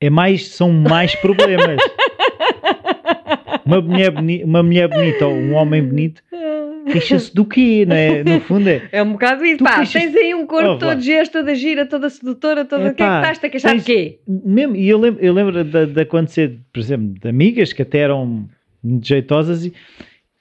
é 0.00 0.08
mais, 0.08 0.46
são 0.50 0.72
mais 0.72 1.14
problemas. 1.20 1.80
Uma 3.64 3.80
mulher, 3.80 4.10
boni- 4.12 4.44
uma 4.44 4.62
mulher 4.62 4.88
bonita 4.88 5.26
ou 5.26 5.34
um 5.34 5.54
homem 5.54 5.82
bonito 5.82 6.22
queixa-se 6.90 7.34
do 7.34 7.44
quê, 7.44 7.84
não 7.86 7.96
é? 7.96 8.22
No 8.24 8.40
fundo 8.40 8.68
é. 8.68 8.88
É 8.92 9.02
um 9.02 9.12
bocado 9.12 9.44
isso. 9.44 9.58
Tu 9.58 9.64
Pá, 9.64 9.84
tens 9.84 10.14
aí 10.14 10.34
um 10.34 10.46
corpo 10.46 10.70
Oh, 10.70 10.78
todo 10.78 11.00
gesto, 11.00 11.32
toda 11.32 11.54
gira, 11.54 11.86
toda 11.86 12.08
sedutora, 12.10 12.64
toda. 12.64 12.90
O 12.90 12.94
que 12.94 13.02
é 13.02 13.06
que 13.06 13.14
estás 13.16 13.44
a 13.44 13.48
queixar 13.48 13.76
de 13.76 13.84
tens- 13.84 13.96
quê? 13.96 14.18
Mesmo, 14.26 14.76
e 14.76 14.88
eu 14.88 14.98
lembro, 14.98 15.24
eu 15.24 15.32
lembro 15.32 15.64
de, 15.64 15.86
de 15.86 16.00
acontecer, 16.00 16.58
por 16.72 16.80
exemplo, 16.80 17.14
de 17.20 17.28
amigas 17.28 17.72
que 17.72 17.82
até 17.82 17.98
eram 17.98 18.48
jeitosas 19.02 19.64
e, 19.66 19.72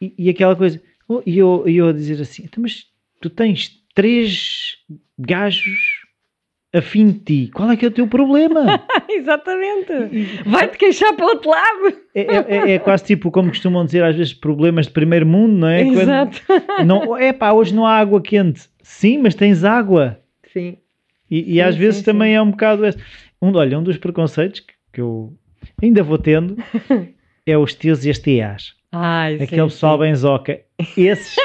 e, 0.01 0.13
e 0.17 0.29
aquela 0.29 0.55
coisa. 0.55 0.81
E 1.25 1.37
eu, 1.37 1.63
eu 1.67 1.87
a 1.89 1.93
dizer 1.93 2.19
assim: 2.21 2.43
"Então, 2.45 2.61
mas 2.61 2.85
tu 3.21 3.29
tens 3.29 3.71
três 3.93 4.77
gajos 5.17 5.94
afim 6.77 7.07
de 7.11 7.19
ti, 7.19 7.51
qual 7.53 7.71
é 7.71 7.77
que 7.77 7.85
é 7.85 7.87
o 7.87 7.91
teu 7.91 8.07
problema? 8.07 8.81
Exatamente. 9.09 9.91
Vai-te 10.45 10.77
queixar 10.77 11.13
para 11.15 11.25
o 11.25 11.29
outro 11.29 11.49
lado. 11.49 11.93
É, 12.13 12.21
é- 12.21 12.71
é 12.73 12.79
quase 12.79 13.03
tipo 13.05 13.31
como 13.31 13.49
costumam 13.49 13.85
dizer 13.85 14.03
às 14.03 14.15
vezes 14.15 14.33
problemas 14.33 14.87
de 14.87 14.93
primeiro 14.93 15.25
mundo, 15.25 15.53
não 15.53 15.67
é? 15.67 15.83
Quando- 15.85 15.99
Exato. 16.01 16.41
não, 16.85 17.15
é 17.17 17.31
pá, 17.33 17.51
hoje 17.53 17.73
não 17.73 17.85
há 17.85 17.97
água 17.97 18.21
quente. 18.21 18.63
Sim, 18.81 19.19
mas 19.19 19.35
tens 19.35 19.63
água. 19.63 20.19
Sim. 20.51 20.77
E, 21.29 21.39
e 21.39 21.53
Sim, 21.55 21.61
às 21.61 21.75
vezes 21.75 21.97
sim, 21.99 22.05
também 22.05 22.35
é 22.35 22.41
um 22.41 22.51
bocado 22.51 22.85
esse. 22.85 22.97
Um, 23.41 23.53
olha, 23.55 23.77
um 23.79 23.83
dos 23.83 23.97
preconceitos 23.97 24.59
que, 24.59 24.73
que 24.93 25.01
eu 25.01 25.33
ainda 25.81 26.03
vou 26.03 26.17
tendo 26.17 26.55
é 27.45 27.57
os 27.57 27.73
teus 27.73 28.05
e 28.05 28.09
as 28.09 28.19
TAs. 28.19 28.73
Ai, 28.91 29.35
Aquele 29.35 29.47
sim, 29.61 29.67
pessoal 29.67 29.95
sim. 29.97 29.99
bem 30.03 30.15
zoca. 30.15 30.59
Esses 30.95 31.35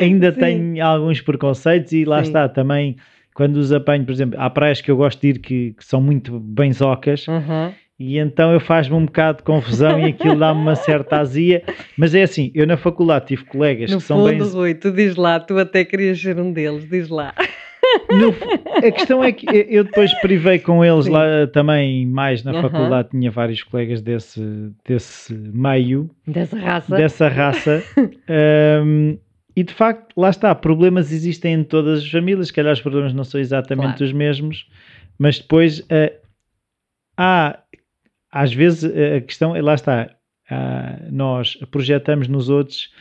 ainda 0.00 0.32
Sim. 0.32 0.40
têm 0.40 0.80
alguns 0.80 1.20
preconceitos 1.20 1.92
e 1.92 2.04
lá 2.04 2.22
Sim. 2.22 2.28
está 2.28 2.48
também. 2.48 2.96
Quando 3.34 3.56
os 3.56 3.72
apanho, 3.72 4.04
por 4.04 4.12
exemplo, 4.12 4.40
há 4.40 4.48
praias 4.48 4.80
que 4.80 4.90
eu 4.90 4.96
gosto 4.96 5.20
de 5.20 5.28
ir 5.30 5.38
que, 5.40 5.72
que 5.76 5.84
são 5.84 6.00
muito 6.00 6.38
bem 6.38 6.72
zocas 6.72 7.26
Aham. 7.28 7.72
e 7.98 8.16
então 8.16 8.52
eu 8.52 8.60
faz-me 8.60 8.94
um 8.94 9.04
bocado 9.06 9.38
de 9.38 9.44
confusão 9.44 9.98
e 9.98 10.06
aquilo 10.08 10.38
dá-me 10.38 10.60
uma 10.60 10.76
certa 10.76 11.18
azia. 11.18 11.64
Mas 11.96 12.14
é 12.14 12.22
assim, 12.22 12.52
eu 12.54 12.64
na 12.66 12.76
faculdade 12.76 13.26
tive 13.26 13.44
colegas 13.44 13.90
No 13.90 13.98
que 13.98 14.04
são 14.04 14.22
bem 14.22 14.38
Rui, 14.38 14.74
tu 14.74 14.92
diz 14.92 15.16
lá, 15.16 15.40
tu 15.40 15.58
até 15.58 15.84
querias 15.84 16.20
ser 16.20 16.38
um 16.38 16.52
deles, 16.52 16.88
diz 16.88 17.08
lá. 17.08 17.34
No- 18.10 18.34
a 18.86 18.90
questão 18.92 19.22
é 19.24 19.32
que 19.32 19.46
eu 19.68 19.82
depois 19.84 20.12
privei 20.14 20.58
com 20.60 20.84
eles 20.84 21.06
Sim. 21.06 21.10
lá 21.12 21.46
também, 21.52 22.06
mais 22.06 22.44
na 22.44 22.52
Aham. 22.52 22.62
faculdade, 22.62 23.08
tinha 23.10 23.30
vários 23.30 23.62
colegas 23.64 24.00
desse, 24.00 24.40
desse 24.86 25.34
meio, 25.34 26.08
Dessa 26.26 26.56
raça. 26.58 26.96
dessa 26.96 27.28
raça. 27.28 27.82
Ahm, 28.28 29.16
e 29.56 29.62
de 29.62 29.72
facto, 29.72 30.18
lá 30.18 30.30
está, 30.30 30.54
problemas 30.54 31.12
existem 31.12 31.54
em 31.54 31.64
todas 31.64 32.00
as 32.00 32.10
famílias, 32.10 32.48
se 32.48 32.52
calhar 32.52 32.72
os 32.72 32.80
problemas 32.80 33.12
não 33.12 33.24
são 33.24 33.40
exatamente 33.40 33.98
Claro. 33.98 34.04
os 34.04 34.12
mesmos, 34.12 34.68
mas 35.18 35.38
depois 35.38 35.86
ah, 35.90 36.12
há, 37.16 37.58
às 38.30 38.52
vezes, 38.52 38.84
a 38.84 39.20
questão, 39.20 39.54
é 39.54 39.62
lá 39.62 39.74
está, 39.74 40.10
ah, 40.50 40.98
nós 41.10 41.56
projetamos 41.70 42.28
nos 42.28 42.48
outros 42.48 42.92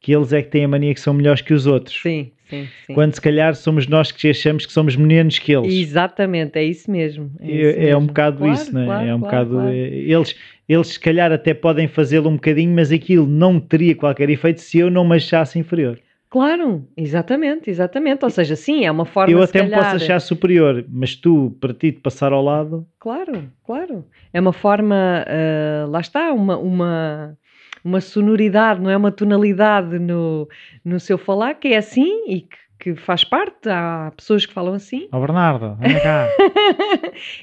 que 0.00 0.12
eles 0.12 0.32
é 0.32 0.42
que 0.42 0.48
têm 0.50 0.64
a 0.64 0.68
mania 0.68 0.94
que 0.94 1.00
são 1.00 1.12
melhores 1.14 1.42
que 1.42 1.52
os 1.52 1.66
outros. 1.66 2.00
Sim, 2.00 2.32
sim, 2.50 2.66
sim. 2.86 2.92
quando 2.94 3.14
se 3.14 3.20
calhar 3.20 3.54
somos 3.54 3.86
nós 3.86 4.12
que 4.12 4.28
achamos 4.28 4.66
que 4.66 4.72
somos 4.72 4.96
menos 4.96 5.38
que 5.38 5.52
eles. 5.52 5.72
Exatamente, 5.72 6.58
é 6.58 6.64
isso 6.64 6.90
mesmo. 6.90 7.30
É, 7.40 7.50
isso 7.50 7.78
é 7.78 7.82
um 7.96 8.00
mesmo. 8.00 8.06
bocado 8.08 8.38
Claro, 8.38 8.52
isso, 8.52 8.74
não 8.74 8.80
é? 8.82 8.84
claro, 8.86 9.06
é 9.08 9.14
um 9.14 9.20
claro, 9.20 9.46
bocado. 9.46 9.68
eh, 9.68 9.88
Eles, 10.06 10.36
eles 10.68 10.86
se 10.88 11.00
calhar 11.00 11.32
até 11.32 11.54
podem 11.54 11.88
fazê-lo 11.88 12.28
um 12.28 12.34
bocadinho, 12.34 12.74
mas 12.74 12.92
aquilo 12.92 13.26
não 13.26 13.58
teria 13.58 13.94
qualquer 13.94 14.28
efeito 14.28 14.60
se 14.60 14.78
eu 14.78 14.90
não 14.90 15.08
me 15.08 15.16
achasse 15.16 15.58
inferior. 15.58 15.98
Claro, 16.28 16.86
exatamente, 16.96 17.68
exatamente. 17.70 18.24
Ou 18.24 18.30
seja, 18.30 18.54
sim, 18.54 18.84
é 18.84 18.90
uma 18.90 19.04
forma 19.04 19.32
eu 19.32 19.38
se 19.40 19.50
até 19.50 19.62
me 19.62 19.68
calhar- 19.70 19.82
posso 19.84 19.96
achar 19.96 20.20
superior, 20.20 20.84
mas 20.88 21.16
tu, 21.16 21.56
para 21.60 21.74
ti, 21.74 21.90
te 21.90 21.98
passar 22.00 22.32
ao 22.32 22.40
lado, 22.42 22.86
Claro, 23.00 23.50
claro. 23.64 24.04
É 24.32 24.40
uma 24.40 24.52
forma, 24.52 25.24
ah, 25.26 25.86
lá 25.88 25.98
está, 26.00 26.32
uma, 26.32 26.56
uma, 26.56 27.36
uma 27.84 28.00
sonoridade, 28.00 28.80
não 28.80 28.90
é 28.90 28.96
uma 28.96 29.10
tonalidade 29.12 29.98
no, 29.98 30.48
no 30.84 30.98
seu 31.00 31.16
falar 31.18 31.54
que 31.54 31.68
é 31.68 31.76
assim 31.78 32.24
e 32.28 32.40
que, 32.42 32.56
que 32.78 32.94
faz 32.94 33.24
parte. 33.24 33.68
Há 33.68 34.12
pessoas 34.16 34.44
que 34.46 34.52
falam 34.52 34.74
assim. 34.74 35.08
ó 35.12 35.20
Bernardo, 35.20 35.76
anda 35.82 36.00
cá. 36.00 36.28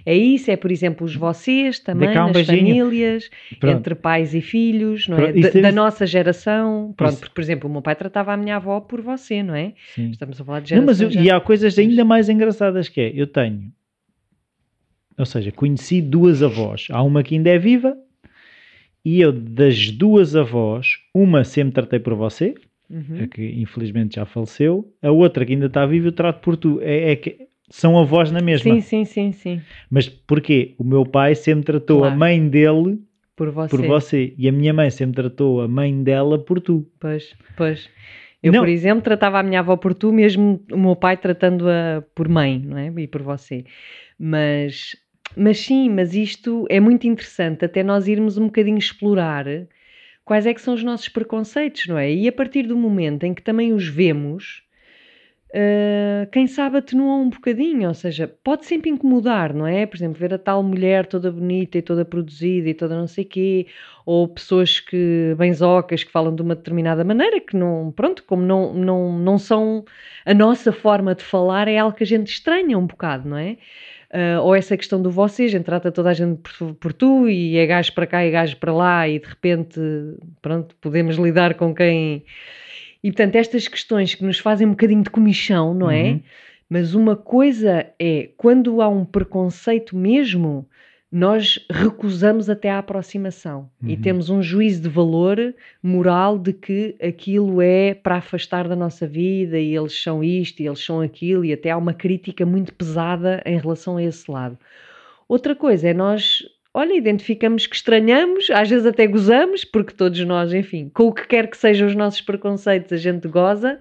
É 0.06 0.16
isso, 0.16 0.50
é 0.50 0.56
por 0.56 0.72
exemplo 0.72 1.06
os 1.06 1.16
vocês 1.16 1.80
também, 1.80 2.10
um 2.10 2.14
nas 2.14 2.32
beijinho. 2.32 2.60
famílias, 2.86 3.30
Pronto. 3.60 3.78
entre 3.78 3.94
pais 3.96 4.34
e 4.34 4.42
filhos, 4.42 5.08
não 5.08 5.18
é? 5.20 5.32
Da, 5.34 5.50
da 5.62 5.72
nossa 5.72 6.06
geração. 6.08 6.94
Pronto, 6.98 7.12
Isso. 7.12 7.20
porque, 7.20 7.36
por 7.36 7.42
exemplo, 7.42 7.70
o 7.70 7.72
meu 7.74 7.82
pai 7.82 7.96
tratava 7.96 8.34
a 8.34 8.38
minha 8.38 8.56
avó 8.56 8.80
por 8.80 9.02
você, 9.02 9.44
não 9.44 9.54
é? 9.54 9.74
Sim. 9.94 10.10
Estamos 10.10 10.40
a 10.42 10.46
falar 10.46 10.62
de 10.62 10.76
Não, 10.76 10.86
mas 10.86 11.00
eu- 11.02 11.12
já- 11.12 11.22
e 11.22 11.30
há 11.30 11.40
coisas 11.40 11.78
ainda 11.78 12.04
mais 12.04 12.30
engraçadas 12.30 12.90
que 12.90 13.00
é, 13.02 13.12
eu 13.14 13.28
tenho 13.28 13.72
ou 15.18 15.26
seja, 15.26 15.52
conheci 15.52 16.00
duas 16.02 16.44
avós. 16.44 16.88
Há 16.92 17.02
uma 17.02 17.24
que 17.24 17.36
ainda 17.36 17.50
é 17.50 17.58
viva 17.58 17.98
e 19.10 19.22
eu, 19.22 19.32
das 19.32 19.90
duas 19.92 20.36
avós, 20.36 20.98
uma 21.16 21.44
sempre 21.46 21.74
tratei 21.76 22.00
por 22.00 22.14
você, 22.16 22.54
Uhum. 22.90 23.24
a 23.24 23.28
que 23.28 23.44
infelizmente 23.62 24.16
já 24.16 24.26
faleceu, 24.26 24.94
a 25.02 25.12
outra 25.12 25.46
que 25.46 25.52
ainda 25.54 25.66
está 25.68 25.86
viva 25.86 26.08
eu 26.08 26.12
trato 26.12 26.42
por 26.42 26.56
tu. 26.56 26.80
É, 26.82 27.12
é 27.12 27.16
que 27.18 27.48
são 27.70 27.98
avós 28.00 28.32
na 28.32 28.40
mesma. 28.42 28.74
Sim, 28.76 28.82
sim, 28.82 29.06
sim, 29.06 29.32
sim. 29.34 29.62
Mas 29.90 30.08
porquê? 30.08 30.74
O 30.78 30.84
meu 30.86 31.06
pai 31.06 31.36
sempre 31.36 31.66
tratou 31.66 32.00
Claro. 32.00 32.14
a 32.14 32.18
mãe 32.18 32.48
dele 32.50 33.00
Por 33.36 33.50
você. 33.52 33.70
por 33.78 33.86
você 33.86 34.34
e 34.38 34.48
a 34.48 34.52
minha 34.54 34.74
mãe 34.74 34.90
sempre 34.90 35.16
tratou 35.16 35.62
a 35.62 35.68
mãe 35.68 36.02
dela 36.04 36.40
por 36.40 36.62
tu. 36.62 36.86
Pois, 37.00 37.34
pois. 37.58 37.90
Eu, 38.42 38.54
Não. 38.54 38.60
por 38.62 38.70
exemplo, 38.70 39.02
tratava 39.04 39.40
a 39.40 39.44
minha 39.44 39.60
avó 39.60 39.76
por 39.76 39.94
tu, 39.94 40.14
mesmo 40.14 40.62
o 40.72 40.78
meu 40.78 40.96
pai 40.96 41.18
tratando-a 41.18 42.04
por 42.16 42.30
mãe, 42.30 42.60
não 42.66 42.78
é? 42.78 42.92
E 43.02 43.08
por 43.08 43.22
você. 43.22 43.66
Mas, 44.18 44.96
mas 45.36 45.60
sim, 45.60 45.90
mas 45.90 46.14
isto 46.16 46.66
é 46.70 46.80
muito 46.80 47.08
interessante, 47.08 47.66
até 47.66 47.84
nós 47.84 48.08
irmos 48.08 48.38
um 48.38 48.46
bocadinho 48.46 48.78
explorar 48.78 49.46
quais 50.26 50.46
é 50.46 50.54
que 50.54 50.62
são 50.62 50.74
os 50.74 50.84
nossos 50.84 51.10
preconceitos, 51.10 51.88
não 51.88 51.98
é? 51.98 52.12
E 52.12 52.28
a 52.28 52.32
partir 52.32 52.64
do 52.64 52.78
momento 52.78 53.24
em 53.24 53.34
que 53.34 53.42
também 53.42 53.74
os 53.74 53.88
vemos, 53.88 54.64
ah, 55.54 56.28
quem 56.32 56.46
sabe 56.46 56.78
atenuam 56.78 57.24
um 57.24 57.30
bocadinho, 57.30 57.88
ou 57.88 57.94
seja, 57.94 58.28
pode 58.44 58.66
sempre 58.66 58.90
incomodar, 58.90 59.54
não 59.54 59.66
é? 59.66 59.86
Por 59.86 59.96
exemplo, 59.96 60.20
ver 60.20 60.34
a 60.34 60.38
tal 60.38 60.62
mulher 60.62 61.06
toda 61.06 61.32
bonita 61.32 61.78
e 61.78 61.82
toda 61.82 62.04
produzida 62.06 62.70
e 62.70 62.74
toda 62.74 62.96
não 62.98 63.08
sei 63.08 63.24
quê, 63.26 63.68
ou 64.06 64.28
pessoas 64.28 64.80
que, 64.80 65.34
benzocas, 65.38 66.04
que 66.04 66.12
falam 66.12 66.36
de 66.36 66.42
uma 66.42 66.56
determinada 66.56 67.04
maneira, 67.04 67.40
que 67.40 67.56
não, 67.56 67.92
pronto, 67.96 68.24
como 68.26 68.44
não, 68.44 68.74
não, 68.74 69.18
não 69.18 69.38
são 69.38 69.86
a 70.26 70.34
nossa 70.34 70.72
forma 70.72 71.16
de 71.16 71.24
falar, 71.24 71.68
é 71.68 71.78
algo 71.78 71.96
que 71.96 72.04
a 72.04 72.08
gente 72.08 72.28
estranha 72.28 72.78
um 72.78 72.86
bocado, 72.86 73.28
não 73.30 73.38
é? 73.38 73.58
Ah, 74.18 74.42
ou 74.42 74.56
essa 74.56 74.76
questão 74.76 75.00
do 75.00 75.12
você, 75.12 75.44
a 75.44 75.48
gente 75.48 75.64
trata 75.64 75.92
toda 75.92 76.10
a 76.10 76.14
gente 76.14 76.40
por, 76.42 76.74
por 76.74 76.92
tu 76.92 77.30
e 77.30 77.56
é 77.56 77.68
gajo 77.68 77.94
para 77.94 78.08
cá 78.08 78.26
e 78.26 78.32
gajo 78.32 78.58
para 78.58 78.74
lá 78.74 79.08
e 79.08 79.20
de 79.20 79.28
repente, 79.28 79.80
pronto, 80.42 80.76
podemos 80.82 81.18
lidar 81.18 81.54
com 81.54 81.72
quem... 81.76 82.26
E 83.04 83.12
portanto, 83.12 83.36
estas 83.36 83.68
questões 83.68 84.16
que 84.16 84.26
nos 84.26 84.40
fazem 84.40 84.66
um 84.66 84.72
bocadinho 84.72 85.04
de 85.04 85.12
comichão, 85.12 85.72
não 85.72 85.92
é? 85.92 86.14
Uhum. 86.14 86.22
Mas 86.68 86.96
uma 86.96 87.16
coisa 87.16 87.86
é, 88.00 88.32
quando 88.36 88.82
há 88.82 88.90
um 88.90 89.06
preconceito 89.06 89.96
mesmo, 89.96 90.68
nós 91.12 91.58
recusamos 91.70 92.50
até 92.50 92.70
a 92.70 92.80
aproximação 92.80 93.70
e 93.82 93.94
Uhum. 93.94 94.02
temos 94.02 94.30
um 94.30 94.42
juízo 94.42 94.82
de 94.82 94.90
valor 94.90 95.56
moral 95.82 96.38
de 96.38 96.52
que 96.52 96.96
aquilo 97.02 97.62
é 97.62 97.94
para 97.94 98.18
afastar 98.18 98.68
da 98.68 98.76
nossa 98.76 99.08
vida 99.08 99.58
e 99.58 99.76
eles 99.76 100.02
são 100.04 100.22
isto 100.22 100.62
e 100.62 100.68
eles 100.68 100.84
são 100.84 101.00
aquilo 101.00 101.46
e 101.46 101.54
até 101.54 101.72
há 101.72 101.78
uma 101.78 101.94
crítica 101.94 102.46
muito 102.46 102.74
pesada 102.74 103.42
em 103.46 103.58
relação 103.58 103.96
a 103.96 104.04
esse 104.04 104.30
lado. 104.30 104.58
Outra 105.30 105.56
coisa 105.56 105.88
é 105.90 105.94
nós, 105.94 106.40
olha, 106.74 106.94
identificamos 106.94 107.66
que 107.66 107.76
estranhamos, 107.76 108.50
às 108.50 108.70
vezes 108.70 108.86
até 108.86 109.08
gozamos, 109.08 109.64
porque 109.64 109.94
todos 109.94 110.20
nós, 110.26 110.54
enfim, 110.54 110.90
com 110.94 111.04
o 111.04 111.14
que 111.14 111.26
quer 111.26 111.50
que 111.50 111.56
sejam 111.58 111.88
os 111.88 111.96
nossos 111.96 112.20
preconceitos, 112.22 112.92
a 112.92 112.98
gente 112.98 113.28
goza, 113.30 113.80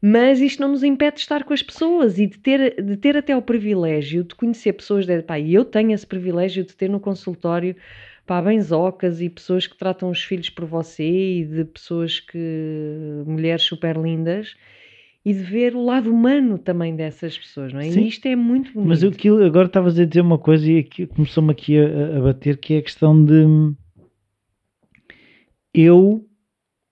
mas 0.00 0.40
isto 0.40 0.60
não 0.60 0.68
nos 0.68 0.84
impede 0.84 1.16
de 1.16 1.22
estar 1.22 1.44
com 1.44 1.52
as 1.52 1.62
pessoas 1.62 2.18
e 2.18 2.26
de 2.26 2.38
ter, 2.38 2.82
de 2.82 2.96
ter 2.96 3.16
até 3.16 3.36
o 3.36 3.42
privilégio 3.42 4.22
de 4.22 4.34
conhecer 4.34 4.72
pessoas, 4.72 5.06
de, 5.06 5.22
pá, 5.22 5.38
e 5.38 5.52
eu 5.54 5.64
tenho 5.64 5.92
esse 5.92 6.06
privilégio 6.06 6.64
de 6.64 6.74
ter 6.74 6.88
no 6.88 7.00
consultório 7.00 7.74
pá, 8.24 8.40
benzocas 8.40 9.20
e 9.20 9.28
pessoas 9.28 9.66
que 9.66 9.76
tratam 9.76 10.10
os 10.10 10.22
filhos 10.22 10.50
por 10.50 10.66
você 10.66 11.04
e 11.40 11.44
de 11.44 11.64
pessoas 11.64 12.20
que, 12.20 13.22
mulheres 13.26 13.62
super 13.62 13.96
lindas 13.96 14.54
e 15.24 15.32
de 15.32 15.42
ver 15.42 15.74
o 15.74 15.84
lado 15.84 16.12
humano 16.12 16.58
também 16.58 16.94
dessas 16.94 17.36
pessoas, 17.36 17.72
não 17.72 17.80
é? 17.80 17.90
Sim. 17.90 18.02
E 18.02 18.08
isto 18.08 18.26
é 18.26 18.36
muito 18.36 18.72
bonito. 18.72 18.88
Mas 18.88 19.02
aquilo, 19.02 19.42
agora 19.44 19.66
estavas 19.66 19.98
a 19.98 20.04
dizer 20.04 20.20
uma 20.20 20.38
coisa 20.38 20.70
e 20.70 20.84
começou-me 21.08 21.50
aqui 21.50 21.78
a, 21.78 22.18
a 22.18 22.20
bater, 22.20 22.56
que 22.58 22.74
é 22.74 22.78
a 22.78 22.82
questão 22.82 23.24
de 23.24 23.74
eu 25.74 26.27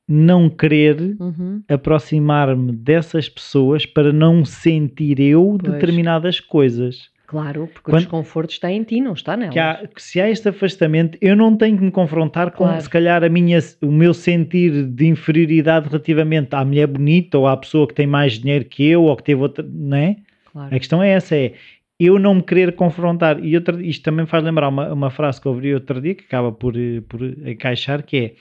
não 0.09 0.49
querer 0.49 1.17
Uhum. 1.19 1.63
aproximar-me 1.69 2.73
dessas 2.73 3.29
pessoas 3.29 3.85
para 3.87 4.13
não 4.13 4.45
sentir 4.45 5.19
eu 5.21 5.57
Pois. 5.61 5.73
determinadas 5.75 6.39
coisas. 6.41 7.09
Claro, 7.27 7.67
porque 7.73 7.91
Quando- 7.91 7.95
o 7.97 7.99
desconforto 7.99 8.51
está 8.51 8.71
em 8.71 8.85
ti, 8.85 9.01
não 9.01 9.13
está 9.15 9.37
nelas. 9.37 9.53
Que, 9.53 9.59
há- 9.59 9.83
que 9.93 10.01
se 10.01 10.21
há 10.21 10.31
este 10.31 10.49
afastamento, 10.49 11.19
eu 11.21 11.35
não 11.35 11.57
tenho 11.57 11.77
que 11.77 11.83
me 11.83 11.91
confrontar 11.91 12.53
com, 12.53 12.59
Claro. 12.65 12.81
se 12.81 12.89
calhar, 12.89 13.25
a 13.25 13.29
minha, 13.29 13.59
o 13.83 13.91
meu 13.91 14.15
sentir 14.15 14.85
de 14.85 15.07
inferioridade 15.09 15.89
relativamente 15.89 16.55
à 16.55 16.65
mulher 16.65 16.87
bonita 16.87 17.37
ou 17.37 17.49
à 17.49 17.57
pessoa 17.57 17.89
que 17.89 17.95
tem 17.95 18.07
mais 18.07 18.35
dinheiro 18.35 18.65
que 18.65 18.85
eu 18.87 19.03
ou 19.03 19.17
que 19.17 19.25
teve 19.25 19.41
outra, 19.41 19.67
não 19.69 19.97
é? 19.97 20.17
Claro. 20.53 20.73
A 20.75 20.79
questão 20.79 21.03
é 21.03 21.09
essa, 21.11 21.35
é 21.35 21.55
eu 21.99 22.17
não 22.17 22.37
me 22.37 22.43
querer 22.43 22.73
confrontar. 22.77 23.45
E 23.45 23.57
outra, 23.57 23.85
isto 23.85 24.05
também 24.05 24.25
faz 24.25 24.45
lembrar 24.45 24.69
uma, 24.69 24.93
uma 24.93 25.11
frase 25.11 25.41
que 25.41 25.49
eu 25.49 25.53
ouvi 25.53 25.75
outro 25.75 26.01
dia, 26.01 26.15
que 26.15 26.25
acaba 26.25 26.53
por, 26.53 26.77
eh, 26.77 27.01
por 27.09 27.21
encaixar, 27.25 28.05
que 28.05 28.17
é 28.17 28.33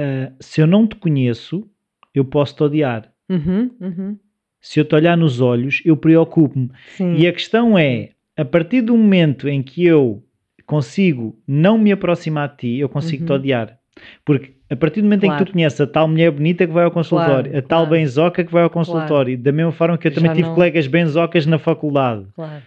ah, 0.00 0.32
se 0.40 0.60
eu 0.60 0.66
não 0.66 0.86
te 0.86 0.96
conheço, 0.96 1.68
eu 2.14 2.24
posso 2.24 2.54
te 2.56 2.62
odiar. 2.62 3.10
Uhum, 3.28 3.70
uhum. 3.80 4.18
Se 4.60 4.80
eu 4.80 4.84
te 4.84 4.94
olhar 4.94 5.16
nos 5.16 5.40
olhos, 5.40 5.82
eu 5.84 5.96
preocupo-me. 5.96 6.70
E 7.18 7.26
a 7.26 7.32
questão 7.32 7.76
é, 7.78 8.10
a 8.36 8.44
partir 8.44 8.80
do 8.82 8.96
momento 8.96 9.48
em 9.48 9.62
que 9.62 9.84
eu 9.84 10.22
consigo 10.66 11.38
não 11.46 11.76
me 11.78 11.92
aproximar 11.92 12.48
de 12.50 12.56
ti, 12.56 12.78
eu 12.78 12.88
consigo 12.88 13.24
te 13.26 13.30
Uhum. 13.30 13.36
odiar. 13.36 13.78
Porque 14.24 14.54
a 14.70 14.74
partir 14.76 15.00
do 15.02 15.04
momento 15.04 15.24
em 15.24 15.28
que 15.30 15.36
Claro. 15.36 15.44
tu 15.46 15.52
conheces 15.52 15.80
a 15.80 15.86
tal 15.86 16.08
mulher 16.08 16.30
bonita 16.30 16.66
que 16.66 16.72
vai 16.72 16.84
ao 16.84 16.90
consultório, 16.90 17.50
Claro, 17.50 17.58
a 17.58 17.62
tal 17.68 17.86
claro. 17.86 17.90
benzoca 17.90 18.42
que 18.44 18.50
vai 18.52 18.62
ao 18.62 18.70
consultório, 18.70 19.36
da 19.38 19.52
mesma 19.52 19.70
forma 19.72 19.98
que 19.98 20.08
eu 20.08 20.14
também 20.14 20.30
Já 20.30 20.34
tive 20.34 20.48
não- 20.48 20.54
colegas 20.54 20.86
benzocas 20.86 21.44
na 21.46 21.58
faculdade, 21.58 22.26
Claro. 22.34 22.62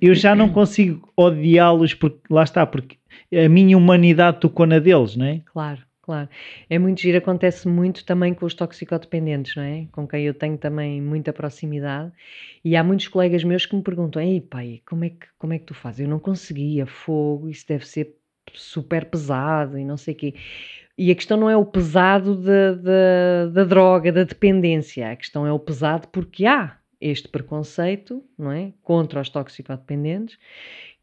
eu 0.00 0.14
já 0.14 0.34
não 0.34 0.48
consigo 0.48 1.12
odiá-los 1.16 1.94
porque 1.94 2.20
lá 2.30 2.42
está, 2.42 2.66
porque 2.66 2.96
a 3.32 3.48
minha 3.48 3.76
humanidade 3.76 4.40
tocou 4.40 4.66
na 4.66 4.78
deles, 4.78 5.14
não 5.16 5.26
é? 5.26 5.42
Claro, 5.44 5.80
claro. 6.02 6.28
É 6.68 6.78
muito 6.78 7.00
giro, 7.00 7.18
acontece 7.18 7.66
muito 7.66 8.04
também 8.04 8.34
com 8.34 8.44
os 8.44 8.54
toxicodependentes, 8.54 9.56
não 9.56 9.62
é? 9.62 9.86
Com 9.92 10.06
quem 10.06 10.24
eu 10.24 10.34
tenho 10.34 10.58
também 10.58 11.00
muita 11.00 11.32
proximidade. 11.32 12.12
E 12.64 12.76
há 12.76 12.84
muitos 12.84 13.08
colegas 13.08 13.44
meus 13.44 13.64
que 13.64 13.74
me 13.74 13.82
perguntam: 13.82 14.20
Ei, 14.20 14.40
pai, 14.40 14.82
como 14.86 15.04
é 15.04 15.10
que, 15.10 15.26
como 15.38 15.52
é 15.52 15.58
que 15.58 15.66
tu 15.66 15.74
fazes? 15.74 16.00
Eu 16.00 16.08
não 16.08 16.18
conseguia, 16.18 16.86
fogo, 16.86 17.48
isso 17.48 17.66
deve 17.66 17.86
ser 17.86 18.16
super 18.52 19.06
pesado 19.06 19.78
e 19.78 19.84
não 19.84 19.96
sei 19.96 20.14
o 20.14 20.16
quê. 20.16 20.34
E 20.96 21.10
a 21.10 21.14
questão 21.14 21.38
não 21.38 21.48
é 21.48 21.56
o 21.56 21.64
pesado 21.64 22.36
da, 22.36 22.74
da, 22.74 23.46
da 23.52 23.64
droga, 23.64 24.12
da 24.12 24.24
dependência, 24.24 25.10
a 25.10 25.16
questão 25.16 25.46
é 25.46 25.52
o 25.52 25.58
pesado 25.58 26.06
porque 26.08 26.44
há 26.44 26.76
este 27.00 27.28
preconceito, 27.28 28.24
não 28.38 28.52
é? 28.52 28.72
Contra 28.82 29.20
os 29.20 29.28
toxicodependentes, 29.28 30.38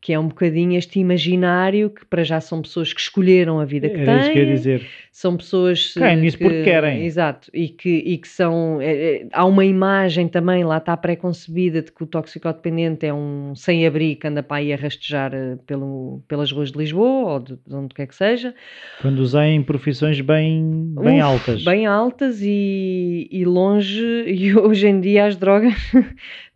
que 0.01 0.13
é 0.13 0.19
um 0.19 0.27
bocadinho 0.29 0.77
este 0.77 0.97
imaginário 0.99 1.89
que 1.89 2.05
para 2.05 2.23
já 2.23 2.39
são 2.39 2.61
pessoas 2.61 2.93
que 2.93 3.01
escolheram 3.01 3.59
a 3.59 3.65
vida 3.65 3.89
que 3.89 3.99
Era 3.99 4.17
isso 4.19 4.25
têm, 4.25 4.33
que 4.33 4.39
eu 4.39 4.43
ia 4.45 4.55
dizer. 4.55 4.87
são 5.11 5.35
pessoas 5.35 5.93
Caem 5.93 6.25
eh, 6.25 6.31
que- 6.31 6.37
porque 6.37 6.63
querem. 6.63 7.03
Exato, 7.05 7.49
e 7.53 7.67
que, 7.67 7.89
e 7.89 8.17
que 8.17 8.27
são. 8.27 8.79
eh, 8.81 9.23
eh, 9.23 9.27
há 9.33 9.45
uma 9.45 9.65
imagem 9.65 10.27
também, 10.27 10.63
lá 10.63 10.77
está 10.77 10.95
pré-concebida, 10.95 11.81
de 11.81 11.91
que 11.91 12.03
o 12.03 12.07
toxicodependente 12.07 13.05
é 13.05 13.13
um 13.13 13.53
sem-abrigo 13.55 14.21
que 14.21 14.27
anda 14.27 14.41
para 14.41 14.57
aí 14.57 14.71
a 14.71 14.77
rastejar 14.77 15.31
pelo, 15.67 16.21
pelas 16.27 16.51
ruas 16.51 16.71
de 16.71 16.77
Lisboa 16.77 17.33
ou 17.33 17.39
de, 17.39 17.55
de 17.67 17.75
onde 17.75 17.93
quer 17.93 18.07
que 18.07 18.15
seja. 18.15 18.55
Quando 19.01 19.19
usei 19.19 19.49
em 19.49 19.61
profissões 19.63 20.21
bem, 20.21 20.93
bem 21.01 21.17
Uf, 21.17 21.23
altas. 21.23 21.63
Bem 21.65 21.85
altas 21.85 22.39
e, 22.41 23.27
e 23.31 23.43
longe, 23.43 24.01
e 24.27 24.55
hoje 24.55 24.87
em 24.87 25.01
dia 25.01 25.25
as 25.25 25.35
drogas 25.35 25.73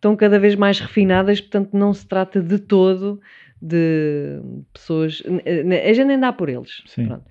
estão 0.04 0.16
cada 0.18 0.38
vez 0.38 0.56
mais 0.56 0.80
refinadas, 0.80 1.40
portanto 1.40 1.70
não 1.74 1.94
se 1.94 2.06
trata 2.06 2.42
de 2.42 2.60
todo 2.60 3.22
de 3.62 4.42
pessoas. 4.74 5.24
A 5.88 5.94
gente 5.94 6.06
nem 6.06 6.20
dá 6.20 6.34
por 6.34 6.50
eles. 6.50 6.84
Sim. 6.86 7.08
Pronto. 7.08 7.24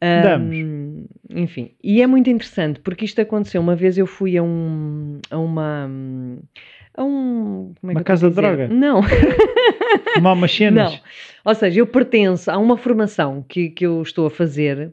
Damos. 0.00 1.06
Enfim, 1.30 1.72
e 1.82 2.02
é 2.02 2.06
muito 2.06 2.30
interessante 2.30 2.78
porque 2.78 3.04
isto 3.04 3.20
aconteceu. 3.20 3.60
Uma 3.60 3.74
vez 3.74 3.98
eu 3.98 4.06
fui 4.06 4.36
a 4.36 4.42
um. 4.42 5.18
a 5.30 5.38
uma. 5.38 5.90
a 6.96 7.02
um. 7.02 7.74
É 7.82 7.86
Uma 7.86 8.04
casa 8.04 8.28
de 8.28 8.36
droga? 8.36 8.68
Não. 8.68 9.00
Fumar 10.14 10.34
umas 10.34 10.54
cenas. 10.54 10.92
Não. 10.92 11.00
Ou 11.46 11.54
seja, 11.54 11.80
eu 11.80 11.86
pertenço 11.86 12.50
a 12.50 12.58
uma 12.58 12.76
formação 12.76 13.44
que, 13.48 13.70
que 13.70 13.86
eu 13.86 14.02
estou 14.02 14.26
a 14.26 14.30
fazer 14.30 14.92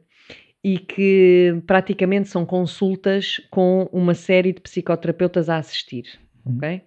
e 0.64 0.78
que 0.78 1.62
praticamente 1.68 2.30
são 2.30 2.46
consultas 2.46 3.42
com 3.52 3.90
uma 3.92 4.14
série 4.14 4.54
de 4.54 4.62
psicoterapeutas 4.62 5.50
a 5.50 5.58
assistir. 5.58 6.06
Ok? 6.46 6.82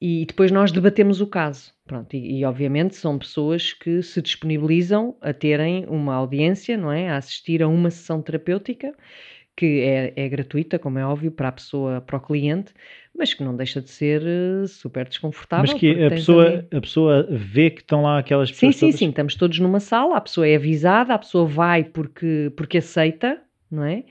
E 0.00 0.24
depois 0.24 0.50
nós 0.50 0.72
debatemos 0.72 1.20
o 1.20 1.26
caso. 1.26 1.72
Pronto, 1.86 2.14
e, 2.14 2.38
e, 2.40 2.44
obviamente 2.44 2.94
são 2.94 3.18
pessoas 3.18 3.72
que 3.72 4.02
se 4.02 4.22
disponibilizam 4.22 5.16
a 5.20 5.32
terem 5.32 5.84
uma 5.88 6.14
audiência, 6.14 6.76
não 6.76 6.90
é? 6.90 7.10
A 7.10 7.16
assistir 7.16 7.62
a 7.62 7.68
uma 7.68 7.90
sessão 7.90 8.22
terapêutica 8.22 8.94
que 9.56 9.80
é, 9.80 10.12
é 10.16 10.28
gratuita, 10.28 10.78
como 10.78 10.98
é 10.98 11.04
óbvio, 11.04 11.30
para 11.30 11.48
a 11.48 11.52
pessoa, 11.52 12.00
para 12.00 12.16
o 12.16 12.20
cliente, 12.20 12.72
mas 13.14 13.34
que 13.34 13.42
não 13.44 13.54
deixa 13.54 13.80
de 13.82 13.90
ser 13.90 14.22
eh, 14.24 14.66
super 14.66 15.06
desconfortável. 15.06 15.70
Mas 15.70 15.78
que 15.78 16.02
a 16.02 16.08
pessoa, 16.10 16.46
ali- 16.46 16.66
a 16.72 16.80
pessoa 16.80 17.26
vê 17.30 17.68
que 17.70 17.80
estão 17.82 18.02
lá 18.02 18.18
aquelas 18.18 18.48
Sim, 18.48 18.72
pessoas. 18.72 18.74
sim, 18.76 18.80
todas? 18.86 18.98
sim. 18.98 19.08
Estamos 19.10 19.34
todos 19.34 19.58
numa 19.58 19.80
sala, 19.80 20.16
a 20.16 20.20
pessoa 20.20 20.48
é 20.48 20.56
avisada, 20.56 21.12
a 21.12 21.18
pessoa 21.18 21.44
vai 21.44 21.84
porque, 21.84 22.50
porque 22.56 22.78
aceita, 22.78 23.38
não 23.70 23.84
é? 23.84 24.04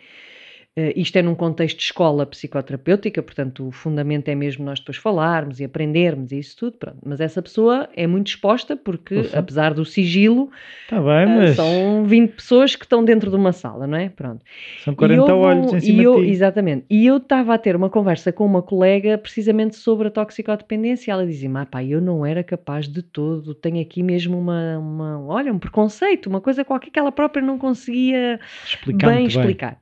Uh, 0.77 0.93
isto 0.95 1.17
é 1.17 1.21
num 1.23 1.33
contexto 1.35 1.77
de 1.77 1.83
escola 1.83 2.25
psicoterapêutica, 2.27 3.21
portanto, 3.23 3.67
o 3.67 3.71
fundamento 3.71 4.29
é 4.29 4.35
mesmo 4.35 4.63
nós 4.63 4.79
depois 4.79 4.97
falarmos 4.97 5.59
e 5.59 5.63
aprendermos 5.65 6.31
e 6.31 6.37
isso 6.39 6.55
tudo. 6.55 6.77
Pronto. 6.77 6.99
Mas 7.03 7.19
essa 7.19 7.41
pessoa 7.41 7.89
é 7.95 8.05
muito 8.05 8.27
exposta 8.27 8.77
porque, 8.77 9.15
Uhum. 9.15 9.29
apesar 9.33 9.73
do 9.73 9.83
sigilo, 9.83 10.49
Está 10.83 10.97
bem, 11.01 11.25
uh, 11.25 11.29
mas 11.29 11.55
são 11.55 12.03
20 12.05 12.31
pessoas 12.35 12.75
que 12.75 12.85
estão 12.85 13.03
dentro 13.03 13.29
de 13.29 13.35
uma 13.35 13.51
sala, 13.51 13.87
não 13.87 13.97
é? 13.97 14.09
Pronto. 14.09 14.45
são 14.83 14.93
40 14.95 15.15
E 15.17 15.19
houve 15.19 15.33
olhos 15.47 15.73
em 15.73 15.79
cima 15.81 16.01
e 16.01 16.05
eu- 16.05 16.15
de 16.19 16.25
ti. 16.25 16.31
Exatamente. 16.31 16.85
E 16.89 17.05
eu 17.05 17.17
estava 17.17 17.53
a 17.53 17.57
ter 17.57 17.75
uma 17.75 17.89
conversa 17.89 18.31
com 18.31 18.45
uma 18.45 18.61
colega 18.61 19.17
precisamente 19.17 19.75
sobre 19.75 20.07
a 20.07 20.11
toxicodependência. 20.11 21.11
Ela 21.11 21.25
dizia-me: 21.25 21.57
ah, 21.59 21.65
pá, 21.65 21.83
eu 21.83 21.99
não 21.99 22.23
era 22.25 22.43
capaz 22.43 22.87
de 22.87 23.01
todo, 23.01 23.53
tenho 23.55 23.81
aqui 23.81 24.01
mesmo 24.03 24.37
uma, 24.37 24.77
uma- 24.77 25.19
olha, 25.25 25.51
um 25.51 25.59
preconceito, 25.59 26.27
uma 26.27 26.39
coisa 26.39 26.63
qualquer 26.63 26.91
que 26.91 26.99
ela 26.99 27.11
própria 27.11 27.41
não 27.41 27.57
conseguia 27.57 28.39
Explicar 28.65 29.07
bem 29.09 29.25
explicar. 29.25 29.77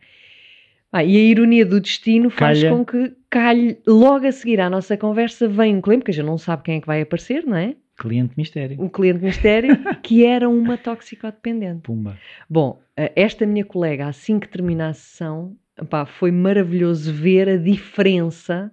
Ah, 0.91 1.03
e 1.03 1.17
a 1.17 1.19
ironia 1.19 1.65
do 1.65 1.81
destino 1.81 2.29
faz 2.29 2.61
Calha. 2.61 2.75
com 2.75 2.85
que 2.85 3.13
calhe, 3.29 3.77
logo 3.85 4.25
a 4.25 4.31
seguir 4.31 4.61
à 4.61 4.69
nossa 4.69 4.95
conversa, 4.95 5.47
vem 5.47 5.75
um 5.75 5.81
cliente, 5.81 6.05
que 6.05 6.11
a 6.11 6.13
gente 6.13 6.25
não 6.25 6.37
sabe 6.37 6.63
quem 6.63 6.77
é 6.77 6.81
que 6.81 6.87
vai 6.87 7.01
aparecer, 7.01 7.45
não 7.45 7.57
é? 7.57 7.75
Cliente 7.97 8.33
mistério. 8.37 8.81
O 8.81 8.89
cliente 8.89 9.23
mistério, 9.23 9.75
que 10.01 10.23
era 10.23 10.47
uma 10.47 10.77
toxicodependente. 10.77 11.81
Pumba. 11.81 12.17
Bom, 12.49 12.79
eh, 12.95 13.11
esta 13.15 13.45
minha 13.45 13.65
colega, 13.65 14.07
assim 14.07 14.39
que 14.39 14.47
termina 14.47 14.89
a 14.89 14.93
sessão, 14.93 15.57
pá, 15.89 16.05
foi 16.05 16.31
maravilhoso 16.31 17.11
ver 17.11 17.49
a 17.49 17.57
diferença 17.57 18.71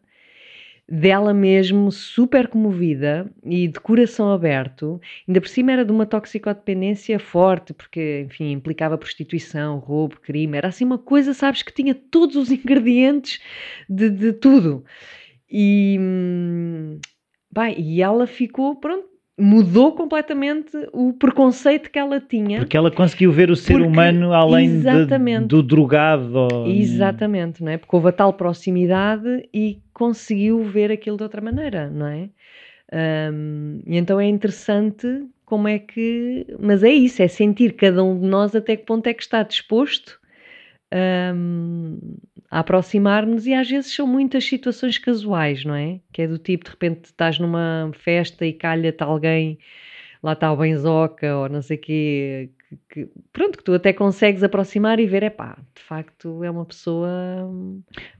dela 0.86 1.32
mesmo 1.32 1.90
super 1.90 2.46
comovida 2.46 3.30
e 3.42 3.66
de 3.68 3.80
coração 3.80 4.30
aberto. 4.30 5.00
Ainda 5.26 5.40
por 5.40 5.48
cima 5.48 5.72
era 5.72 5.84
de 5.84 5.90
uma 5.90 6.04
toxicodependência 6.04 7.18
forte, 7.18 7.72
porque, 7.72 8.24
enfim, 8.26 8.52
implicava 8.52 8.98
prostituição, 8.98 9.78
roubo, 9.78 10.20
crime. 10.20 10.58
Era 10.58 10.68
assim 10.68 10.84
uma 10.84 10.98
coisa, 10.98 11.32
sabes, 11.32 11.62
que 11.62 11.72
tinha 11.72 11.94
todos 11.94 12.36
os 12.36 12.50
ingredientes 12.52 13.40
de, 13.88 14.10
de 14.10 14.32
tudo. 14.34 14.84
E, 15.50 15.96
hum, 16.00 16.98
pá, 17.54 17.70
e 17.70 18.02
ela 18.02 18.26
ficou, 18.26 18.76
pronto, 18.76 19.06
mudou 19.38 19.92
completamente 19.92 20.70
o 20.92 21.12
preconceito 21.12 21.90
que 21.90 21.98
ela 21.98 22.20
tinha. 22.20 22.58
Porque 22.58 22.76
ela 22.76 22.90
conseguiu 22.90 23.32
ver 23.32 23.50
o 23.50 23.56
ser 23.56 23.72
Porque- 23.74 23.86
humano 23.88 24.32
além 24.32 24.80
de- 24.80 25.46
do 25.48 25.62
drogado. 25.62 26.46
Exatamente, 26.66 27.62
não 27.64 27.72
é? 27.72 27.78
Porque 27.78 27.96
houve 27.96 28.08
a 28.08 28.12
tal 28.12 28.32
proximidade 28.34 29.48
e 29.52 29.78
conseguiu 29.94 30.62
ver 30.64 30.92
aquilo 30.92 31.16
de 31.16 31.22
outra 31.24 31.40
maneira, 31.40 31.88
não 31.90 32.06
é? 32.06 32.30
Ahm, 32.92 33.80
e 33.86 33.96
então 33.98 34.20
é 34.20 34.26
interessante 34.28 35.06
como 35.46 35.68
é 35.68 35.78
que. 35.78 36.46
Mas 36.60 36.82
é 36.84 36.90
isso, 36.92 37.22
é 37.22 37.28
sentir 37.28 37.74
cada 37.76 38.04
um 38.04 38.20
de 38.20 38.26
nós 38.28 38.54
até 38.56 38.76
que 38.76 38.84
ponto 38.86 39.06
é 39.08 39.14
que 39.14 39.22
está 39.22 39.42
disposto 39.42 40.20
ahm, 40.92 41.98
a 42.50 42.60
aproximar-nos, 42.60 43.46
e 43.46 43.54
às 43.54 43.68
vezes 43.70 43.94
são 43.94 44.06
muitas 44.06 44.44
situações 44.44 44.98
casuais, 44.98 45.64
não 45.64 45.74
é? 45.74 46.00
Que 46.12 46.22
é 46.22 46.28
do 46.28 46.38
tipo, 46.38 46.64
de 46.66 46.70
repente 46.72 47.06
estás 47.06 47.38
numa 47.38 47.90
festa 47.94 48.46
e 48.46 48.52
calha-te 48.52 49.02
alguém, 49.02 49.58
lá 50.22 50.32
está 50.34 50.52
o 50.52 50.56
benzoca 50.56 51.36
ou 51.38 51.48
não 51.48 51.62
sei 51.62 51.76
o 51.78 51.80
quê, 51.80 52.50
que, 52.88 53.08
pronto, 53.32 53.58
que 53.58 53.64
tu 53.64 53.72
até 53.72 53.92
consegues 53.92 54.42
aproximar 54.42 54.98
e 55.00 55.06
ver, 55.06 55.22
é 55.22 55.30
pá, 55.30 55.58
de 55.74 55.82
facto 55.82 56.42
é 56.44 56.50
uma 56.50 56.64
pessoa. 56.64 57.08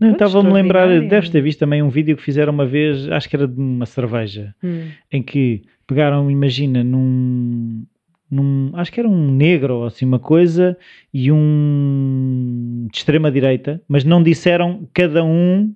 Não, 0.01 0.13
estava-me 0.13 0.51
a 0.51 0.53
lembrar, 0.53 0.89
deves 1.01 1.31
ter 1.31 1.41
visto 1.41 1.59
também 1.59 1.83
um 1.83 1.89
vídeo 1.89 2.17
que 2.17 2.23
fizeram 2.23 2.53
uma 2.53 2.67
vez, 2.67 3.09
acho 3.11 3.29
que 3.29 3.37
era 3.37 3.47
de 3.47 3.59
uma 3.59 3.87
cerveja, 3.87 4.55
Hum, 4.63 4.89
em 5.11 5.23
que 5.23 5.63
pegaram, 5.87 6.31
imagina, 6.31 6.83
num, 6.83 7.85
num 8.31 8.73
acho 8.75 8.93
que 8.93 9.01
era 9.01 9.09
um 9.09 9.31
negro 9.31 9.77
ou 9.77 9.87
assim 9.87 10.05
uma 10.05 10.19
coisa, 10.19 10.77
e 11.13 11.31
um 11.31 12.87
de 12.91 12.99
extrema 12.99 13.31
direita, 13.31 13.81
mas 13.89 14.05
não 14.05 14.23
disseram 14.23 14.89
cada 14.93 15.25
um, 15.25 15.75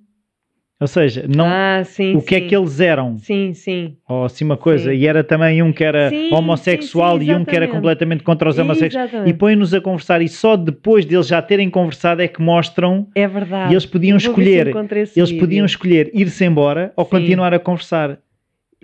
ou 0.79 0.87
seja, 0.87 1.25
não, 1.27 1.45
ah, 1.47 1.83
sim, 1.83 2.15
o 2.15 2.21
que 2.21 2.35
é 2.35 2.41
que 2.41 2.55
eles 2.55 2.79
eram, 2.79 3.17
Sim, 3.17 3.53
sim. 3.53 3.97
ou 4.07 4.23
assim 4.23 4.45
uma 4.45 4.55
coisa, 4.55 4.91
Sim. 4.91 4.97
e 4.97 5.05
era 5.05 5.23
também 5.23 5.61
um 5.61 5.73
que 5.73 5.83
era 5.83 6.09
homossexual 6.31 7.21
e 7.21 7.33
um 7.33 7.43
que 7.43 7.55
era 7.55 7.67
completamente 7.67 8.23
contra 8.23 8.47
os 8.49 8.57
homossexuais. 8.57 9.11
E 9.25 9.33
põem-nos 9.33 9.73
a 9.73 9.81
conversar, 9.81 10.21
e 10.21 10.29
só 10.29 10.55
depois 10.55 11.05
deles 11.05 11.27
já 11.27 11.41
terem 11.41 11.69
conversado 11.69 12.21
é 12.21 12.27
que 12.27 12.41
mostram 12.41 13.07
É 13.13 13.27
verdade. 13.27 13.71
e 13.71 13.75
eles 13.75 13.85
podiam 13.85 14.15
escolher, 14.17 14.67
eles 14.67 15.13
vídeo. 15.29 15.39
podiam 15.39 15.65
escolher 15.65 16.09
ir-se 16.13 16.45
embora 16.45 16.93
ou 16.95 17.05
continuar 17.05 17.53
a 17.53 17.59
conversar. 17.59 18.17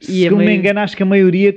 E 0.01 0.05
Se 0.23 0.29
não 0.29 0.37
me 0.39 0.53
engano, 0.53 0.81
acho 0.81 0.97
que 0.97 1.03
a 1.03 1.05
maioria 1.05 1.55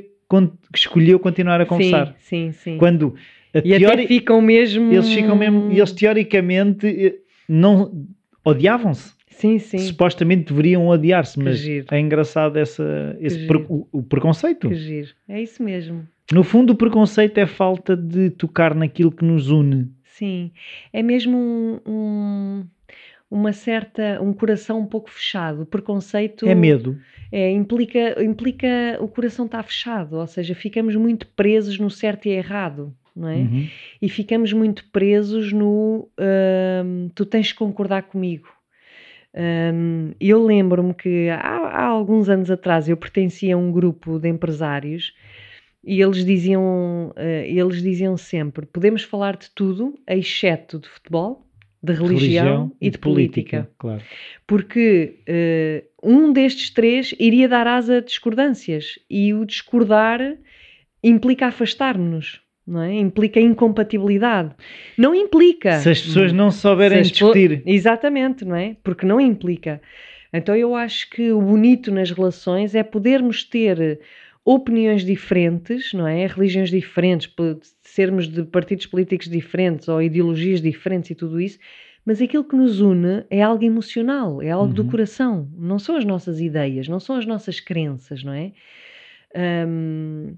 escolheu 0.74 1.18
continuar 1.18 1.60
a 1.60 1.66
conversar. 1.66 2.14
Sim, 2.18 2.52
sim, 2.52 2.52
sim. 2.52 2.78
Quando 2.78 3.14
E 3.52 3.60
teori- 3.62 3.84
até 3.86 4.06
ficam 4.06 4.40
mesmo. 4.40 4.92
eles 4.92 5.12
ficam 5.12 5.34
mesmo, 5.34 5.72
e 5.72 5.78
eles 5.78 5.90
teoricamente 5.90 6.86
eh, 6.86 7.14
não 7.48 8.06
odiavam-se. 8.44 9.17
Sim, 9.38 9.58
sim. 9.60 9.78
Supostamente 9.78 10.52
deveriam 10.52 10.88
odiar-se, 10.88 11.38
Que 11.38 11.44
mas 11.44 11.64
é 11.92 12.00
engraçado 12.00 12.56
essa, 12.56 13.16
esse 13.20 13.46
pre- 13.46 13.64
o, 13.68 13.86
o 13.92 14.02
preconceito. 14.02 14.68
Que 14.68 14.74
giro. 14.74 15.08
É 15.28 15.40
isso 15.40 15.62
mesmo. 15.62 16.06
No 16.32 16.42
fundo, 16.42 16.72
o 16.72 16.76
preconceito 16.76 17.38
é 17.38 17.46
falta 17.46 17.96
de 17.96 18.30
tocar 18.30 18.74
naquilo 18.74 19.12
que 19.12 19.24
nos 19.24 19.48
une. 19.48 19.88
Sim. 20.02 20.50
É 20.92 21.02
mesmo 21.04 21.38
um, 21.38 21.80
um- 21.86 22.64
uma 23.30 23.52
certa. 23.52 24.20
um 24.20 24.32
coração 24.32 24.80
um 24.80 24.86
pouco 24.86 25.08
fechado. 25.08 25.62
O 25.62 25.66
preconceito. 25.66 26.44
É 26.48 26.54
medo. 26.54 26.98
É, 27.30 27.50
implica, 27.52 28.20
implica 28.24 28.66
o 29.00 29.06
coração 29.06 29.44
estar 29.46 29.62
fechado, 29.62 30.16
ou 30.16 30.26
seja, 30.26 30.54
ficamos 30.54 30.96
muito 30.96 31.26
presos 31.28 31.78
no 31.78 31.90
certo 31.90 32.26
e 32.26 32.30
errado, 32.30 32.92
não 33.14 33.28
é? 33.28 33.36
Uhum. 33.36 33.68
E 34.02 34.08
ficamos 34.08 34.52
muito 34.52 34.84
presos 34.90 35.52
no 35.52 36.08
hum, 36.84 37.08
tu 37.14 37.24
tens 37.26 37.52
que 37.52 37.58
concordar 37.58 38.02
comigo. 38.04 38.48
Hum, 39.38 40.14
eu 40.20 40.44
lembro-me 40.44 40.92
que 40.92 41.28
há, 41.28 41.38
há 41.38 41.84
alguns 41.84 42.28
anos 42.28 42.50
atrás 42.50 42.88
eu 42.88 42.96
pertencia 42.96 43.54
a 43.54 43.58
um 43.58 43.70
grupo 43.70 44.18
de 44.18 44.28
empresários 44.28 45.14
e 45.84 46.02
eles 46.02 46.24
diziam, 46.24 47.12
eh, 47.14 47.48
eles 47.48 47.80
diziam 47.80 48.16
sempre: 48.16 48.66
podemos 48.66 49.04
falar 49.04 49.36
de 49.36 49.48
tudo, 49.52 49.96
exceto 50.08 50.80
de 50.80 50.88
futebol, 50.88 51.46
de 51.80 51.92
religião, 51.92 52.72
e 52.80 52.90
de 52.90 52.98
política 52.98 53.70
Claro. 53.78 54.02
porque 54.44 55.20
eh, 55.24 55.84
um 56.02 56.32
destes 56.32 56.70
três 56.70 57.14
iria 57.20 57.48
dar 57.48 57.68
asa 57.68 57.98
a 57.98 58.00
discordâncias 58.00 58.98
e 59.08 59.32
o 59.32 59.44
discordar 59.44 60.36
implica 61.00 61.46
afastar-nos, 61.46 62.42
não 62.68 62.82
é? 62.82 62.94
Implica 62.94 63.40
incompatibilidade. 63.40 64.54
Não 64.96 65.14
implica. 65.14 65.72
Se 65.78 65.88
as 65.90 66.00
pessoas 66.00 66.32
não 66.32 66.50
souberem 66.50 67.00
as 67.00 67.10
discutir. 67.10 67.62
Exatamente, 67.66 68.44
não 68.44 68.54
é? 68.54 68.76
Porque 68.82 69.06
não 69.06 69.20
implica. 69.20 69.80
Então 70.32 70.54
eu 70.54 70.74
acho 70.74 71.08
que 71.10 71.32
o 71.32 71.40
bonito 71.40 71.90
nas 71.90 72.10
relações 72.10 72.74
é 72.74 72.82
podermos 72.82 73.44
ter 73.44 74.00
opiniões 74.44 75.04
diferentes, 75.04 75.92
não 75.92 76.06
é? 76.06 76.26
Religiões 76.26 76.70
diferentes, 76.70 77.30
sermos 77.82 78.28
de 78.28 78.42
partidos 78.44 78.86
políticos 78.86 79.28
diferentes 79.28 79.88
ou 79.88 80.00
ideologias 80.02 80.60
diferentes 80.60 81.10
e 81.10 81.14
tudo 81.14 81.40
isso, 81.40 81.58
mas 82.04 82.22
aquilo 82.22 82.44
que 82.44 82.56
nos 82.56 82.80
une 82.80 83.24
é 83.30 83.42
algo 83.42 83.62
emocional, 83.64 84.40
é 84.40 84.50
algo 84.50 84.72
do 84.72 84.82
Uhum. 84.82 84.88
coração, 84.88 85.48
não 85.58 85.78
são 85.78 85.96
as 85.96 86.04
nossas 86.06 86.40
ideias, 86.40 86.88
não 86.88 86.98
são 87.00 87.16
as 87.16 87.26
nossas 87.26 87.60
crenças, 87.60 88.24
não 88.24 88.32
é? 88.32 88.52
Hum, 89.66 90.34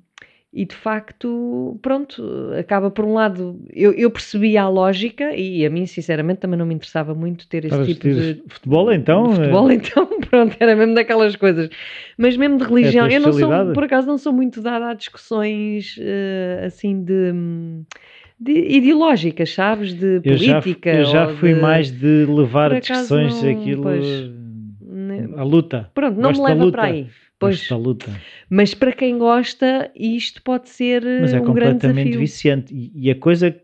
e 0.52 0.64
de 0.64 0.74
facto, 0.74 1.78
pronto, 1.80 2.50
acaba 2.58 2.90
por 2.90 3.04
um 3.04 3.14
lado, 3.14 3.60
eu, 3.72 3.92
eu 3.92 4.10
percebi 4.10 4.56
a 4.56 4.68
lógica 4.68 5.32
e 5.36 5.64
a 5.64 5.70
mim, 5.70 5.86
sinceramente, 5.86 6.40
também 6.40 6.58
não 6.58 6.66
me 6.66 6.74
interessava 6.74 7.14
muito 7.14 7.46
ter 7.48 7.64
esse 7.64 7.84
tipo 7.84 8.08
de. 8.08 8.42
futebol, 8.48 8.92
então. 8.92 9.24
de 9.28 9.30
eh, 9.30 9.34
futebol, 9.36 9.70
então, 9.70 10.20
pronto, 10.28 10.56
era 10.58 10.74
mesmo 10.74 10.94
daquelas 10.94 11.36
coisas. 11.36 11.70
Mas 12.18 12.36
mesmo 12.36 12.58
de 12.58 12.64
religião, 12.64 13.06
tua 13.08 13.16
eu 13.16 13.20
não 13.20 13.32
sou, 13.32 13.72
por 13.72 13.84
acaso, 13.84 14.06
não 14.08 14.18
sou 14.18 14.32
muito 14.32 14.60
dada 14.60 14.90
a 14.90 14.94
discussões 14.94 15.96
eh, 16.00 16.62
assim 16.66 17.00
de, 17.04 17.32
de 18.38 18.52
ideológicas, 18.76 19.54
sabes? 19.54 19.94
De 19.94 20.20
Eu 20.24 20.36
já, 20.36 20.60
política. 20.60 20.90
eu 20.90 21.04
já 21.04 21.28
ou 21.28 21.36
fui 21.36 21.54
de- 21.54 21.60
mais 21.60 21.90
de 21.92 22.26
levar 22.26 22.78
discussões 22.80 23.40
não- 23.40 23.50
aquilo. 23.50 23.82
pois. 23.82 24.04
eh? 24.04 25.28
A 25.36 25.42
luta. 25.44 25.90
Pronto, 25.94 26.16
não 26.16 26.30
Gosto 26.30 26.42
me 26.42 26.48
leva 26.48 26.72
para 26.72 26.82
aí. 26.84 27.06
Pois, 27.40 27.68
da 27.68 27.76
luta. 27.76 28.10
mas 28.48 28.74
para 28.74 28.92
quem 28.92 29.18
gosta, 29.18 29.90
isto 29.96 30.42
pode 30.42 30.68
ser 30.68 31.04
eh, 31.04 31.20
Mas 31.22 31.32
é 31.34 31.40
um 31.40 31.44
completamente 31.44 32.16
viciante. 32.16 32.74
E, 32.74 32.92
e 32.94 33.10
a 33.10 33.14
coisa 33.14 33.54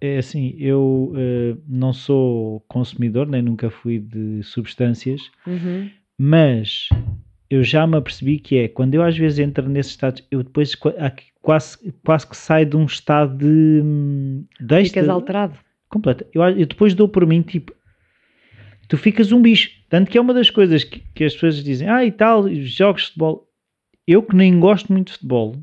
é 0.00 0.18
assim: 0.18 0.54
eu 0.58 1.12
eh, 1.16 1.56
não 1.66 1.92
sou 1.92 2.60
consumidor, 2.68 3.26
nem 3.26 3.40
nunca 3.40 3.70
fui 3.70 3.98
de 3.98 4.42
substâncias, 4.42 5.20
Uhum. 5.46 5.88
mas 6.18 6.88
eu 7.48 7.62
já 7.62 7.86
me 7.86 7.96
apercebi 7.96 8.38
que 8.38 8.58
é 8.58 8.68
quando 8.68 8.94
eu 8.94 9.02
às 9.02 9.16
vezes 9.16 9.38
entro 9.38 9.68
nesses 9.68 9.92
estados, 9.92 10.22
eu 10.30 10.42
depois 10.42 10.74
quase, 11.40 11.78
quase 12.04 12.26
que 12.26 12.36
saio 12.36 12.66
de 12.66 12.76
um 12.76 12.84
estado 12.84 13.38
de. 13.38 13.80
hum, 13.82 14.44
de 14.60 14.84
Ficas 14.84 15.08
alterado. 15.08 15.56
completa. 15.88 16.26
Eu, 16.34 16.42
eu 16.42 16.66
depois 16.66 16.94
dou 16.94 17.08
por 17.08 17.24
mim, 17.26 17.40
tipo, 17.42 17.72
tu 18.88 18.96
ficas 18.96 19.30
um 19.32 19.40
bicho. 19.40 19.70
Tanto 19.88 20.10
que 20.10 20.18
é 20.18 20.20
uma 20.20 20.34
das 20.34 20.50
coisas 20.50 20.82
que, 20.84 21.00
que 21.14 21.24
as 21.24 21.34
pessoas 21.34 21.62
dizem, 21.62 21.88
ah, 21.88 22.04
e 22.04 22.10
tal, 22.12 22.48
jogos 22.54 23.02
de 23.02 23.06
futebol. 23.08 23.46
Eu 24.06 24.22
que 24.22 24.34
nem 24.34 24.58
gosto 24.58 24.92
muito 24.92 25.08
de 25.08 25.12
futebol, 25.14 25.56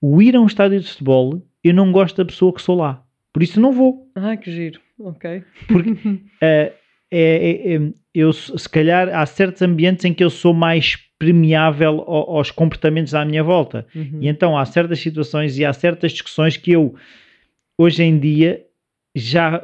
o 0.00 0.20
ir 0.22 0.34
a 0.34 0.40
um 0.40 0.46
estádio 0.46 0.80
de 0.80 0.88
futebol, 0.88 1.42
eu 1.62 1.74
não 1.74 1.92
gosto 1.92 2.16
da 2.16 2.24
pessoa 2.24 2.52
que 2.54 2.62
sou 2.62 2.76
lá. 2.76 3.04
Por 3.32 3.42
isso 3.42 3.60
não 3.60 3.70
vou. 3.72 4.10
Ah, 4.14 4.36
que 4.36 4.50
giro. 4.50 4.80
Ok. 4.98 5.42
Porque 5.68 5.90
eh, 6.40 6.72
é, 7.10 7.50
é- 7.70 7.74
é- 7.76 7.92
eu, 8.14 8.32
se 8.32 8.68
calhar, 8.68 9.08
há 9.14 9.24
certos 9.26 9.62
ambientes 9.62 10.04
em 10.04 10.12
que 10.12 10.24
eu 10.24 10.30
sou 10.30 10.52
mais 10.52 10.96
permeável 11.18 12.00
ao- 12.00 12.36
aos 12.36 12.50
comportamentos 12.50 13.14
à 13.14 13.24
minha 13.24 13.42
volta. 13.44 13.86
Uhum. 13.94 14.18
E 14.22 14.28
então 14.28 14.56
há 14.58 14.64
certas 14.64 14.98
situações 14.98 15.58
e 15.58 15.64
há 15.64 15.72
certas 15.72 16.12
discussões 16.12 16.56
que 16.56 16.72
eu, 16.72 16.94
hoje 17.78 18.02
em 18.02 18.18
dia, 18.18 18.64
já 19.14 19.62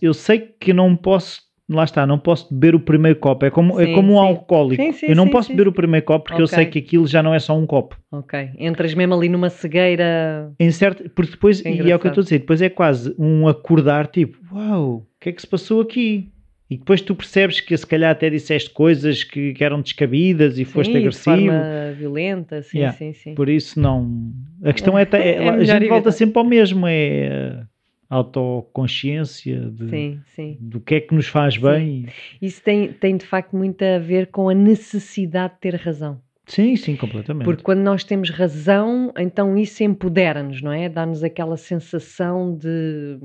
eu 0.00 0.14
sei 0.14 0.38
que 0.40 0.72
não 0.72 0.96
posso, 0.96 1.42
lá 1.68 1.84
está, 1.84 2.06
não 2.06 2.18
posso 2.18 2.52
beber 2.54 2.74
o 2.74 2.80
primeiro 2.80 3.18
copo. 3.18 3.44
É 3.44 3.50
como, 3.50 3.80
é 3.80 3.86
Sim, 3.86 3.92
como 3.94 4.12
um 4.12 4.16
sim. 4.16 4.26
alcoólico. 4.26 4.82
Sim, 4.82 4.92
sim, 4.92 5.06
eu 5.06 5.16
não 5.16 5.28
posso 5.28 5.50
beber 5.50 5.68
o 5.68 5.72
primeiro 5.72 6.04
copo 6.06 6.26
porque 6.26 6.40
eu 6.40 6.44
Ok. 6.46 6.54
sei 6.56 6.66
que 6.66 6.78
aquilo 6.78 7.06
já 7.06 7.22
não 7.22 7.34
é 7.34 7.38
só 7.38 7.56
um 7.58 7.66
copo. 7.66 7.96
Ok. 8.12 8.50
Entras 8.58 8.94
mesmo 8.94 9.14
ali 9.14 9.28
numa 9.28 9.50
cegueira. 9.50 10.52
Em 10.60 10.70
certo, 10.70 11.08
porque 11.10 11.32
depois, 11.32 11.60
Que 11.60 11.68
e 11.68 11.90
é 11.90 11.96
o 11.96 11.98
que 11.98 12.06
eu 12.06 12.10
estou 12.10 12.22
a 12.22 12.24
dizer, 12.24 12.38
depois 12.40 12.62
é 12.62 12.68
quase 12.68 13.14
um 13.18 13.48
acordar 13.48 14.06
tipo, 14.06 14.38
uau, 14.54 14.88
o 14.98 15.06
que 15.20 15.28
é 15.28 15.32
que 15.32 15.40
se 15.40 15.46
passou 15.46 15.80
aqui? 15.80 16.30
E 16.68 16.76
depois 16.76 17.00
tu 17.00 17.14
percebes 17.14 17.60
que 17.60 17.76
se 17.76 17.86
calhar 17.86 18.10
até 18.10 18.28
disseste 18.28 18.70
coisas 18.70 19.22
que, 19.22 19.52
que 19.54 19.62
eram 19.62 19.80
descabidas 19.80 20.58
e 20.58 20.64
foste 20.64 20.90
sim, 20.92 20.98
agressivo. 20.98 21.36
De 21.36 21.46
forma 21.46 21.92
violenta, 21.96 22.60
sim, 22.62 22.78
Yeah. 22.78 22.96
sim, 22.98 23.12
sim. 23.12 23.34
Por 23.36 23.48
isso 23.48 23.78
não. 23.80 24.32
A 24.64 24.72
questão 24.72 24.98
é, 24.98 25.04
ta- 25.04 25.16
é- 25.22 25.44
É 25.44 25.48
a 25.48 25.62
gente 25.64 25.86
volta 25.88 26.10
sempre 26.10 26.38
ao 26.40 26.44
mesmo, 26.44 26.84
é 26.88 27.62
autoconsciência 28.08 29.60
de, 29.70 29.88
Sim, 29.90 30.20
sim. 30.26 30.56
do 30.60 30.80
que 30.80 30.96
é 30.96 31.00
que 31.00 31.14
nos 31.14 31.26
faz 31.26 31.56
bem. 31.56 32.06
Isso 32.40 32.62
tem, 32.62 32.92
tem 32.92 33.16
de 33.16 33.26
facto 33.26 33.56
muito 33.56 33.82
a 33.82 33.98
ver 33.98 34.28
com 34.28 34.48
a 34.48 34.54
necessidade 34.54 35.54
de 35.54 35.60
ter 35.60 35.74
razão. 35.74 36.20
Sim, 36.46 36.76
sim, 36.76 36.94
completamente. 36.94 37.44
Porque 37.44 37.62
quando 37.62 37.80
nós 37.80 38.04
temos 38.04 38.30
razão, 38.30 39.12
então 39.18 39.58
isso 39.58 39.82
empodera-nos, 39.82 40.62
não 40.62 40.72
é? 40.72 40.88
Dá-nos 40.88 41.24
aquela 41.24 41.56
sensação 41.56 42.56
de, 42.56 43.18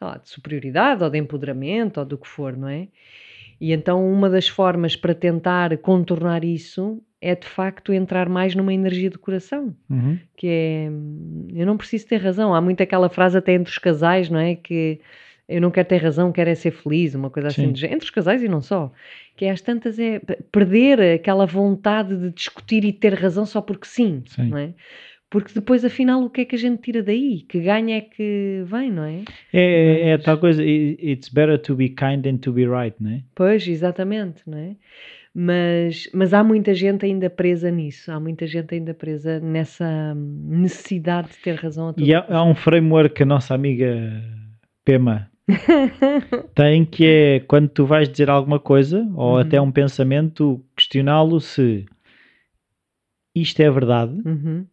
lá, 0.00 0.16
de 0.16 0.28
superioridade 0.30 1.02
ou 1.02 1.10
de 1.10 1.18
empoderamento 1.18 1.98
ou 1.98 2.06
do 2.06 2.16
que 2.16 2.28
for, 2.28 2.56
não 2.56 2.68
é? 2.68 2.86
E 3.60 3.72
então 3.72 4.08
uma 4.10 4.30
das 4.30 4.46
formas 4.46 4.94
para 4.94 5.12
tentar 5.12 5.76
contornar 5.78 6.44
isso 6.44 7.02
é 7.22 7.34
de 7.34 7.46
facto 7.46 7.92
entrar 7.92 8.28
mais 8.28 8.54
numa 8.54 8.72
energia 8.72 9.10
de 9.10 9.18
coração, 9.18 9.74
Uhum. 9.90 10.18
que 10.36 10.46
é 10.46 10.86
eu 11.54 11.66
não 11.66 11.76
preciso 11.76 12.06
ter 12.06 12.16
razão. 12.18 12.54
Há 12.54 12.60
muito 12.60 12.82
aquela 12.82 13.08
frase 13.08 13.36
até 13.36 13.52
entre 13.54 13.70
os 13.70 13.78
casais, 13.78 14.30
não 14.30 14.38
é? 14.40 14.54
Que 14.54 15.00
eu 15.48 15.60
não 15.60 15.70
quero 15.70 15.88
ter 15.88 15.98
razão, 15.98 16.30
quero 16.32 16.48
é 16.48 16.54
ser 16.54 16.70
feliz, 16.70 17.14
uma 17.14 17.28
coisa 17.28 17.48
assim, 17.48 17.66
Sim. 17.66 17.72
do 17.72 17.78
género. 17.78 17.96
entre 17.96 18.04
os 18.04 18.10
casais 18.10 18.42
e 18.42 18.48
não 18.48 18.60
só. 18.62 18.90
Que 19.36 19.44
é 19.46 19.50
às 19.50 19.60
tantas 19.60 19.98
é 19.98 20.20
perder 20.50 21.00
aquela 21.16 21.44
vontade 21.44 22.16
de 22.16 22.30
discutir 22.30 22.84
e 22.84 22.92
ter 22.92 23.14
razão 23.14 23.44
só 23.44 23.60
porque 23.60 23.86
sim, 23.86 24.22
Sim. 24.26 24.48
não 24.48 24.58
é? 24.58 24.72
Porque 25.28 25.52
depois, 25.54 25.84
afinal, 25.84 26.22
o 26.24 26.28
que 26.30 26.40
é 26.40 26.44
que 26.44 26.56
a 26.56 26.58
gente 26.58 26.82
tira 26.82 27.02
daí? 27.04 27.42
Que 27.48 27.60
ganha 27.60 27.98
é 27.98 28.00
que 28.00 28.62
vem, 28.66 28.90
não 28.90 29.04
é? 29.04 29.22
É, 29.52 30.08
é 30.08 30.12
a 30.14 30.16
Mas- 30.16 30.24
tal 30.24 30.38
coisa, 30.38 30.60
it's 30.64 31.28
better 31.28 31.56
to 31.60 31.76
be 31.76 31.88
kind 31.90 32.22
than 32.24 32.36
to 32.38 32.52
be 32.52 32.66
right, 32.66 32.96
não 33.00 33.10
é? 33.12 33.22
Pois, 33.34 33.66
exatamente, 33.68 34.42
não 34.46 34.58
é? 34.58 34.74
Mas, 35.32 36.08
mas 36.12 36.34
há 36.34 36.42
muita 36.42 36.74
gente 36.74 37.06
ainda 37.06 37.30
presa 37.30 37.70
nisso, 37.70 38.10
há 38.10 38.18
muita 38.18 38.46
gente 38.48 38.74
ainda 38.74 38.92
presa 38.92 39.38
nessa 39.38 40.12
necessidade 40.14 41.28
de 41.30 41.36
ter 41.38 41.54
razão 41.54 41.88
a 41.88 41.92
todo 41.92 42.04
E 42.04 42.12
há, 42.12 42.24
há 42.28 42.42
um 42.42 42.54
framework 42.54 43.14
que 43.14 43.22
a 43.22 43.26
nossa 43.26 43.54
amiga 43.54 44.10
Pema 44.84 45.30
tem 46.54 46.84
que 46.84 47.06
é 47.06 47.40
quando 47.40 47.68
tu 47.68 47.86
vais 47.86 48.08
dizer 48.08 48.28
alguma 48.28 48.58
coisa 48.58 49.08
ou 49.14 49.34
Uhum. 49.34 49.38
até 49.38 49.60
um 49.60 49.70
pensamento, 49.70 50.64
questioná-lo 50.76 51.40
se 51.40 51.86
isto 53.34 53.60
é 53.60 53.70
verdade, 53.70 54.12
Uhum, 54.26 54.66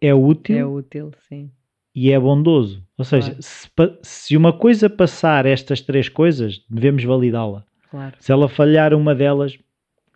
é 0.00 0.14
útil 0.14 0.56
É 0.58 0.64
útil, 0.64 1.10
sim. 1.28 1.50
e 1.94 2.12
é 2.12 2.20
bondoso. 2.20 2.84
Ou 2.96 3.04
seja, 3.04 3.30
Claro. 3.30 3.42
se, 3.42 3.68
se 4.02 4.36
uma 4.36 4.52
coisa 4.52 4.88
passar 4.88 5.44
estas 5.44 5.80
três 5.80 6.08
coisas, 6.08 6.64
devemos 6.70 7.02
validá-la. 7.02 7.64
Claro, 7.90 8.14
Se 8.18 8.30
ela 8.32 8.48
falhar 8.48 8.92
uma 8.94 9.14
delas, 9.14 9.58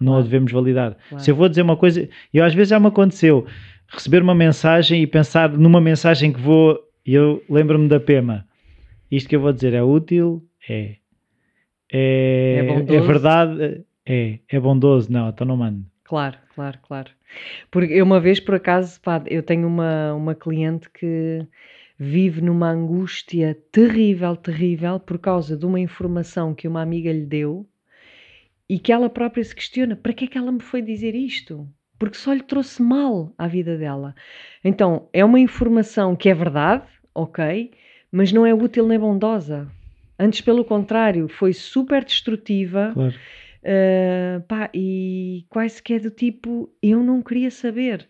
não 0.01 0.13
a 0.13 0.17
Claro. 0.17 0.25
devemos 0.25 0.53
validar. 0.53 0.97
Claro. 1.09 1.25
Se 1.25 1.31
eu 1.31 1.37
vou 1.37 1.49
dizer 1.49 1.63
uma 1.63 1.77
coisa, 1.77 2.09
eu 2.33 2.45
às 2.45 2.55
vezes 2.55 2.69
já 2.71 2.79
me 2.81 2.87
aconteceu 2.89 3.47
receber 3.89 4.23
uma 4.23 4.35
mensagem 4.35 5.03
e 5.03 5.07
pensar 5.07 5.51
numa 5.51 5.81
mensagem 5.81 6.33
que 6.33 6.41
vou, 6.41 6.79
e 7.05 7.15
eu 7.15 7.43
lembro-me 7.49 7.89
da 7.89 8.01
Pema. 8.01 8.47
Isto 9.11 9.29
que 9.29 9.37
eu 9.37 9.41
vou 9.41 9.53
dizer 9.53 9.75
é 9.75 9.83
útil? 9.83 10.43
É. 10.69 10.97
É, 11.93 12.57
É 12.89 12.95
é, 12.97 13.01
verdade? 13.01 13.85
É. 14.07 14.39
É 14.49 14.61
bondoso? 14.61 15.13
Não, 15.13 15.29
então 15.29 15.47
não 15.47 15.57
mando. 15.57 15.85
claro, 16.05 16.37
claro, 16.55 16.79
claro. 16.87 17.11
Porque 17.71 17.93
eu 17.95 18.05
uma 18.05 18.21
vez, 18.21 18.41
por 18.41 18.55
acaso, 18.55 19.01
pá, 19.01 19.23
eu 19.27 19.43
tenho 19.43 19.67
uma, 19.67 20.13
uma 20.15 20.35
cliente 20.35 20.89
que 20.91 21.47
vive 22.03 22.41
numa 22.41 22.69
angústia 22.69 23.57
terrível, 23.71 24.35
terrível, 24.35 24.99
por 24.99 25.21
causa 25.21 25.57
de 25.57 25.65
uma 25.65 25.79
informação 25.79 26.53
que 26.53 26.67
uma 26.67 26.83
amiga 26.83 27.13
lhe 27.13 27.25
deu 27.25 27.65
e 28.69 28.77
que 28.79 28.93
ela 28.93 29.09
própria 29.09 29.45
se 29.45 29.55
questiona: 29.55 29.95
para 29.95 30.13
que 30.13 30.25
é 30.25 30.27
que 30.27 30.37
ela 30.37 30.51
me 30.51 30.61
foi 30.61 30.83
dizer 30.83 31.15
isto? 31.15 31.69
Porque 31.99 32.17
só 32.17 32.33
lhe 32.33 32.43
trouxe 32.43 32.83
mal 32.83 33.33
à 33.39 33.47
vida 33.47 33.79
dela. 33.79 34.17
Então, 34.65 35.09
é 35.13 35.25
uma 35.25 35.39
informação 35.39 36.17
que 36.17 36.29
é 36.29 36.35
verdade, 36.35 36.89
ok, 37.15 37.71
mas 38.11 38.33
não 38.33 38.45
é 38.45 38.53
útil 38.53 38.89
nem 38.89 38.99
bondosa. 38.99 39.71
Antes, 40.19 40.41
pelo 40.41 40.65
contrário, 40.65 41.29
foi 41.29 41.53
super 41.53 42.05
destrutiva. 42.05 42.91
Claro. 42.93 43.15
Uh, 43.65 44.41
pá, 44.49 44.69
e 44.75 45.47
quase 45.49 45.81
que 45.81 45.95
é 45.95 45.99
do 46.01 46.11
tipo, 46.11 46.69
eu 46.83 47.01
não 47.03 47.23
queria 47.23 47.51
saber. 47.51 48.09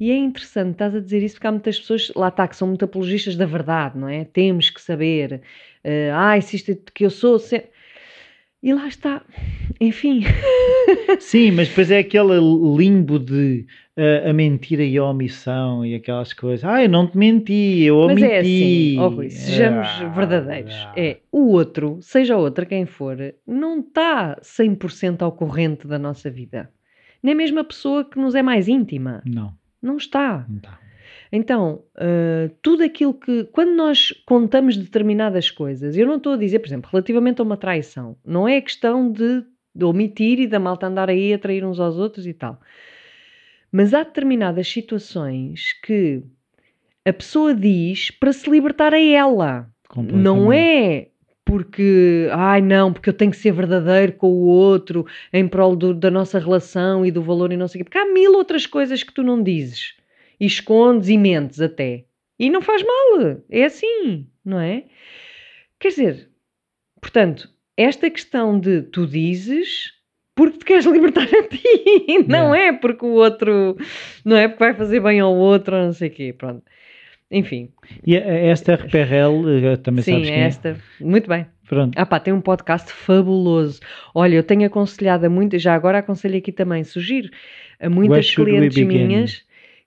E 0.00 0.10
é 0.10 0.16
interessante, 0.16 0.72
estás 0.72 0.94
a 0.94 1.00
dizer 1.00 1.22
isso 1.22 1.34
porque 1.34 1.46
há 1.46 1.52
muitas 1.52 1.78
pessoas, 1.78 2.10
lá 2.16 2.28
está, 2.28 2.48
que 2.48 2.56
são 2.56 2.68
muito 2.68 2.84
apologistas 2.86 3.36
da 3.36 3.44
verdade, 3.44 3.98
não 3.98 4.08
é? 4.08 4.24
Temos 4.24 4.70
que 4.70 4.80
saber, 4.80 5.42
uh, 5.84 6.14
ai, 6.14 6.40
se 6.40 6.56
isto 6.56 6.72
é 6.72 6.78
que 6.94 7.04
eu 7.04 7.10
sou. 7.10 7.38
se-" 7.38 7.68
E 8.64 8.72
lá 8.72 8.88
está, 8.88 9.20
enfim, 9.78 10.22
Sim, 11.20 11.50
mas 11.50 11.68
depois 11.68 11.90
é 11.90 11.98
aquele 11.98 12.38
limbo 12.76 13.18
de 13.18 13.66
ah, 13.94 14.30
a 14.30 14.32
mentira 14.32 14.82
e 14.82 14.96
a 14.96 15.04
omissão 15.04 15.84
e 15.84 15.94
aquelas 15.94 16.32
coisas. 16.32 16.64
Ah, 16.64 16.82
eu 16.82 16.88
não 16.88 17.06
te 17.06 17.18
menti, 17.18 17.82
eu 17.82 17.96
mas 18.06 18.12
omiti. 18.22 18.24
é 18.24 18.38
assim, 18.38 18.98
ó 18.98 19.08
Rui, 19.08 19.28
sejamos 19.28 19.86
Ah, 19.86 20.08
verdadeiros. 20.08 20.72
ah. 20.74 20.92
É, 20.96 21.18
o 21.30 21.48
outro, 21.52 21.98
seja 22.00 22.38
outra 22.38 22.64
quem 22.64 22.86
for, 22.86 23.18
não 23.46 23.80
está 23.80 24.38
100% 24.42 25.20
ao 25.20 25.32
corrente 25.32 25.86
da 25.86 25.98
nossa 25.98 26.30
vida. 26.30 26.70
Nem 27.22 27.34
mesmo 27.34 27.60
a 27.60 27.64
pessoa 27.64 28.02
que 28.02 28.18
nos 28.18 28.34
é 28.34 28.40
mais 28.42 28.66
íntima. 28.66 29.22
Não, 29.26 29.52
Não 29.82 29.98
está. 29.98 30.46
não 30.48 30.56
está. 30.56 30.78
Então, 31.32 31.82
uh, 31.96 32.52
tudo 32.62 32.82
aquilo 32.84 33.14
que. 33.14 33.44
Quando 33.44 33.74
nós 33.74 34.12
contamos 34.26 34.76
determinadas 34.76 35.50
coisas, 35.50 35.96
eu 35.96 36.06
não 36.06 36.16
estou 36.16 36.34
a 36.34 36.36
dizer, 36.36 36.58
por 36.60 36.68
exemplo, 36.68 36.90
relativamente 36.92 37.40
a 37.40 37.44
uma 37.44 37.56
traição, 37.56 38.16
não 38.24 38.46
é 38.46 38.60
questão 38.60 39.10
de, 39.10 39.42
de 39.74 39.84
omitir 39.84 40.38
e 40.40 40.46
da 40.46 40.60
malta 40.60 40.86
andar 40.86 41.08
aí 41.10 41.32
a 41.32 41.38
trair 41.38 41.64
uns 41.64 41.80
aos 41.80 41.96
outros 41.96 42.26
e 42.26 42.32
tal. 42.32 42.60
Mas 43.72 43.92
há 43.92 44.04
determinadas 44.04 44.68
situações 44.68 45.72
que 45.82 46.22
a 47.04 47.12
pessoa 47.12 47.54
diz 47.54 48.10
para 48.10 48.32
se 48.32 48.48
libertar 48.48 48.94
a 48.94 49.00
ela. 49.00 49.68
Não 50.16 50.52
é 50.52 51.08
porque, 51.44 52.28
ai 52.32 52.62
não, 52.62 52.92
porque 52.92 53.08
eu 53.10 53.12
tenho 53.14 53.30
que 53.30 53.36
ser 53.36 53.52
verdadeiro 53.52 54.12
com 54.12 54.28
o 54.28 54.44
outro 54.46 55.04
em 55.32 55.46
prol 55.46 55.76
do- 55.76 55.92
da 55.92 56.10
nossa 56.10 56.38
relação 56.38 57.04
e 57.04 57.10
do 57.10 57.20
valor 57.22 57.52
e 57.52 57.56
não 57.56 57.68
sei 57.68 57.80
o 57.80 57.84
quê. 57.84 57.90
Porque 57.90 57.98
há 57.98 58.12
mil 58.12 58.32
outras 58.32 58.66
coisas 58.66 59.02
que 59.02 59.12
tu 59.12 59.22
não 59.22 59.42
dizes 59.42 59.94
e 60.40 60.46
escondes 60.46 61.08
e 61.08 61.16
mentes 61.18 61.60
até. 61.60 62.04
E 62.38 62.50
não 62.50 62.60
faz 62.60 62.82
mal. 62.82 63.42
É 63.50 63.64
assim, 63.64 64.26
não 64.44 64.58
é? 64.60 64.84
Quer 65.78 65.88
dizer, 65.88 66.28
portanto, 67.00 67.48
esta 67.76 68.08
questão 68.10 68.58
de 68.58 68.82
tu 68.82 69.06
dizes 69.06 69.92
porque 70.34 70.58
te 70.58 70.64
queres 70.64 70.84
libertar 70.86 71.28
a 71.28 71.42
ti, 71.48 72.24
não 72.26 72.54
é 72.54 72.72
porque 72.72 73.04
o 73.04 73.10
outro, 73.12 73.76
não 74.24 74.36
é 74.36 74.48
porque 74.48 74.64
vai 74.64 74.74
fazer 74.74 75.00
bem 75.00 75.20
ao 75.20 75.34
outro, 75.34 75.76
ou 75.76 75.84
não 75.84 75.92
sei 75.92 76.08
o 76.08 76.12
quê, 76.12 76.32
pronto. 76.36 76.62
Enfim, 77.30 77.70
E 78.06 78.16
a- 78.16 78.52
Esther 78.52 78.88
Perel, 78.90 79.42
eh, 79.48 79.76
também 79.76 80.02
sim, 80.02 80.12
sabes 80.12 80.28
é 80.28 80.32
quem 80.32 80.42
é? 80.42 80.46
esta. 80.46 80.76
Muito 81.00 81.28
bem. 81.28 81.46
Pronto. 81.68 81.96
Ah 81.96 82.04
pá, 82.04 82.20
tem 82.20 82.32
um 82.34 82.40
podcast 82.40 82.92
fabuloso. 82.92 83.80
Olha, 84.14 84.34
eu 84.34 84.42
tenho 84.42 84.66
aconselhado 84.66 85.24
a 85.26 85.30
muitas, 85.30 85.62
já 85.62 85.74
agora 85.74 85.98
aconselho 85.98 86.36
aqui 86.36 86.52
também, 86.52 86.84
sugiro 86.84 87.30
a 87.80 87.88
muitas 87.88 88.26
clientes 88.44 88.76
minhas 89.08 89.44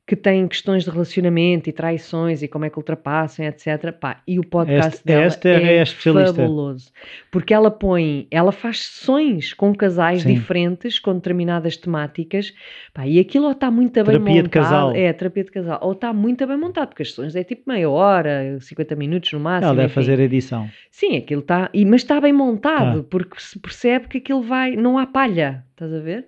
que 0.08 0.16
têm 0.16 0.48
questões 0.48 0.86
de 0.86 0.90
relacionamento 0.90 1.70
e 1.70 1.74
traições 1.74 2.42
e 2.42 2.48
como 2.48 2.64
é 2.64 2.70
que 2.70 2.78
ultrapassam, 2.78 3.46
etc. 3.46 3.92
Pá, 3.92 4.22
e 4.26 4.40
o 4.40 4.44
podcast 4.46 4.96
Esta- 4.96 5.04
dela 5.06 5.24
esta 5.26 5.50
é, 5.50 5.76
é 5.80 5.86
fabuloso. 5.86 6.92
Porque 7.30 7.54
ela 7.54 7.70
põe, 7.70 8.26
ela 8.32 8.54
faz 8.54 8.86
sessões 8.86 9.54
com 9.54 9.76
casais 9.76 10.22
Sim. 10.22 10.34
diferentes, 10.34 10.98
com 10.98 11.14
determinadas 11.14 11.76
temáticas, 11.76 12.54
pá, 12.94 13.06
e 13.06 13.20
aquilo 13.20 13.48
ou 13.48 13.52
está 13.52 13.70
muito 13.70 13.94
bem 13.96 14.06
Terapia 14.06 14.20
montado. 14.36 14.44
de 14.46 14.50
casal. 14.50 14.96
É, 14.96 15.12
terapia 15.12 15.44
de 15.44 15.52
casal. 15.52 15.80
Ou 15.82 15.92
está 15.92 16.14
muito 16.14 16.48
bem 16.48 16.58
montado, 16.58 16.88
porque 16.88 17.02
as 17.04 17.10
sessões 17.10 17.36
é 17.36 17.44
tipo 17.44 17.64
meia 17.70 17.90
hora, 17.90 18.58
50 18.62 18.96
minutos 18.96 19.34
no 19.34 19.42
máximo. 19.42 19.66
Ela 19.66 19.76
deve 19.76 19.86
enfim. 19.88 19.96
fazer 19.96 20.20
edição. 20.22 20.70
Sim, 20.90 21.18
aquilo 21.18 21.42
está. 21.42 21.70
Mas 21.86 22.02
está 22.02 22.22
bem 22.22 22.32
montado, 22.32 23.04
Tá. 23.04 23.08
porque 23.10 23.36
se 23.42 23.60
percebe 23.60 24.08
que 24.08 24.20
aquilo 24.20 24.42
vai. 24.42 24.78
Não 24.78 24.98
há 24.98 25.06
palha, 25.06 25.66
estás 25.72 25.94
a 25.94 26.00
ver? 26.00 26.26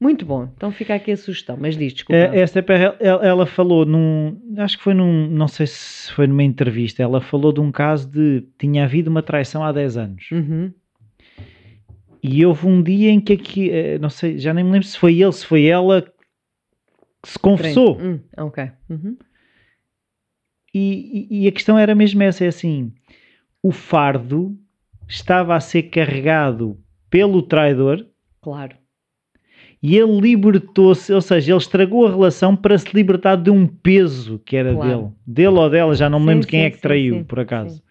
Muito 0.00 0.24
bom. 0.24 0.48
Então 0.56 0.70
fica 0.70 0.94
aqui 0.94 1.10
a 1.10 1.16
sugestão. 1.16 1.56
Mas 1.58 1.76
diz, 1.76 1.92
desculpa. 1.92 2.14
É, 2.16 2.40
Esta 2.40 2.60
ela, 3.00 3.24
ela 3.26 3.46
falou 3.46 3.84
num. 3.84 4.40
Acho 4.58 4.78
que 4.78 4.84
foi 4.84 4.94
num. 4.94 5.26
Não 5.28 5.48
sei 5.48 5.66
se 5.66 6.12
foi 6.12 6.26
numa 6.28 6.44
entrevista. 6.44 7.02
Ela 7.02 7.20
falou 7.20 7.52
de 7.52 7.60
um 7.60 7.72
caso 7.72 8.08
de. 8.08 8.44
Tinha 8.58 8.84
havido 8.84 9.10
uma 9.10 9.22
traição 9.22 9.64
há 9.64 9.72
10 9.72 9.96
anos. 9.96 10.30
Uhum. 10.30 10.72
E 12.22 12.44
houve 12.46 12.66
um 12.66 12.80
dia 12.82 13.10
em 13.10 13.20
que 13.20 13.32
aqui. 13.32 13.70
eh, 13.70 13.98
Não 13.98 14.10
sei, 14.10 14.38
já 14.38 14.54
nem 14.54 14.62
me 14.64 14.70
lembro 14.70 14.86
se 14.86 14.96
foi 14.98 15.20
ele, 15.20 15.32
se 15.32 15.44
foi 15.44 15.64
ela 15.66 16.02
que 16.02 17.28
se 17.28 17.38
confessou. 17.38 17.98
Hum, 18.00 18.20
ok. 18.36 18.70
Uhum. 18.88 19.16
E, 20.74 21.26
e- 21.30 21.42
e 21.44 21.48
a 21.48 21.52
questão 21.52 21.76
era 21.78 21.94
mesmo 21.94 22.22
essa: 22.22 22.44
é 22.44 22.48
assim. 22.48 22.92
O 23.60 23.72
fardo 23.72 24.56
estava 25.08 25.56
a 25.56 25.60
ser 25.60 25.84
carregado 25.84 26.78
pelo 27.10 27.42
traidor 27.42 28.06
Claro. 28.40 28.76
E 29.82 29.96
ele 29.96 30.20
libertou-se, 30.20 31.12
ou 31.12 31.20
seja, 31.20 31.52
ele 31.52 31.58
estragou 31.58 32.06
a 32.06 32.10
relação 32.10 32.56
para 32.56 32.76
se 32.78 32.88
libertar 32.94 33.36
de 33.36 33.50
um 33.50 33.66
peso 33.66 34.38
que 34.40 34.56
era 34.56 34.72
Claro. 34.74 34.98
dele. 35.02 35.12
Dele 35.26 35.58
ou 35.58 35.70
dela, 35.70 35.94
já 35.94 36.08
não 36.10 36.18
me 36.18 36.24
Sim, 36.26 36.30
lembro 36.32 36.46
quem 36.48 36.60
sim, 36.60 36.66
é 36.66 36.70
que 36.70 36.76
sim, 36.76 36.82
traiu, 36.82 37.14
sim, 37.16 37.24
por 37.24 37.40
acaso. 37.40 37.76
sim. 37.76 37.82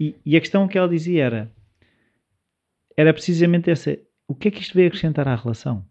E, 0.00 0.14
e 0.26 0.36
a 0.36 0.40
questão 0.40 0.66
que 0.68 0.76
ela 0.76 0.88
dizia 0.88 1.24
era: 1.24 1.52
era 2.96 3.12
precisamente 3.12 3.70
essa. 3.70 3.96
O 4.26 4.34
que 4.34 4.48
é 4.48 4.50
que 4.50 4.60
isto 4.60 4.74
veio 4.74 4.88
acrescentar 4.88 5.28
à 5.28 5.34
relação? 5.34 5.84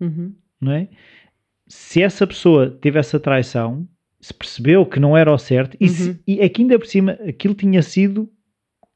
Uhum. 0.00 0.34
Não 0.60 0.72
é? 0.72 0.88
Se 1.66 2.02
essa 2.02 2.26
pessoa 2.26 2.70
teve 2.70 2.98
essa 2.98 3.20
traição, 3.20 3.86
se 4.20 4.32
percebeu 4.34 4.84
que 4.86 4.98
não 4.98 5.16
era 5.16 5.32
o 5.32 5.38
certo, 5.38 5.76
e, 5.80 5.88
se- 5.88 6.10
Uhum. 6.10 6.16
e 6.26 6.40
aqui 6.42 6.62
ainda 6.62 6.78
por 6.78 6.86
cima 6.86 7.12
aquilo 7.26 7.54
tinha 7.54 7.82
sido 7.82 8.28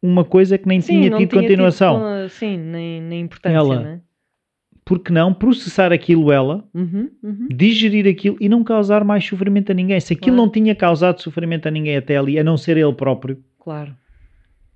uma 0.02 0.24
coisa 0.24 0.58
que 0.58 0.66
nem 0.66 0.80
Sim, 0.80 0.94
tinha 1.00 1.10
não 1.10 1.18
tido 1.18 1.30
tinha 1.30 1.42
continuação. 1.42 2.00
con- 2.00 2.28
sim, 2.28 2.56
nem, 2.56 3.00
nem 3.00 3.20
importância, 3.22 3.56
Ela- 3.56 3.80
né? 3.80 4.00
Porque 4.92 5.10
não 5.10 5.32
processar 5.32 5.90
aquilo 5.90 6.30
ela, 6.30 6.62
Uhum, 6.74 7.08
uhum. 7.22 7.48
digerir 7.50 8.06
aquilo 8.06 8.36
e 8.38 8.46
não 8.46 8.62
causar 8.62 9.02
mais 9.04 9.24
sofrimento 9.24 9.70
a 9.72 9.74
ninguém. 9.74 9.98
Se 9.98 10.12
aquilo 10.12 10.36
Claro. 10.36 10.42
não 10.46 10.52
tinha 10.52 10.74
causado 10.74 11.18
sofrimento 11.22 11.66
a 11.66 11.70
ninguém 11.70 11.96
até 11.96 12.18
ali, 12.18 12.38
a 12.38 12.44
não 12.44 12.58
ser 12.58 12.76
ele 12.76 12.92
próprio, 12.92 13.38
Claro. 13.58 13.96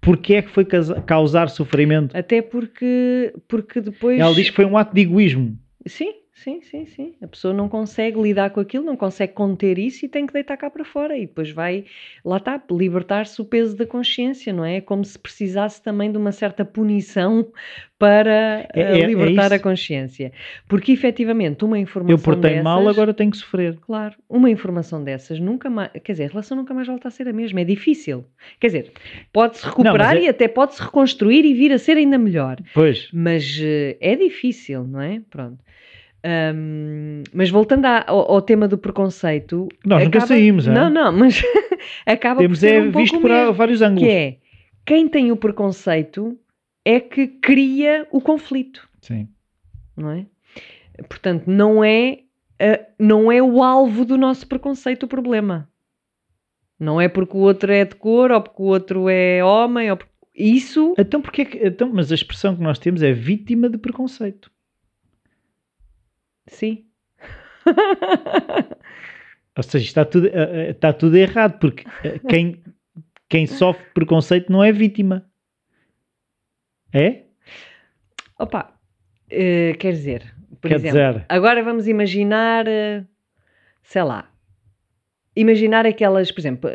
porque 0.01 0.35
é 0.37 0.41
que 0.43 0.49
foi 0.51 0.65
causar 0.65 1.51
sofrimento? 1.51 2.17
Até 2.17 2.41
porque, 2.41 3.35
porque 3.47 3.81
depois. 3.83 4.19
Ela 4.19 4.33
diz 4.35 4.49
que 4.49 4.57
foi 4.57 4.65
um 4.65 4.79
ato 4.79 4.95
de 4.95 5.03
egoísmo. 5.03 5.59
Sim, 5.87 6.13
sim, 6.37 6.61
sim, 6.61 6.87
sim. 6.87 7.15
A 7.23 7.27
pessoa 7.27 7.53
não 7.55 7.69
consegue 7.69 8.21
lidar 8.21 8.51
com 8.51 8.61
aquilo, 8.61 8.85
não 8.85 8.97
consegue 8.97 9.33
conter 9.33 9.79
isso 9.79 10.05
e 10.05 10.09
tem 10.09 10.27
que 10.27 10.33
deitar 10.33 10.57
cá 10.57 10.69
para 10.71 10.85
fora. 10.85 11.17
E 11.17 11.23
depois 11.27 11.51
vai, 11.51 11.85
lá 12.25 12.37
está, 12.37 12.63
libertar-se 12.71 13.41
o 13.41 13.45
peso 13.45 13.77
da 13.77 13.87
consciência, 13.87 14.53
não 14.53 14.65
é? 14.65 14.77
É 14.77 14.81
como 14.81 15.05
se 15.05 15.19
precisasse 15.19 15.83
também 15.83 16.13
de 16.13 16.19
uma 16.19 16.33
certa 16.33 16.65
punição 16.65 17.47
para 17.99 18.31
É- 18.31 18.69
eh, 18.75 18.99
é- 18.99 19.01
é 19.01 19.07
libertar 19.07 19.51
a 19.51 19.57
isso. 19.57 19.63
consciência. 19.63 20.31
Porque 20.69 20.93
efetivamente 20.93 21.65
uma 21.65 21.79
informação. 21.79 22.15
Eu 22.17 22.23
portei 22.23 22.61
mal, 22.61 22.81
dessas- 22.81 22.97
agora 22.97 23.15
tenho 23.15 23.31
que 23.31 23.39
sofrer. 23.39 23.77
Claro, 23.81 24.15
uma 24.29 24.51
informação 24.51 25.03
dessas 25.03 25.41
nunca 25.41 25.71
mais, 25.71 25.91
quer 26.05 26.13
dizer, 26.13 26.25
a 26.25 26.29
relação 26.29 26.57
nunca 26.57 26.75
mais 26.75 26.87
volta 26.87 27.09
a 27.09 27.11
ser 27.11 27.27
a 27.29 27.33
mesma, 27.33 27.61
é 27.63 27.65
difícil. 27.65 28.25
Quer 28.61 28.67
dizer, 28.67 28.93
pode-se 29.33 29.65
recuperar 29.67 30.15
mas 30.15 30.23
é- 30.23 30.27
e 30.27 30.29
até 30.29 30.47
pode-se 30.49 30.83
reconstruir 30.83 31.45
e 31.45 31.55
vir 31.55 31.73
a 31.73 31.79
ser 31.79 31.97
ainda 31.97 32.19
melhor, 32.19 32.59
Pois, 32.75 33.09
mas 33.13 33.59
eh, 33.63 33.97
é 34.01 34.15
difícil, 34.15 34.85
não 34.85 35.01
é? 35.01 35.23
Pronto. 35.31 35.65
Ahm, 36.27 37.23
mas 37.33 37.49
voltando 37.51 37.85
à- 37.85 38.05
ao, 38.07 38.33
ao 38.33 38.43
tema 38.43 38.67
do 38.67 38.77
preconceito, 38.77 39.69
Nós 39.85 40.03
nunca 40.05 40.21
saímos, 40.23 40.67
não, 40.67 40.87
é? 40.87 40.91
não, 40.91 41.13
mas 41.13 41.41
acaba 42.05 42.41
temos 42.41 42.59
por 42.59 42.67
ser 42.67 42.75
é 42.75 42.81
um 42.83 42.91
visto 42.91 43.21
por 43.21 43.31
mesmo, 43.31 43.53
vários 43.53 43.81
ângulos. 43.81 44.03
que 44.03 44.11
é 44.11 44.37
quem 44.85 45.09
tem 45.09 45.31
o 45.31 45.37
preconceito 45.37 46.37
é 46.85 46.99
que 47.01 47.27
cria 47.29 48.07
o 48.11 48.21
conflito 48.21 48.89
Sim. 49.01 49.29
não 49.97 50.11
é? 50.11 50.27
Portanto, 51.09 51.45
não 51.47 51.85
é, 51.85 52.21
não 52.99 53.31
é 53.31 53.43
o 53.43 53.63
alvo 53.63 54.05
do 54.05 54.17
nosso 54.17 54.47
preconceito 54.49 55.03
o 55.05 55.09
problema. 55.09 55.69
Não 56.81 57.01
é 57.01 57.09
porque 57.09 57.37
o 57.37 57.41
outro 57.41 57.71
é 57.73 57.85
de 57.85 57.95
cor 57.95 58.31
ou 58.33 58.41
porque 58.41 58.63
o 58.63 58.67
outro 58.67 59.09
é 59.09 59.45
homem. 59.45 59.91
Ou 59.91 59.97
porque... 59.97 60.13
Isso, 60.35 60.95
Então, 60.99 61.21
porque 61.23 61.43
é 61.43 61.45
que, 61.45 61.59
então, 61.67 61.91
mas 61.93 62.11
a 62.13 62.15
expressão 62.15 62.55
que 62.57 62.63
nós 62.63 62.79
temos 62.79 63.03
é 63.03 63.13
vítima 63.13 63.69
de 63.71 63.79
preconceito. 63.79 64.51
Sim. 66.47 66.85
Ou 69.57 69.63
seja, 69.63 69.85
está 69.87 70.05
tudo, 70.05 70.27
eh, 70.27 70.33
eh, 70.35 70.71
está 70.71 70.93
tudo 70.93 71.17
errado, 71.17 71.59
porque 71.59 71.85
eh, 72.05 72.19
quem, 72.29 72.63
quem 73.29 73.47
sofre 73.47 73.85
preconceito 73.95 74.53
não 74.53 74.63
é 74.63 74.71
vítima. 74.71 75.25
É? 76.93 77.23
Opa, 78.39 78.73
quer 79.29 79.93
dizer, 79.93 80.35
por 80.61 80.69
Quer 80.69 80.77
exemplo, 80.77 80.99
dizer, 80.99 81.25
agora 81.29 81.63
vamos 81.63 81.89
imaginar, 81.89 82.67
sei 83.83 84.03
lá, 84.03 84.31
imaginar 85.35 85.87
aquelas, 85.87 86.31
por 86.31 86.41
exemplo, 86.41 86.71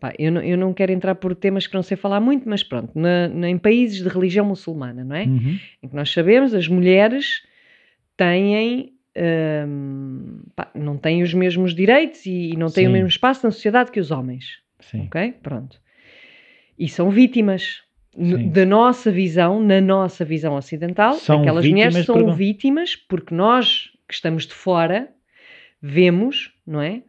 pá, 0.00 0.12
eu, 0.18 0.30
não, 0.32 0.42
eu 0.42 0.56
não 0.56 0.72
quero 0.72 0.92
entrar 0.92 1.14
por 1.16 1.34
temas 1.34 1.66
que 1.66 1.74
não 1.74 1.82
sei 1.82 1.96
falar 1.96 2.20
muito, 2.20 2.48
mas 2.48 2.62
pronto, 2.62 2.92
na- 2.98 3.28
na- 3.28 3.48
em 3.48 3.58
países 3.58 4.00
de 4.02 4.08
religião 4.08 4.44
muçulmana, 4.46 5.04
não 5.04 5.14
é? 5.16 5.24
uhum, 5.24 5.58
em 5.82 5.88
que 5.88 5.94
nós 5.94 6.10
sabemos 6.12 6.54
as 6.54 6.66
mulheres 6.68 7.42
têm 8.16 8.91
hum, 9.16 10.42
pá, 10.54 10.70
não 10.74 10.96
têm 10.96 11.22
os 11.22 11.34
mesmos 11.34 11.74
direitos 11.74 12.24
e 12.26 12.54
não 12.56 12.68
têm 12.68 12.84
Sim. 12.84 12.90
o 12.90 12.92
mesmo 12.92 13.08
espaço 13.08 13.46
na 13.46 13.50
sociedade 13.50 13.90
que 13.90 14.00
os 14.00 14.10
homens, 14.10 14.58
sim. 14.80 15.06
ok? 15.06 15.34
Pronto. 15.42 15.80
E 16.78 16.88
são 16.88 17.10
vítimas 17.10 17.82
Sim. 18.14 18.48
da 18.50 18.66
nossa 18.66 19.10
visão, 19.10 19.60
na 19.62 19.80
nossa 19.80 20.24
visão 20.24 20.54
ocidental, 20.54 21.14
São 21.14 21.40
aquelas 21.40 21.66
mulheres 21.66 22.04
são 22.04 22.34
vítimas 22.34 22.96
porque 22.96 23.34
nós 23.34 23.90
que 24.06 24.14
estamos 24.14 24.46
de 24.46 24.54
fora 24.54 25.08
vemos, 25.80 26.52
não 26.66 26.80
é? 26.80 27.02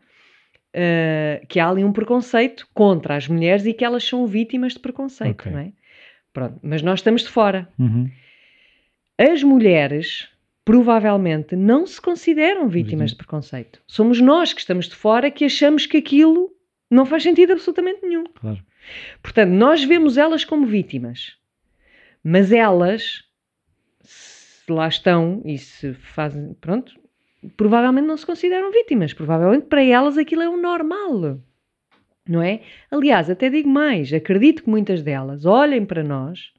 Uh, 0.75 1.45
que 1.47 1.59
há 1.59 1.69
ali 1.69 1.83
um 1.83 1.91
preconceito 1.91 2.67
contra 2.73 3.15
as 3.15 3.27
mulheres 3.27 3.63
e 3.65 3.73
que 3.73 3.85
elas 3.85 4.03
são 4.03 4.25
vítimas 4.25 4.73
de 4.73 4.79
preconceito, 4.79 5.41
Ok. 5.41 5.51
não 5.51 5.59
é? 5.59 5.71
Pronto, 6.33 6.59
mas 6.63 6.81
nós 6.81 6.99
estamos 6.99 7.21
de 7.21 7.29
fora. 7.29 7.69
Uhum. 7.77 8.09
As 9.19 9.43
mulheres 9.43 10.27
provavelmente 10.65 11.55
não 11.55 11.85
se 11.85 12.01
consideram 12.01 12.67
vítimas 12.69 13.11
de 13.11 13.17
preconceito. 13.17 13.81
Somos 13.87 14.21
nós 14.21 14.53
que 14.53 14.61
estamos 14.61 14.87
de 14.87 14.95
fora 14.95 15.29
que 15.29 15.45
achamos 15.45 15.85
que 15.85 15.97
aquilo 15.97 16.51
não 16.89 17.05
faz 17.05 17.23
sentido 17.23 17.53
absolutamente 17.53 18.01
nenhum. 18.01 18.23
Claro. 18.25 18.63
Portanto, 19.21 19.51
nós 19.51 19.83
vemos 19.83 20.17
elas 20.17 20.45
como 20.45 20.65
vítimas, 20.65 21.37
mas 22.23 22.51
elas, 22.51 23.23
se 24.01 24.71
lá 24.71 24.87
estão 24.87 25.41
e 25.45 25.57
se 25.57 25.93
fazem, 25.93 26.53
pronto, 26.59 26.93
provavelmente 27.57 28.05
não 28.05 28.17
se 28.17 28.25
consideram 28.25 28.71
vítimas. 28.71 29.13
Provavelmente 29.13 29.65
para 29.65 29.83
elas 29.83 30.17
aquilo 30.17 30.41
é 30.41 30.49
o 30.49 30.57
normal. 30.57 31.39
Não 32.27 32.41
é? 32.41 32.61
Aliás, 32.89 33.29
até 33.29 33.49
digo 33.49 33.69
mais, 33.69 34.13
acredito 34.13 34.63
que 34.63 34.69
muitas 34.69 35.01
delas 35.03 35.45
olhem 35.45 35.85
para 35.85 36.03
nós 36.03 36.53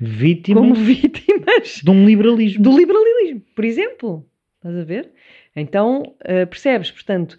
Vítima 0.00 0.60
como 0.60 0.74
vítimas 0.74 1.80
de 1.82 1.90
um 1.90 2.06
liberalismo. 2.06 2.62
do 2.62 2.76
liberalismo, 2.76 3.40
por 3.54 3.64
exemplo. 3.64 4.26
Estás 4.56 4.76
a 4.76 4.84
ver? 4.84 5.10
Então, 5.56 6.02
uh, 6.20 6.46
percebes? 6.48 6.90
Portanto, 6.90 7.36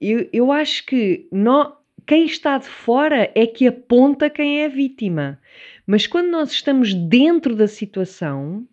eu, 0.00 0.28
eu 0.32 0.52
acho 0.52 0.84
que 0.86 1.26
nó- 1.32 1.76
quem 2.06 2.24
está 2.26 2.58
de 2.58 2.66
fora 2.66 3.30
é 3.34 3.46
que 3.46 3.66
aponta 3.66 4.28
quem 4.28 4.60
é 4.60 4.66
a 4.66 4.68
vítima. 4.68 5.40
Mas 5.86 6.06
quando 6.06 6.30
nós 6.30 6.50
estamos 6.52 6.92
dentro 6.94 7.54
da 7.56 7.66
situação, 7.68 8.66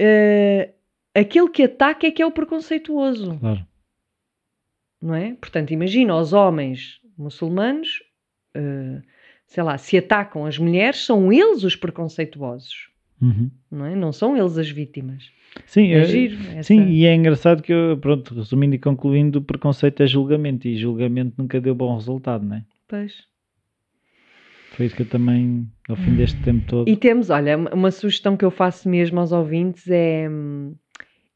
uh, 0.00 0.72
aquele 1.14 1.48
que 1.48 1.62
ataca 1.64 2.06
é 2.06 2.10
que 2.10 2.22
é 2.22 2.26
o 2.26 2.30
preconceituoso, 2.30 3.38
Claro. 3.38 3.66
não 5.00 5.14
é? 5.14 5.34
Portanto, 5.40 5.70
imagina 5.72 6.16
os 6.16 6.32
homens 6.32 7.00
muçulmanos, 7.16 8.02
uh, 8.56 9.02
sei 9.50 9.62
lá, 9.64 9.76
se 9.76 9.98
atacam 9.98 10.46
as 10.46 10.56
mulheres, 10.56 11.04
são 11.04 11.30
eles 11.32 11.64
os 11.64 11.74
preconceituosos, 11.76 12.88
Uhum. 13.20 13.50
não 13.70 13.84
é? 13.84 13.96
Não 13.96 14.12
são 14.12 14.36
eles 14.36 14.56
as 14.56 14.70
vítimas. 14.70 15.24
Sim, 15.66 15.88
É 15.92 15.98
é- 15.98 16.04
giro. 16.04 16.36
essa- 16.52 16.62
sim, 16.62 16.86
e 16.88 17.04
é 17.04 17.12
engraçado 17.14 17.60
que, 17.60 17.72
eu, 17.72 17.98
pronto, 18.00 18.32
resumindo 18.32 18.76
e 18.76 18.78
concluindo, 18.78 19.40
o 19.40 19.42
preconceito 19.42 20.02
é 20.04 20.06
julgamento 20.06 20.68
e 20.68 20.76
julgamento 20.76 21.34
nunca 21.36 21.60
deu 21.60 21.74
bom 21.74 21.92
resultado, 21.96 22.46
não 22.46 22.56
é? 22.56 22.64
Pois. 22.86 23.28
Foi 24.76 24.86
isso 24.86 24.94
que 24.94 25.02
eu 25.02 25.06
também, 25.08 25.68
ao 25.88 25.96
fim 25.96 26.14
deste 26.14 26.40
tempo 26.42 26.64
todo. 26.68 26.88
E 26.88 26.96
temos, 26.96 27.28
olha, 27.28 27.58
uma 27.58 27.90
sugestão 27.90 28.36
que 28.36 28.44
eu 28.44 28.52
faço 28.52 28.88
mesmo 28.88 29.18
aos 29.18 29.32
ouvintes 29.32 29.88
é, 29.90 30.28
hum, 30.30 30.74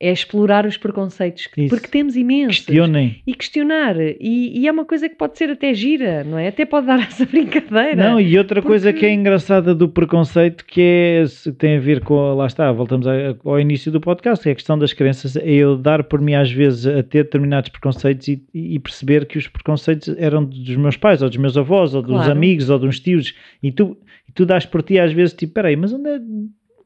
é 0.07 0.13
explorar 0.13 0.67
os 0.67 0.77
preconceitos, 0.77 1.47
que- 1.47 1.69
porque 1.69 1.89
temos 1.89 2.17
imensos. 2.17 2.57
Questionem. 2.65 3.23
E 3.27 3.35
questionar. 3.35 3.97
E, 4.01 4.59
e 4.61 4.69
é 4.69 4.73
uma 4.73 4.85
coisa 4.85 5.09
que 5.09 5.15
pode 5.17 5.39
ser 5.39 5.51
até 5.51 5.73
gira, 5.75 6.23
não 6.25 6.39
é? 6.39 6.49
Até 6.49 6.65
pode 6.65 6.87
dar 6.87 6.99
essa 7.07 7.25
brincadeira. 7.25 7.97
Não, 7.97 8.21
e 8.21 8.37
outra 8.39 8.61
coisa 8.63 8.89
Porque- 8.93 9.01
que 9.01 9.07
é 9.07 9.13
engraçada 9.15 9.75
do 9.75 9.89
preconceito 9.89 10.65
que 10.65 10.81
é, 10.81 11.27
se 11.27 11.53
tem 11.53 11.77
a 11.77 11.81
ver 11.81 12.01
com, 12.01 12.35
lá 12.35 12.47
está, 12.47 12.71
voltamos 12.73 13.07
ao 13.45 13.61
início 13.61 13.91
do 13.91 14.01
podcast, 14.01 14.43
que 14.43 14.49
é 14.49 14.53
a 14.53 14.55
questão 14.55 14.79
das 14.79 14.93
crenças, 14.93 15.37
é 15.37 15.51
eu 15.53 15.77
dar 15.77 16.05
por 16.05 16.21
mim 16.21 16.35
às 16.35 16.51
vezes 16.51 16.87
a 16.87 17.03
ter 17.03 17.25
determinados 17.25 17.69
preconceitos 17.71 18.29
e, 18.29 18.43
e 18.53 18.79
perceber 18.79 19.27
que 19.27 19.39
os 19.39 19.49
preconceitos 19.49 20.09
eram 20.19 20.45
dos 20.45 20.77
meus 20.77 20.97
pais, 20.97 21.23
ou 21.23 21.29
dos 21.29 21.39
meus 21.39 21.57
avós, 21.57 21.95
ou 21.95 22.03
dos 22.03 22.13
Claro. 22.17 22.33
amigos, 22.33 22.69
ou 22.71 22.79
dos 22.79 23.01
tios, 23.01 23.35
e 23.63 23.73
tu, 23.73 23.97
e 24.29 24.33
tu 24.33 24.45
dás 24.45 24.67
por 24.67 24.83
ti 24.83 24.99
às 24.99 25.13
vezes, 25.13 25.35
tipo, 25.35 25.55
peraí, 25.55 25.77
mas 25.77 25.93
onde 25.93 26.09
é, 26.09 26.19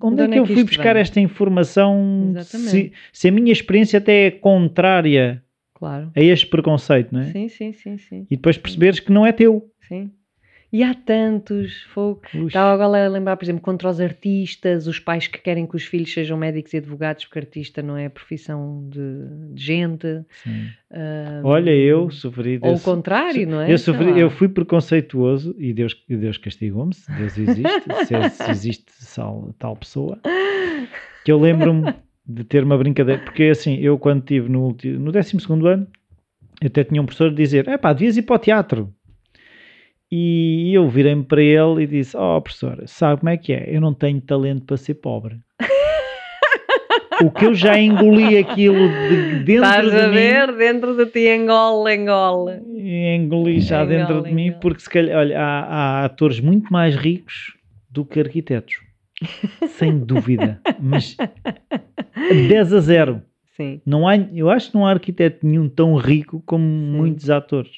onde, 0.00 0.16
De 0.16 0.22
é 0.22 0.28
que 0.28 0.34
é 0.34 0.38
eu 0.40 0.46
fui 0.46 0.64
buscar 0.64 0.92
vem? 0.94 1.02
esta 1.02 1.20
informação 1.20 2.32
se, 2.34 2.38
Exatamente. 2.38 2.92
se 3.12 3.28
a 3.28 3.32
minha 3.32 3.52
experiência 3.52 3.98
até 3.98 4.26
é 4.26 4.30
contrária 4.30 5.42
Claro. 5.74 6.10
a 6.16 6.20
este 6.20 6.46
preconceito, 6.46 7.12
não 7.12 7.20
é? 7.20 7.24
Sim, 7.32 7.48
sim, 7.48 7.72
sim, 7.72 7.98
sim. 7.98 8.26
E 8.30 8.36
depois 8.36 8.56
perceberes 8.58 9.00
que 9.00 9.12
não 9.12 9.24
é 9.26 9.32
teu. 9.32 9.70
sim. 9.88 10.10
E 10.70 10.82
há 10.82 10.94
tantos, 10.94 11.82
fogo. 11.94 12.20
Estava 12.46 12.72
agora 12.74 13.06
a 13.06 13.08
lembrar, 13.08 13.36
por 13.36 13.44
exemplo, 13.44 13.62
contra 13.62 13.88
os 13.88 14.00
artistas, 14.00 14.86
os 14.86 14.98
pais 14.98 15.26
que 15.26 15.38
querem 15.38 15.66
que 15.66 15.74
os 15.74 15.84
filhos 15.84 16.12
sejam 16.12 16.36
médicos 16.36 16.74
e 16.74 16.76
advogados, 16.76 17.24
porque 17.24 17.38
artista 17.38 17.82
não 17.82 17.96
é 17.96 18.08
profissão 18.10 18.86
de, 18.90 19.54
de 19.54 19.62
gente. 19.62 20.06
Olha, 21.42 21.70
eu 21.70 22.10
sofri 22.10 22.58
Ou 22.62 22.70
o 22.70 22.72
desse. 22.72 22.84
contrário, 22.84 23.46
não 23.46 23.60
é? 23.60 23.72
Eu, 23.72 23.78
sofri, 23.78 24.18
eu 24.18 24.30
fui 24.30 24.48
preconceituoso 24.48 25.54
e 25.58 25.72
Deus, 25.72 25.94
Deus 26.08 26.36
castigou-me, 26.36 26.94
se 26.94 27.10
Deus 27.12 27.38
existe, 27.38 27.82
se, 28.06 28.14
é- 28.14 28.28
se 28.28 28.50
existe 28.50 28.92
tal, 29.14 29.54
tal 29.58 29.76
pessoa, 29.76 30.18
que 31.24 31.32
eu 31.32 31.40
lembro-me 31.40 31.94
de 32.26 32.44
ter 32.44 32.62
uma 32.62 32.76
brincadeira, 32.76 33.22
porque 33.22 33.44
assim, 33.44 33.76
eu 33.76 33.98
quando 33.98 34.20
estive 34.20 34.48
no, 34.48 34.76
no 34.98 35.12
12 35.12 35.36
ano, 35.66 35.86
eu 36.60 36.66
até 36.66 36.84
tinha 36.84 37.00
um 37.00 37.06
professor 37.06 37.32
dizer, 37.32 37.68
é 37.68 37.78
pá, 37.78 37.92
devias 37.92 38.16
ir 38.16 38.22
para 38.22 38.36
o 38.36 38.38
teatro. 38.38 38.94
E 40.10 40.72
eu 40.74 40.88
virei-me 40.88 41.22
para 41.24 41.42
ele 41.42 41.82
e 41.82 41.86
disse, 41.86 42.16
oh 42.16 42.40
professor, 42.40 42.82
sabe 42.86 43.20
como 43.20 43.28
é 43.30 43.36
que 43.36 43.52
é? 43.52 43.68
Eu 43.74 43.80
não 43.80 43.92
tenho 43.92 44.20
talento 44.20 44.64
para 44.64 44.76
ser 44.78 44.94
pobre. 44.94 45.38
o 47.22 47.30
que 47.30 47.44
eu 47.44 47.54
já 47.54 47.78
engoli 47.78 48.38
aquilo 48.38 48.88
de 48.88 49.40
dentro 49.44 49.64
Estás 49.64 49.90
de 49.90 50.00
a 50.00 50.08
mim 50.08 50.14
ver? 50.14 50.56
Dentro 50.56 50.96
de 50.96 51.06
ti 51.06 51.28
engole, 51.28 51.94
engole. 51.94 52.52
engoli 53.14 53.60
já 53.60 53.82
Engole, 53.82 53.98
dentro 53.98 54.22
de 54.22 54.32
mim, 54.32 54.46
engole. 54.46 54.60
porque 54.60 54.80
se 54.80 54.88
calhar, 54.88 55.18
olha, 55.18 55.38
há, 55.40 55.60
há 56.00 56.04
atores 56.06 56.40
muito 56.40 56.72
mais 56.72 56.94
ricos 56.96 57.54
do 57.90 58.04
que 58.04 58.20
arquitetos. 58.20 58.76
Sem 59.70 59.98
dúvida. 60.06 60.60
Mas 60.80 61.16
10 62.48 62.72
a 62.72 62.80
0. 62.80 63.22
Sim. 63.56 63.80
Não 63.84 64.06
há, 64.06 64.16
eu 64.16 64.48
acho 64.48 64.70
que 64.70 64.76
não 64.76 64.86
há 64.86 64.90
arquiteto 64.90 65.44
nenhum 65.44 65.68
tão 65.68 65.96
rico 65.96 66.40
como 66.46 66.64
muitos 66.64 67.28
atores. 67.28 67.72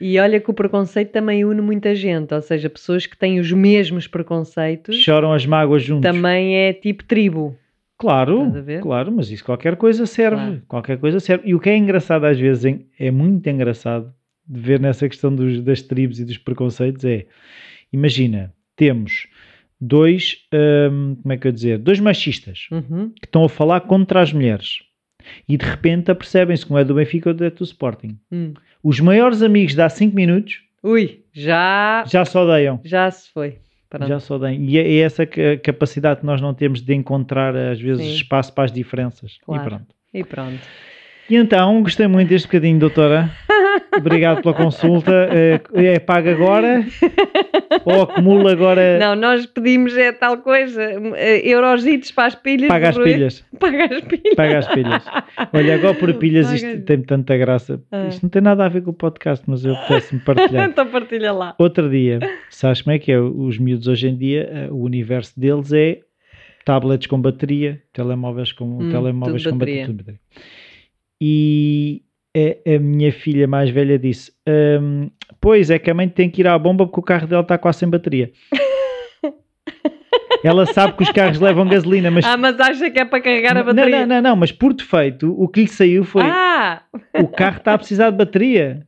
E 0.00 0.18
olha 0.18 0.40
que 0.40 0.50
o 0.50 0.54
preconceito 0.54 1.10
também 1.10 1.44
une 1.44 1.60
muita 1.60 1.94
gente, 1.94 2.32
ou 2.34 2.40
seja, 2.42 2.70
pessoas 2.70 3.04
que 3.06 3.16
têm 3.16 3.40
os 3.40 3.50
mesmos 3.52 4.06
preconceitos 4.06 4.96
Choram 4.96 5.32
as 5.32 5.44
mágoas 5.44 5.82
juntos. 5.82 6.08
também 6.10 6.56
é 6.56 6.72
tipo 6.72 7.02
tribo. 7.04 7.56
Claro, 7.96 8.52
claro, 8.80 9.10
mas 9.10 9.28
isso 9.30 9.44
qualquer 9.44 9.74
coisa 9.76 10.06
serve. 10.06 10.36
Claro. 10.36 10.62
Qualquer 10.68 10.98
coisa 10.98 11.18
serve. 11.18 11.48
E 11.48 11.54
o 11.54 11.58
que 11.58 11.68
é 11.68 11.76
engraçado 11.76 12.24
às 12.26 12.38
vezes, 12.38 12.64
é 12.98 13.10
muito 13.10 13.44
engraçado 13.48 14.14
de 14.46 14.60
ver 14.60 14.78
nessa 14.78 15.08
questão 15.08 15.34
dos- 15.34 15.60
das 15.62 15.82
tribos 15.82 16.20
e 16.20 16.24
dos 16.24 16.38
preconceitos 16.38 17.04
é, 17.04 17.26
imagina, 17.92 18.52
temos 18.76 19.26
dois, 19.80 20.36
hum, 20.92 21.16
como 21.22 21.32
é 21.32 21.36
que 21.36 21.48
eu 21.48 21.52
dizer, 21.52 21.78
dois 21.78 22.00
machistas 22.00 22.68
Uhum. 22.70 23.10
que 23.10 23.26
estão 23.26 23.44
a 23.44 23.48
falar 23.48 23.80
contra 23.82 24.20
as 24.22 24.32
mulheres 24.32 24.78
e 25.48 25.56
de 25.56 25.64
repente 25.64 26.10
apercebem-se 26.10 26.64
que 26.66 26.72
um 26.72 26.78
é 26.78 26.84
do 26.84 26.94
Benfica 26.94 27.30
ou 27.30 27.46
é 27.46 27.50
do 27.50 27.64
Sporting. 27.64 28.16
Hum. 28.30 28.54
Os 28.82 29.00
maiores 29.00 29.42
amigos 29.42 29.74
de 29.74 29.82
há 29.82 29.88
5 29.88 30.14
minutos 30.14 30.60
Ui, 30.82 31.20
já, 31.32 32.04
já 32.06 32.24
se 32.24 32.36
odeiam. 32.38 32.80
já 32.84 33.10
se 33.10 33.30
foi. 33.32 33.56
Pronto. 33.90 34.06
Já 34.06 34.20
se 34.20 34.32
odeiam. 34.32 34.62
E 34.62 34.78
é 34.78 34.82
é 34.86 34.98
essa 34.98 35.24
ca- 35.26 35.56
capacidade 35.62 36.20
que 36.20 36.26
nós 36.26 36.40
não 36.40 36.52
temos 36.54 36.80
de 36.82 36.94
encontrar 36.94 37.56
às 37.56 37.80
vezes 37.80 38.04
Sim. 38.04 38.14
espaço 38.14 38.52
para 38.52 38.64
as 38.64 38.72
diferenças. 38.72 39.38
Claro. 39.44 39.62
E 39.62 39.66
pronto. 39.68 39.86
E 40.14 40.24
pronto. 40.24 40.58
E 41.30 41.36
então, 41.36 41.82
gostei 41.82 42.06
muito 42.06 42.28
deste 42.28 42.46
bocadinho, 42.48 42.78
doutora. 42.78 43.30
Obrigado 43.96 44.42
pela 44.42 44.54
consulta. 44.54 45.12
É, 45.32 45.60
é 45.94 45.98
paga 45.98 46.30
agora 46.30 46.84
ou 47.84 48.02
acumula 48.02 48.52
agora? 48.52 48.98
Não, 48.98 49.14
nós 49.14 49.46
pedimos 49.46 49.96
é 49.96 50.12
tal 50.12 50.38
coisa, 50.38 50.82
eh, 51.16 51.40
eurositos 51.48 52.10
para 52.10 52.26
as 52.26 52.34
pilhas. 52.34 52.68
paga 52.68 52.88
as 52.90 52.96
Rui. 52.96 53.12
pilhas. 53.12 53.44
Paga 53.58 53.84
as 53.84 54.00
pilhas. 54.02 54.34
Paga 54.36 54.58
as 54.58 54.68
pilhas. 54.68 55.04
Olha, 55.52 55.74
agora 55.74 55.94
por 55.94 56.14
pilhas 56.14 56.52
isto 56.52 56.66
Paga- 56.66 56.82
tem 56.82 57.02
tanta 57.02 57.36
graça. 57.36 57.82
Ah. 57.90 58.08
Isto 58.08 58.22
não 58.22 58.30
tem 58.30 58.42
nada 58.42 58.64
a 58.64 58.68
ver 58.68 58.82
com 58.82 58.90
o 58.90 58.94
podcast, 58.94 59.44
mas 59.48 59.64
eu 59.64 59.74
peço-me 59.88 60.20
partilhar. 60.20 60.68
então 60.70 60.86
partilha 60.86 61.32
lá. 61.32 61.54
Outro 61.58 61.88
dia, 61.90 62.18
sabes 62.50 62.82
como 62.82 62.94
é 62.94 62.98
que 62.98 63.10
é? 63.12 63.20
Os 63.20 63.58
miúdos 63.58 63.86
hoje 63.88 64.08
em 64.08 64.16
dia, 64.16 64.48
eh, 64.52 64.68
o 64.70 64.76
universo 64.78 65.38
deles 65.38 65.72
é 65.72 66.00
tablets 66.64 67.06
com 67.06 67.20
bateria, 67.20 67.82
telemóveis 67.92 68.52
com, 68.52 68.78
Hum, 68.78 68.90
telemóveis 68.90 69.44
com 69.46 69.56
bateria. 69.58 69.88
bateria. 69.88 70.20
E 71.20 72.02
a, 72.66 72.74
a 72.74 72.78
minha 72.78 73.12
filha 73.12 73.46
mais 73.46 73.70
velha 73.70 73.98
disse: 73.98 74.32
"Hum, 74.46 75.10
Pois 75.40 75.70
é 75.70 75.78
que 75.78 75.90
a 75.90 75.94
mãe 75.94 76.08
tem 76.08 76.28
que 76.28 76.40
ir 76.42 76.48
à 76.48 76.58
bomba 76.58 76.84
porque 76.86 77.00
o 77.00 77.02
carro 77.02 77.26
dela 77.26 77.42
está 77.42 77.56
quase 77.56 77.78
sem 77.78 77.88
bateria. 77.88 78.32
Ela 80.44 80.66
sabe 80.66 80.96
que 80.96 81.02
os 81.02 81.10
carros 81.10 81.40
levam 81.40 81.66
gasolina, 81.68 82.10
mas. 82.12 82.24
Ah, 82.24 82.36
mas 82.36 82.58
acha 82.60 82.90
que 82.90 83.00
é 83.00 83.04
para 83.04 83.20
carregar 83.20 83.56
a 83.56 83.64
não, 83.64 83.74
bateria? 83.74 84.06
não, 84.06 84.16
não, 84.16 84.22
não, 84.22 84.36
mas 84.36 84.52
por 84.52 84.72
defeito, 84.72 85.34
o 85.36 85.48
que 85.48 85.62
lhe 85.62 85.68
saiu 85.68 86.04
foi: 86.04 86.22
Ah, 86.22 86.82
o 87.20 87.26
carro 87.26 87.56
está 87.58 87.74
a 87.74 87.78
precisar 87.78 88.10
de 88.10 88.18
bateria. 88.18 88.86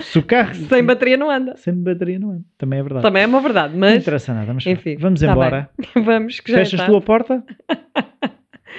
Se 0.00 0.18
o 0.18 0.22
carro. 0.22 0.54
sem 0.68 0.82
bateria 0.82 1.16
não 1.16 1.30
anda. 1.30 1.56
Sem 1.56 1.74
bateria 1.74 2.18
não 2.18 2.34
é. 2.34 2.38
Também 2.56 2.80
é 2.80 2.82
verdade. 2.82 3.02
Também 3.02 3.22
é 3.22 3.26
uma 3.26 3.40
verdade, 3.40 3.72
Não 3.74 3.80
mas 3.80 4.02
interessa 4.02 4.34
nada, 4.34 4.52
mas 4.52 4.66
enfim, 4.66 4.96
vamos 4.98 5.20
tá 5.20 5.30
embora. 5.30 5.70
vamos 5.94 6.40
que 6.40 6.50
já 6.50 6.58
Fechas 6.58 6.84
tu 6.86 6.96
a 6.96 7.00
porta? 7.00 7.44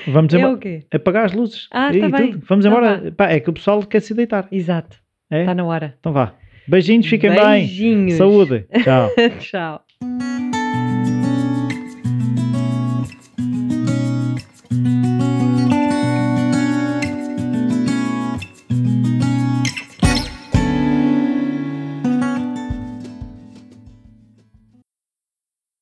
Vamos 0.07 0.33
É 0.33 0.37
embora. 0.37 0.53
o 0.53 0.57
quê? 0.57 0.83
Apagar 0.93 1.25
as 1.25 1.33
luzes. 1.33 1.67
Ah, 1.71 1.91
E 1.93 1.99
tá 1.99 2.09
bem. 2.09 2.31
tudo. 2.31 2.45
Vamos 2.47 2.65
Tá 2.65 2.69
embora. 2.71 3.13
Pá, 3.15 3.29
é 3.29 3.39
que 3.39 3.49
o 3.49 3.53
pessoal 3.53 3.81
quer 3.83 4.01
se 4.01 4.13
deitar. 4.13 4.47
Exato, 4.51 4.97
É? 5.29 5.41
está 5.41 5.53
na 5.53 5.63
hora. 5.65 5.95
Então 5.99 6.11
vá. 6.13 6.33
Beijinhos, 6.67 7.07
fiquem 7.07 7.31
Beijinhos. 7.31 8.05
bem. 8.05 8.17
Saúde. 8.17 8.65
Tchau. 8.83 9.09
Tchau. 9.39 10.48